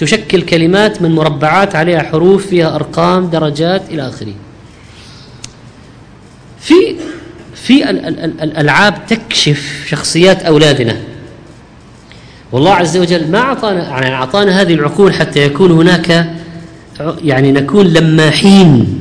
تشكل 0.03 0.43
كلمات 0.43 1.03
من 1.03 1.15
مربعات 1.15 1.77
عليها 1.77 2.03
حروف 2.03 2.47
فيها 2.47 2.75
أرقام 2.75 3.31
درجات 3.31 3.83
إلى 3.91 4.09
آخره. 4.09 4.35
في 6.61 6.97
في 7.55 7.91
الألعاب 7.91 9.07
تكشف 9.07 9.85
شخصيات 9.87 10.43
أولادنا. 10.43 10.97
والله 12.53 12.75
عز 12.75 12.97
وجل 12.97 13.31
ما 13.31 13.39
أعطانا 13.39 13.89
يعني 13.89 14.15
أعطانا 14.15 14.61
هذه 14.61 14.75
العقول 14.75 15.15
حتى 15.15 15.43
يكون 15.43 15.71
هناك 15.71 16.31
يعني 17.25 17.53
نكون 17.53 17.87
لماحين 17.87 18.99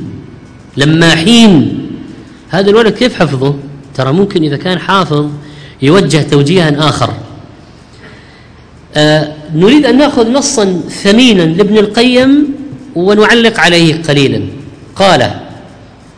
لماحين. 0.76 1.86
هذا 2.50 2.70
الولد 2.70 2.92
كيف 2.92 3.20
حفظه؟ 3.22 3.54
ترى 3.94 4.12
ممكن 4.12 4.42
إذا 4.42 4.56
كان 4.56 4.78
حافظ 4.78 5.30
يوجه 5.82 6.22
توجيها 6.22 6.88
آخر. 6.88 7.14
آه 8.94 9.41
نريد 9.54 9.86
أن 9.86 9.98
نأخذ 9.98 10.32
نصا 10.32 10.80
ثمينا 10.88 11.42
لابن 11.42 11.78
القيم 11.78 12.48
ونعلق 12.94 13.60
عليه 13.60 14.02
قليلا. 14.02 14.40
قال 14.96 15.30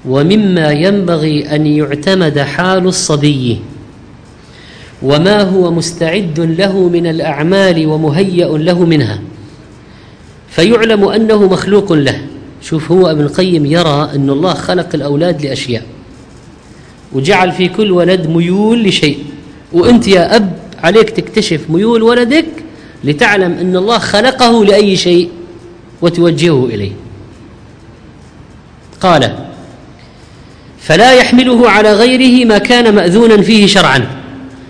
ومما 0.09 0.71
ينبغي 0.71 1.55
أن 1.55 1.67
يعتمد 1.67 2.39
حال 2.39 2.87
الصبي 2.87 3.59
وما 5.03 5.43
هو 5.43 5.71
مستعد 5.71 6.41
له 6.59 6.89
من 6.89 7.07
الأعمال 7.07 7.87
ومهيأ 7.87 8.59
له 8.59 8.85
منها 8.85 9.19
فيعلم 10.49 11.05
أنه 11.05 11.49
مخلوق 11.49 11.93
له. 11.93 12.21
شوف 12.63 12.93
هو 12.93 13.11
ابن 13.11 13.21
القيم 13.21 13.67
يرى 13.67 14.11
أن 14.15 14.31
الله 14.31 14.55
خلق 14.55 14.89
الأولاد 14.95 15.47
لأشياء 15.47 15.83
وجعل 17.13 17.53
في 17.53 17.69
كل 17.69 17.93
ولد 17.93 18.27
ميول 18.27 18.85
لشيء. 18.85 19.19
وأنت 19.73 20.09
يا 20.09 20.37
أب 20.37 20.59
عليك 20.83 21.11
تكتشف 21.11 21.71
ميول 21.71 22.03
ولدك 22.03 22.64
لتعلم 23.05 23.53
أن 23.53 23.77
الله 23.77 23.99
خلقه 23.99 24.65
لأي 24.65 24.97
شيء 24.97 25.31
وتوجهه 26.03 26.65
إليه. 26.65 26.93
قال 29.01 29.35
فلا 30.81 31.13
يحمله 31.13 31.71
على 31.71 31.93
غيره 31.93 32.47
ما 32.47 32.59
كان 32.59 32.95
مأذونا 32.95 33.43
فيه 33.43 33.67
شرعا 33.67 34.07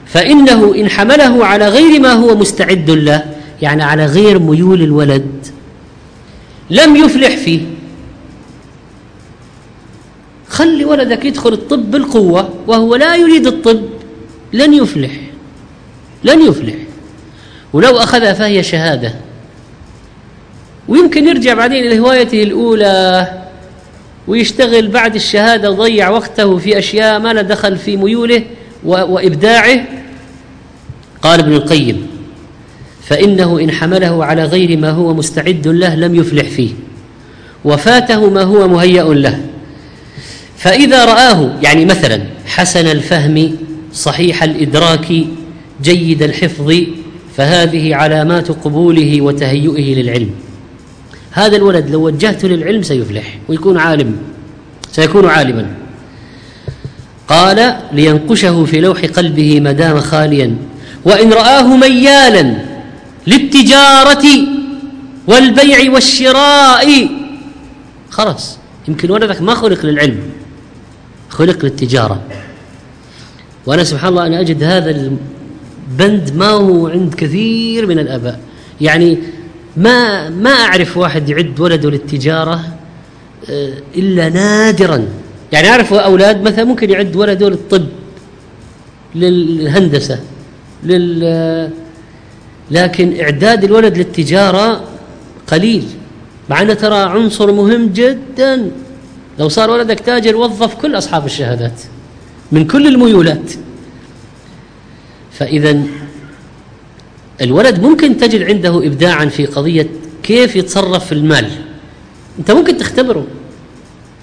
فإنه 0.06 0.74
إن 0.74 0.90
حمله 0.90 1.46
على 1.46 1.68
غير 1.68 2.00
ما 2.00 2.12
هو 2.12 2.34
مستعد 2.34 2.90
له 2.90 3.24
يعني 3.62 3.82
على 3.82 4.06
غير 4.06 4.38
ميول 4.38 4.82
الولد 4.82 5.46
لم 6.70 6.96
يفلح 6.96 7.36
فيه. 7.36 7.60
خلي 10.48 10.84
ولدك 10.84 11.24
يدخل 11.24 11.52
الطب 11.52 11.90
بالقوة 11.90 12.48
وهو 12.66 12.96
لا 12.96 13.16
يريد 13.16 13.46
الطب 13.46 13.82
لن 14.52 14.74
يفلح 14.74 15.12
لن 16.24 16.42
يفلح. 16.42 16.74
ولو 17.74 17.98
اخذها 17.98 18.32
فهي 18.32 18.62
شهادة. 18.62 19.14
ويمكن 20.88 21.28
يرجع 21.28 21.54
بعدين 21.54 21.84
إلى 21.86 21.98
هوايته 21.98 22.42
الأولى 22.42 23.32
ويشتغل 24.28 24.88
بعد 24.88 25.14
الشهادة 25.14 25.70
وضيع 25.70 26.08
وقته 26.08 26.58
في 26.58 26.78
أشياء 26.78 27.18
ما 27.18 27.32
لا 27.32 27.42
دخل 27.42 27.76
في 27.76 27.96
ميوله 27.96 28.42
وإبداعه. 28.84 29.84
قال 31.22 31.40
ابن 31.40 31.52
القيم 31.52 32.06
فإنه 33.06 33.60
إن 33.60 33.70
حمله 33.70 34.24
على 34.24 34.44
غير 34.44 34.78
ما 34.78 34.90
هو 34.90 35.14
مستعد 35.14 35.68
له 35.68 35.94
لم 35.94 36.14
يفلح 36.14 36.48
فيه 36.48 36.70
وفاته 37.64 38.30
ما 38.30 38.42
هو 38.42 38.68
مهيأ 38.68 39.02
له. 39.02 39.40
فإذا 40.56 41.04
رآه 41.04 41.52
يعني 41.62 41.84
مثلا 41.84 42.22
حسن 42.46 42.86
الفهم 42.86 43.56
صحيح 43.94 44.42
الإدراك 44.42 45.12
جيد 45.82 46.22
الحفظ 46.22 46.72
فهذه 47.36 47.94
علامات 47.94 48.50
قبوله 48.50 49.20
وتهيئه 49.20 49.94
للعلم. 49.94 50.30
هذا 51.30 51.56
الولد 51.56 51.90
لو 51.90 52.06
وجهته 52.06 52.48
للعلم 52.48 52.82
سيفلح 52.82 53.38
ويكون 53.48 53.78
عالم 53.78 54.16
سيكون 54.92 55.26
عالما. 55.26 55.66
قال 57.28 57.76
لينقشه 57.92 58.64
في 58.64 58.80
لوح 58.80 59.04
قلبه 59.04 59.60
ما 59.60 59.72
دام 59.72 60.00
خاليا 60.00 60.56
وإن 61.04 61.32
رآه 61.32 61.76
ميالا 61.76 62.56
للتجارة 63.26 64.24
والبيع 65.26 65.92
والشراء. 65.92 67.08
خلاص 68.10 68.58
يمكن 68.88 69.10
ولدك 69.10 69.42
ما 69.42 69.54
خلق 69.54 69.86
للعلم 69.86 70.20
خلق 71.28 71.64
للتجارة. 71.64 72.22
وأنا 73.66 73.84
سبحان 73.84 74.08
الله 74.08 74.26
أنا 74.26 74.40
أجد 74.40 74.62
هذا 74.62 75.10
البند 75.88 76.36
ما 76.36 76.48
هو 76.48 76.86
عند 76.88 77.14
كثير 77.14 77.86
من 77.86 77.98
الآباء. 77.98 78.40
يعني 78.80 79.18
ما 79.76 80.28
ما 80.28 80.50
أعرف 80.50 80.96
واحد 80.96 81.28
يعد 81.28 81.60
ولده 81.60 81.90
للتجارة 81.90 82.64
آه، 83.50 83.72
إلا 83.96 84.28
نادرا. 84.28 85.08
يعني 85.52 85.68
أعرف 85.68 85.92
أولاد 85.92 86.42
مثلا 86.42 86.64
ممكن 86.64 86.90
يعد 86.90 87.16
ولده 87.16 87.48
للطب 87.48 87.86
للهندسة 89.14 90.20
لل 90.84 91.70
لكن 92.70 93.20
إعداد 93.20 93.64
الولد 93.64 93.98
للتجارة 93.98 94.84
قليل. 95.46 95.84
مع 96.50 96.62
أنه 96.62 96.74
ترى 96.74 96.96
عنصر 96.96 97.52
مهم 97.52 97.86
جدا. 97.86 98.70
لو 99.38 99.48
صار 99.48 99.70
ولدك 99.70 100.00
تاجر 100.00 100.36
وظف 100.36 100.74
كل 100.74 100.98
أصحاب 100.98 101.26
الشهادات 101.26 101.80
من 102.52 102.66
كل 102.66 102.86
الميولات. 102.86 103.52
فإذا 105.38 105.82
الولد 107.40 107.82
ممكن 107.82 108.16
تجد 108.16 108.42
عنده 108.42 108.86
إبداعا 108.86 109.26
في 109.26 109.46
قضية 109.46 109.86
كيف 110.22 110.56
يتصرف 110.56 111.06
في 111.06 111.12
المال. 111.12 111.50
أنت 112.38 112.50
ممكن 112.50 112.78
تختبره. 112.78 113.26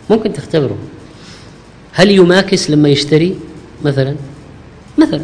ممكن 0.10 0.34
تختبره. 0.34 0.78
هل 1.92 2.12
يماكس 2.12 2.70
لما 2.70 2.90
يشتري؟ 2.90 3.38
مثلا. 3.84 4.16
مثلا. 4.98 5.22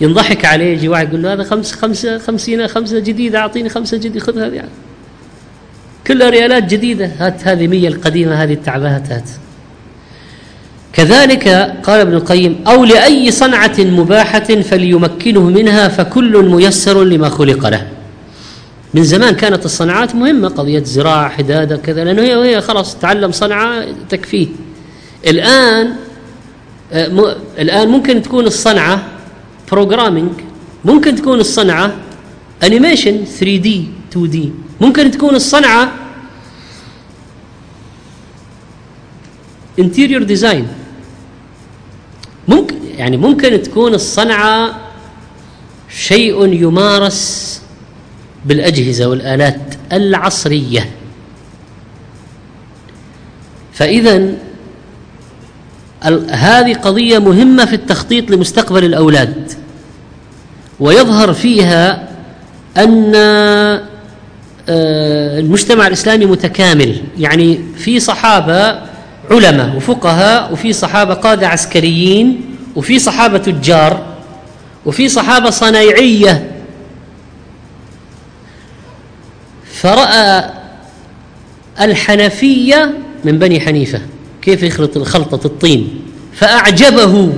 ينضحك 0.00 0.44
عليه 0.44 0.72
يجي 0.72 0.88
واحد 0.88 1.08
يقول 1.08 1.22
له 1.22 1.32
هذا 1.32 1.42
خمس 1.42 1.72
خمسة 1.72 2.18
خمسين 2.18 2.68
خمسة 2.68 2.98
جديدة 2.98 3.38
أعطيني 3.38 3.68
خمسة 3.68 3.96
جديدة 3.96 4.20
خذ 4.20 4.38
هذه. 4.38 4.54
يعني. 4.54 4.70
كلها 6.06 6.30
ريالات 6.30 6.64
جديدة. 6.64 7.10
هات 7.18 7.48
هذه 7.48 7.66
مية 7.66 7.88
القديمة 7.88 8.34
هذه 8.34 8.52
التعبات 8.52 9.12
هات. 9.12 9.30
كذلك 10.92 11.48
قال 11.82 12.00
ابن 12.00 12.14
القيم 12.14 12.64
أو 12.66 12.84
لأي 12.84 13.30
صنعة 13.30 13.76
مباحة 13.78 14.40
فليمكنه 14.44 15.40
منها 15.40 15.88
فكل 15.88 16.42
ميسر 16.42 17.04
لما 17.04 17.28
خلق 17.28 17.68
له. 17.68 17.86
من 18.94 19.02
زمان 19.02 19.34
كانت 19.34 19.64
الصناعات 19.64 20.14
مهمة 20.14 20.48
قضية 20.48 20.82
زراعة 20.82 21.28
حدادة 21.28 21.76
كذا 21.76 22.04
لأنه 22.04 22.22
هي, 22.22 22.56
هي 22.56 22.60
خلاص 22.60 22.96
تعلم 22.96 23.32
صنعة 23.32 23.84
تكفيه. 24.08 24.46
الآن 25.26 25.92
آه، 26.92 27.36
الآن 27.58 27.88
ممكن 27.88 28.22
تكون 28.22 28.46
الصنعة 28.46 29.02
programming 29.72 30.30
ممكن 30.84 31.14
تكون 31.14 31.40
الصنعة 31.40 31.92
animation 32.62 33.24
3D 33.24 33.84
2D 34.12 34.52
ممكن 34.80 35.10
تكون 35.10 35.34
الصنعة 35.34 35.92
interior 39.78 40.22
design 40.22 40.68
ممكن 42.50 42.76
يعني 42.96 43.16
ممكن 43.16 43.62
تكون 43.62 43.94
الصنعة 43.94 44.80
شيء 45.88 46.52
يمارس 46.52 47.62
بالأجهزة 48.46 49.06
والآلات 49.06 49.60
العصرية. 49.92 50.90
فإذا 53.72 54.34
هذه 56.30 56.74
قضية 56.74 57.18
مهمة 57.18 57.64
في 57.64 57.74
التخطيط 57.74 58.30
لمستقبل 58.30 58.84
الأولاد. 58.84 59.52
ويظهر 60.80 61.32
فيها 61.32 62.08
أن 62.76 63.12
آه، 63.14 63.80
المجتمع 65.38 65.86
الإسلامي 65.86 66.26
متكامل. 66.26 67.00
يعني 67.18 67.60
في 67.76 68.00
صحابة 68.00 68.89
علماء 69.30 69.76
وفقهاء 69.76 70.52
وفي 70.52 70.72
صحابة 70.72 71.14
قادة 71.14 71.48
عسكريين 71.48 72.40
وفي 72.76 72.98
صحابة 72.98 73.38
تجار 73.38 74.06
وفي 74.86 75.08
صحابة 75.08 75.50
صنايعية. 75.50 76.50
فرأى 79.72 80.50
الحنفية 81.80 82.94
من 83.24 83.38
بني 83.38 83.60
حنيفة. 83.60 84.00
كيف 84.42 84.62
يخلط 84.62 84.98
خلطة 84.98 85.46
الطين؟ 85.46 86.00
فأعجبه 86.34 87.32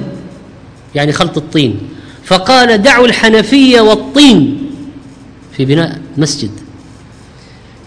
يعني 0.95 1.12
خلط 1.12 1.36
الطين. 1.36 1.78
فقال 2.24 2.82
دعوا 2.82 3.07
الحنفية 3.07 3.80
والطين 3.80 4.70
في 5.57 5.64
بناء 5.64 6.01
مسجد. 6.16 6.51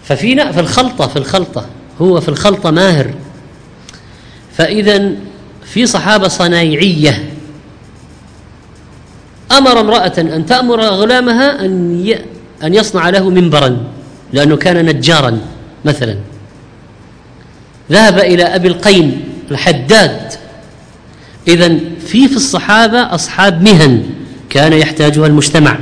ففي 0.04 0.52
في 0.52 0.60
الخلطة 0.60 1.06
في 1.06 1.16
الخلطة 1.16 1.66
هو 2.00 2.20
في 2.20 2.28
الخلطة 2.28 2.70
ماهر. 2.70 3.10
فإذا 4.56 5.10
في 5.64 5.86
صحابة 5.86 6.28
صنايعية. 6.28 7.24
أمر 9.58 9.80
امرأة 9.80 10.12
أن 10.18 10.46
تأمر 10.46 10.80
غلامها 10.80 11.64
أن 11.64 12.14
أن 12.62 12.74
يصنع 12.74 13.08
له 13.08 13.30
منبرا 13.30 13.76
لأنه 14.32 14.56
كان 14.56 14.86
نجارا 14.86 15.38
مثلا. 15.84 16.16
ذهب 17.90 18.18
إلى 18.18 18.42
أبي 18.42 18.68
القيم 18.68 19.20
الحداد. 19.50 20.32
إذا 21.48 21.68
في 22.06 22.28
في 22.28 22.36
الصحابة 22.36 23.14
أصحاب 23.14 23.62
مهن 23.62 24.02
كان 24.50 24.72
يحتاجها 24.72 25.26
المجتمع. 25.26 25.78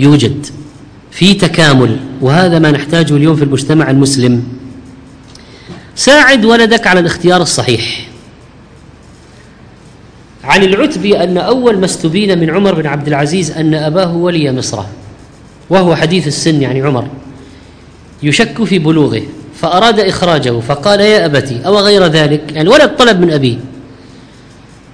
يوجد 0.00 0.46
في 1.10 1.34
تكامل 1.34 1.96
وهذا 2.20 2.58
ما 2.58 2.70
نحتاجه 2.70 3.16
اليوم 3.16 3.36
في 3.36 3.44
المجتمع 3.44 3.90
المسلم. 3.90 4.59
ساعد 6.00 6.44
ولدك 6.44 6.86
على 6.86 7.00
الاختيار 7.00 7.42
الصحيح. 7.42 8.06
عن 10.44 10.62
العتبي 10.62 11.24
أن 11.24 11.38
أول 11.38 11.78
ما 11.78 11.84
استبين 11.84 12.38
من 12.38 12.50
عمر 12.50 12.74
بن 12.74 12.86
عبد 12.86 13.08
العزيز 13.08 13.50
أن 13.50 13.74
أباه 13.74 14.16
ولي 14.16 14.52
مصر 14.52 14.82
وهو 15.70 15.96
حديث 15.96 16.26
السن 16.26 16.62
يعني 16.62 16.82
عمر 16.82 17.08
يشك 18.22 18.64
في 18.64 18.78
بلوغه 18.78 19.22
فأراد 19.60 20.00
إخراجه 20.00 20.60
فقال 20.60 21.00
يا 21.00 21.26
أبتي 21.26 21.60
أو 21.66 21.78
غير 21.78 22.06
ذلك؟ 22.06 22.52
يعني 22.52 22.68
ولد 22.68 22.96
طلب 22.96 23.20
من 23.20 23.30
أبيه 23.32 23.56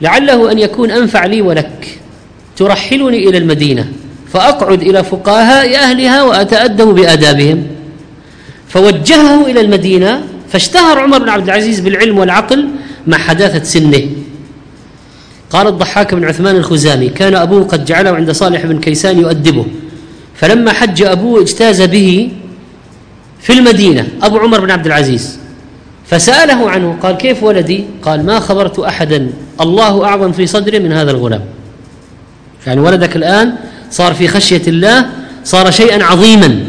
لعله 0.02 0.52
أن 0.52 0.58
يكون 0.58 0.90
أنفع 0.90 1.26
لي 1.26 1.42
ولك. 1.42 1.98
ترحلني 2.56 3.28
إلى 3.28 3.38
المدينة 3.38 3.88
فأقعد 4.32 4.82
إلى 4.82 5.04
فقهاء 5.04 5.76
أهلها 5.76 6.22
وأتأدب 6.22 6.88
بآدابهم. 6.88 7.66
فوجهه 8.68 9.46
إلى 9.46 9.60
المدينة 9.60 10.35
فاشتهر 10.48 10.98
عمر 10.98 11.18
بن 11.18 11.28
عبد 11.28 11.44
العزيز 11.44 11.80
بالعلم 11.80 12.18
والعقل 12.18 12.68
مع 13.06 13.18
حداثة 13.18 13.64
سنه. 13.64 14.06
قال 15.50 15.66
الضحاك 15.66 16.14
بن 16.14 16.24
عثمان 16.24 16.56
الخزامي 16.56 17.08
كان 17.08 17.34
أبوه 17.34 17.64
قد 17.64 17.84
جعله 17.84 18.10
عند 18.10 18.30
صالح 18.30 18.66
بن 18.66 18.80
كيسان 18.80 19.18
يؤدبه 19.18 19.66
فلما 20.34 20.72
حج 20.72 21.02
أبوه 21.02 21.42
اجتاز 21.42 21.82
به 21.82 22.30
في 23.40 23.52
المدينة 23.52 24.08
أبو 24.22 24.38
عمر 24.38 24.60
بن 24.60 24.70
عبد 24.70 24.86
العزيز. 24.86 25.38
فسأله 26.06 26.70
عنه 26.70 26.96
قال 27.02 27.16
كيف 27.16 27.42
ولدي؟ 27.42 27.84
قال 28.02 28.26
ما 28.26 28.40
خبرت 28.40 28.78
أحدا 28.78 29.30
الله 29.60 30.04
أعظم 30.04 30.32
في 30.32 30.46
صدره 30.46 30.78
من 30.78 30.92
هذا 30.92 31.10
الغلام. 31.10 31.42
يعني 32.66 32.80
ولدك 32.80 33.16
الآن 33.16 33.54
صار 33.90 34.14
في 34.14 34.28
خشية 34.28 34.62
الله 34.68 35.06
صار 35.44 35.70
شيئا 35.70 36.04
عظيما. 36.04 36.60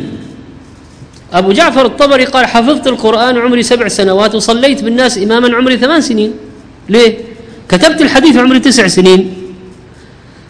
أبو 1.33 1.51
جعفر 1.51 1.85
الطبري 1.85 2.25
قال 2.25 2.45
حفظت 2.45 2.87
القرآن 2.87 3.37
عمري 3.37 3.63
سبع 3.63 3.87
سنوات 3.87 4.35
وصليت 4.35 4.83
بالناس 4.83 5.17
إماما 5.17 5.55
عمري 5.55 5.77
ثمان 5.77 6.01
سنين. 6.01 6.33
ليه؟ 6.89 7.17
كتبت 7.69 8.01
الحديث 8.01 8.37
عمري 8.37 8.59
تسع 8.59 8.87
سنين. 8.87 9.33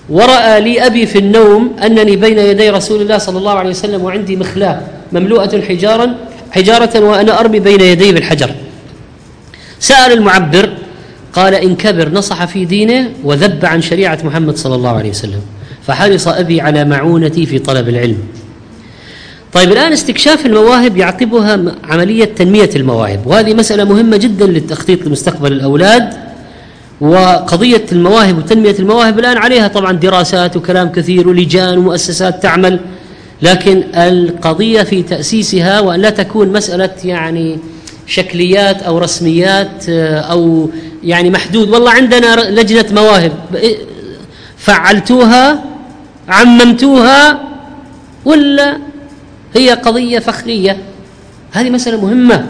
ورأى 0.09 0.61
لي 0.61 0.85
أبي 0.85 1.05
في 1.05 1.19
النوم 1.19 1.75
أنني 1.83 2.15
بين 2.15 2.37
يدي 2.37 2.69
رسول 2.69 3.01
الله 3.01 3.17
صلى 3.17 3.37
الله 3.37 3.51
عليه 3.51 3.69
وسلم 3.69 4.03
وعندي 4.03 4.35
مخلاة 4.35 4.81
مملوءة 5.11 5.61
حجارا 5.61 6.15
حجارة 6.51 6.99
وأنا 6.99 7.39
أرمي 7.39 7.59
بين 7.59 7.81
يدي 7.81 8.11
بالحجر. 8.11 8.51
سأل 9.79 10.11
المعبر 10.13 10.69
قال 11.33 11.53
إن 11.53 11.75
كبر 11.75 12.09
نصح 12.09 12.45
في 12.45 12.65
دينه 12.65 13.11
وذب 13.23 13.65
عن 13.65 13.81
شريعة 13.81 14.19
محمد 14.23 14.57
صلى 14.57 14.75
الله 14.75 14.97
عليه 14.97 15.09
وسلم. 15.09 15.41
فحرص 15.87 16.27
أبي 16.27 16.61
على 16.61 16.85
معونتي 16.85 17.45
في 17.45 17.59
طلب 17.59 17.89
العلم. 17.89 18.17
طيب 19.53 19.71
الآن 19.71 19.93
استكشاف 19.93 20.45
المواهب 20.45 20.97
يعقبها 20.97 21.59
عملية 21.83 22.25
تنمية 22.25 22.69
المواهب 22.75 23.27
وهذه 23.27 23.53
مسألة 23.53 23.83
مهمة 23.83 24.17
جدا 24.17 24.45
للتخطيط 24.45 25.07
لمستقبل 25.07 25.51
الأولاد 25.51 26.13
وقضية 27.01 27.85
المواهب 27.91 28.37
وتنمية 28.37 28.75
المواهب 28.79 29.19
الآن 29.19 29.37
عليها 29.37 29.67
طبعا 29.67 29.91
دراسات 29.91 30.57
وكلام 30.57 30.89
كثير 30.91 31.27
ولجان 31.29 31.77
ومؤسسات 31.77 32.43
تعمل 32.43 32.79
لكن 33.41 33.83
القضية 33.95 34.83
في 34.83 35.03
تأسيسها 35.03 35.79
وأن 35.79 35.99
لا 35.99 36.09
تكون 36.09 36.51
مسألة 36.53 36.89
يعني 37.03 37.57
شكليات 38.07 38.83
أو 38.83 38.97
رسميات 38.97 39.89
أو 39.89 40.69
يعني 41.03 41.29
محدود. 41.29 41.69
والله 41.69 41.91
عندنا 41.91 42.35
لجنة 42.49 42.85
مواهب 42.91 43.31
فعلتوها 44.57 45.63
عممتوها 46.29 47.39
ولا 48.25 48.77
هي 49.55 49.69
قضية 49.69 50.19
فخرية. 50.19 50.77
هذه 51.51 51.69
مسألة 51.69 52.05
مهمة 52.05 52.45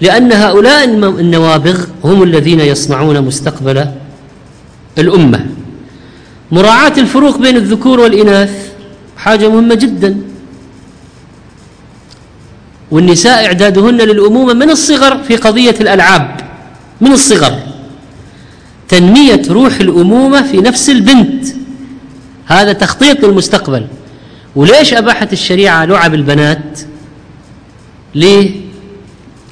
لأن 0.00 0.32
هؤلاء 0.32 0.84
النوابغ 0.84 1.84
هم 2.04 2.22
الذين 2.22 2.60
يصنعون 2.60 3.20
مستقبل 3.20 3.86
الأمة. 4.98 5.46
مراعاة 6.52 6.92
الفروق 6.98 7.38
بين 7.38 7.56
الذكور 7.56 8.00
والإناث 8.00 8.72
حاجة 9.16 9.48
مهمة 9.48 9.74
جدا. 9.74 10.20
والنساء 12.90 13.46
إعدادهن 13.46 13.96
للأمومة 13.96 14.52
من 14.52 14.70
الصغر 14.70 15.18
في 15.22 15.36
قضية 15.36 15.74
الألعاب. 15.80 16.40
من 17.00 17.12
الصغر. 17.12 17.58
تنمية 18.88 19.42
روح 19.48 19.74
الأمومة 19.80 20.42
في 20.42 20.56
نفس 20.56 20.90
البنت. 20.90 21.46
هذا 22.46 22.72
تخطيط 22.72 23.24
للمستقبل. 23.24 23.86
وليش 24.56 24.94
أباحت 24.94 25.32
الشريعة 25.32 25.84
لعب 25.84 26.14
البنات 26.14 26.80
ليه 28.14 28.50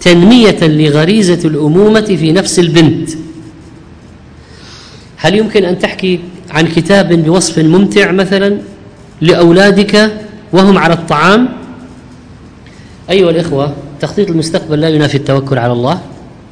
تنميه 0.01 0.59
لغريزة 0.63 1.49
الأمومة 1.49 2.01
في 2.01 2.33
نفس 2.33 2.59
البنت؟ 2.59 3.11
هل 5.17 5.35
يمكن 5.35 5.65
أن 5.65 5.79
تحكي 5.79 6.21
عن 6.51 6.67
كتاب 6.67 7.13
بوصف 7.13 7.59
ممتع 7.59 8.11
مثلا 8.11 8.59
لأولادك 9.21 10.13
وهم 10.53 10.79
على 10.79 10.95
الطعام؟ 10.95 11.49
أيها 13.11 13.31
الإخوة 13.31 13.75
تخطيط 14.01 14.31
المستقبل 14.31 14.81
لا 14.81 14.89
ينافي 14.89 15.15
التوكل 15.15 15.59
على 15.59 15.73
الله. 15.73 16.01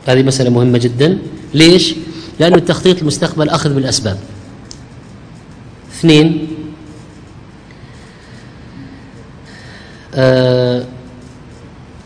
هذه 0.07 0.23
مسألة 0.23 0.51
مهمة 0.51 0.79
جدا. 0.79 1.19
ليش؟ 1.55 1.95
لأن 2.41 2.55
التخطيط 2.55 2.99
المستقبل 3.01 3.49
أخذ 3.49 3.75
بالأسباب. 3.75 4.19
اثنين 5.99 6.49
آه 10.19 10.83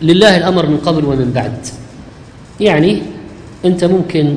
لله 0.03 0.37
الأمر 0.37 0.67
من 0.67 0.77
قبل 0.77 1.05
ومن 1.05 1.33
بعد. 1.35 1.57
يعني 2.61 3.03
أنت 3.65 3.85
ممكن 3.85 4.35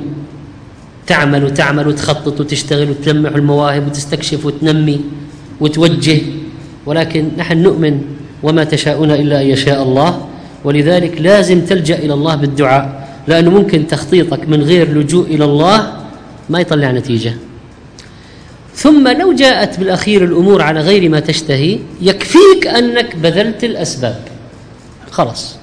تعمل 1.07 1.43
وتعمل 1.43 1.87
وتخطط 1.87 2.39
وتشتغل 2.41 2.89
وتلمح 2.89 3.35
المواهب 3.35 3.87
وتستكشف 3.87 4.45
وتنمي 4.45 5.01
وتوجه 5.61 6.21
ولكن 6.85 7.29
نحن 7.37 7.57
نؤمن 7.61 8.01
وما 8.43 8.63
تشاءون 8.63 9.11
إلا 9.11 9.41
أن 9.41 9.47
يشاء 9.47 9.83
الله 9.83 10.27
ولذلك 10.63 11.21
لازم 11.21 11.61
تلجأ 11.61 11.95
إلى 11.97 12.13
الله 12.13 12.35
بالدعاء 12.35 13.07
لأنه 13.27 13.49
ممكن 13.51 13.87
تخطيطك 13.87 14.49
من 14.49 14.61
غير 14.61 14.97
لجوء 14.97 15.25
إلى 15.25 15.45
الله 15.45 15.93
ما 16.49 16.59
يطلع 16.59 16.91
نتيجة. 16.91 17.33
ثم 18.75 19.07
لو 19.07 19.33
جاءت 19.33 19.79
بالأخير 19.79 20.23
الأمور 20.23 20.61
على 20.61 20.79
غير 20.79 21.09
ما 21.09 21.19
تشتهي 21.19 21.79
يكفيك 22.01 22.67
أنك 22.67 23.15
بذلت 23.15 23.63
الأسباب. 23.63 24.21
خلاص. 25.11 25.57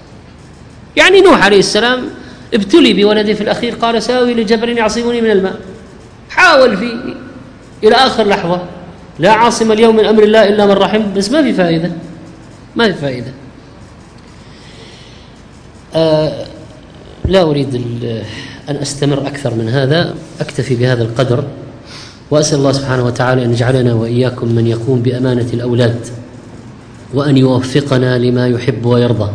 يعني 0.97 1.21
نوح 1.21 1.45
عليه 1.45 1.59
السلام 1.59 2.05
ابتلي 2.55 2.93
بولده 2.93 3.35
في 3.35 3.41
الأخير 3.41 3.75
قال 3.75 4.03
سآوي 4.03 4.35
لجبل 4.35 4.79
يعصمني 4.79 5.21
من 5.21 5.31
الماء. 5.31 5.61
حاول 6.31 6.77
في 6.77 7.15
إلى 7.85 7.95
آخر 7.95 8.25
لحظة 8.25 8.63
لا 9.19 9.33
عاصم 9.33 9.73
اليوم 9.73 9.97
من 9.97 10.05
أمر 10.05 10.23
الله 10.23 10.49
إلا 10.49 10.67
من 10.67 10.73
رحم 10.73 11.15
بس 11.15 11.31
ما 11.31 11.43
في 11.43 11.53
فائدة. 11.53 11.93
ما 12.77 12.93
في 12.93 12.99
فائدة. 12.99 13.33
آه 15.95 16.47
لا 17.25 17.43
أريد 17.43 17.75
أن 18.69 18.77
أستمر 18.77 19.27
أكثر 19.27 19.55
من 19.55 19.69
هذا 19.69 20.15
أكتفي 20.41 20.75
بهذا 20.75 21.03
القدر. 21.03 21.45
وأسأل 22.33 22.59
الله 22.59 22.73
سبحانه 22.73 23.05
وتعالى 23.07 23.45
أن 23.45 23.53
يجعلنا 23.53 23.95
وإياكم 23.95 24.49
من 24.55 24.67
يقوم 24.67 25.03
بأمانة 25.03 25.47
الأولاد 25.53 26.01
وأن 27.15 27.37
يوفقنا 27.37 28.19
لما 28.19 28.49
يحب 28.49 28.87
ويرضى 28.87 29.31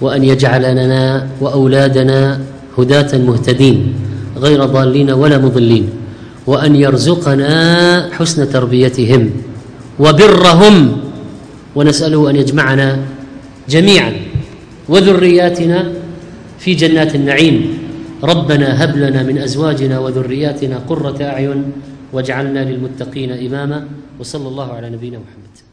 وأن 0.00 0.24
يجعل 0.24 0.62
لنا 0.62 1.26
وأولادنا 1.40 2.40
هداة 2.78 3.18
مهتدين 3.18 3.94
غير 4.36 4.64
ضالين 4.64 5.10
ولا 5.10 5.38
مضلين 5.38 5.90
وأن 6.46 6.76
يرزقنا 6.76 7.52
حسن 8.12 8.48
تربيتهم 8.50 9.30
وبرهم 9.98 10.96
ونسأله 11.74 12.30
أن 12.30 12.36
يجمعنا 12.36 12.98
جميعا 13.68 14.12
وذرياتنا 14.88 15.92
في 16.58 16.74
جنات 16.74 17.14
النعيم. 17.14 17.78
ربنا 18.24 18.84
هب 18.84 18.96
لنا 18.96 19.22
من 19.22 19.38
أزواجنا 19.38 19.98
وذرياتنا 19.98 20.76
قرة 20.88 21.18
أعين 21.22 21.64
واجعلنا 22.12 22.64
للمتقين 22.70 23.30
إماما 23.46 23.88
وصلى 24.20 24.48
الله 24.48 24.72
على 24.72 24.90
نبينا 24.90 25.18
محمد. 25.18 25.71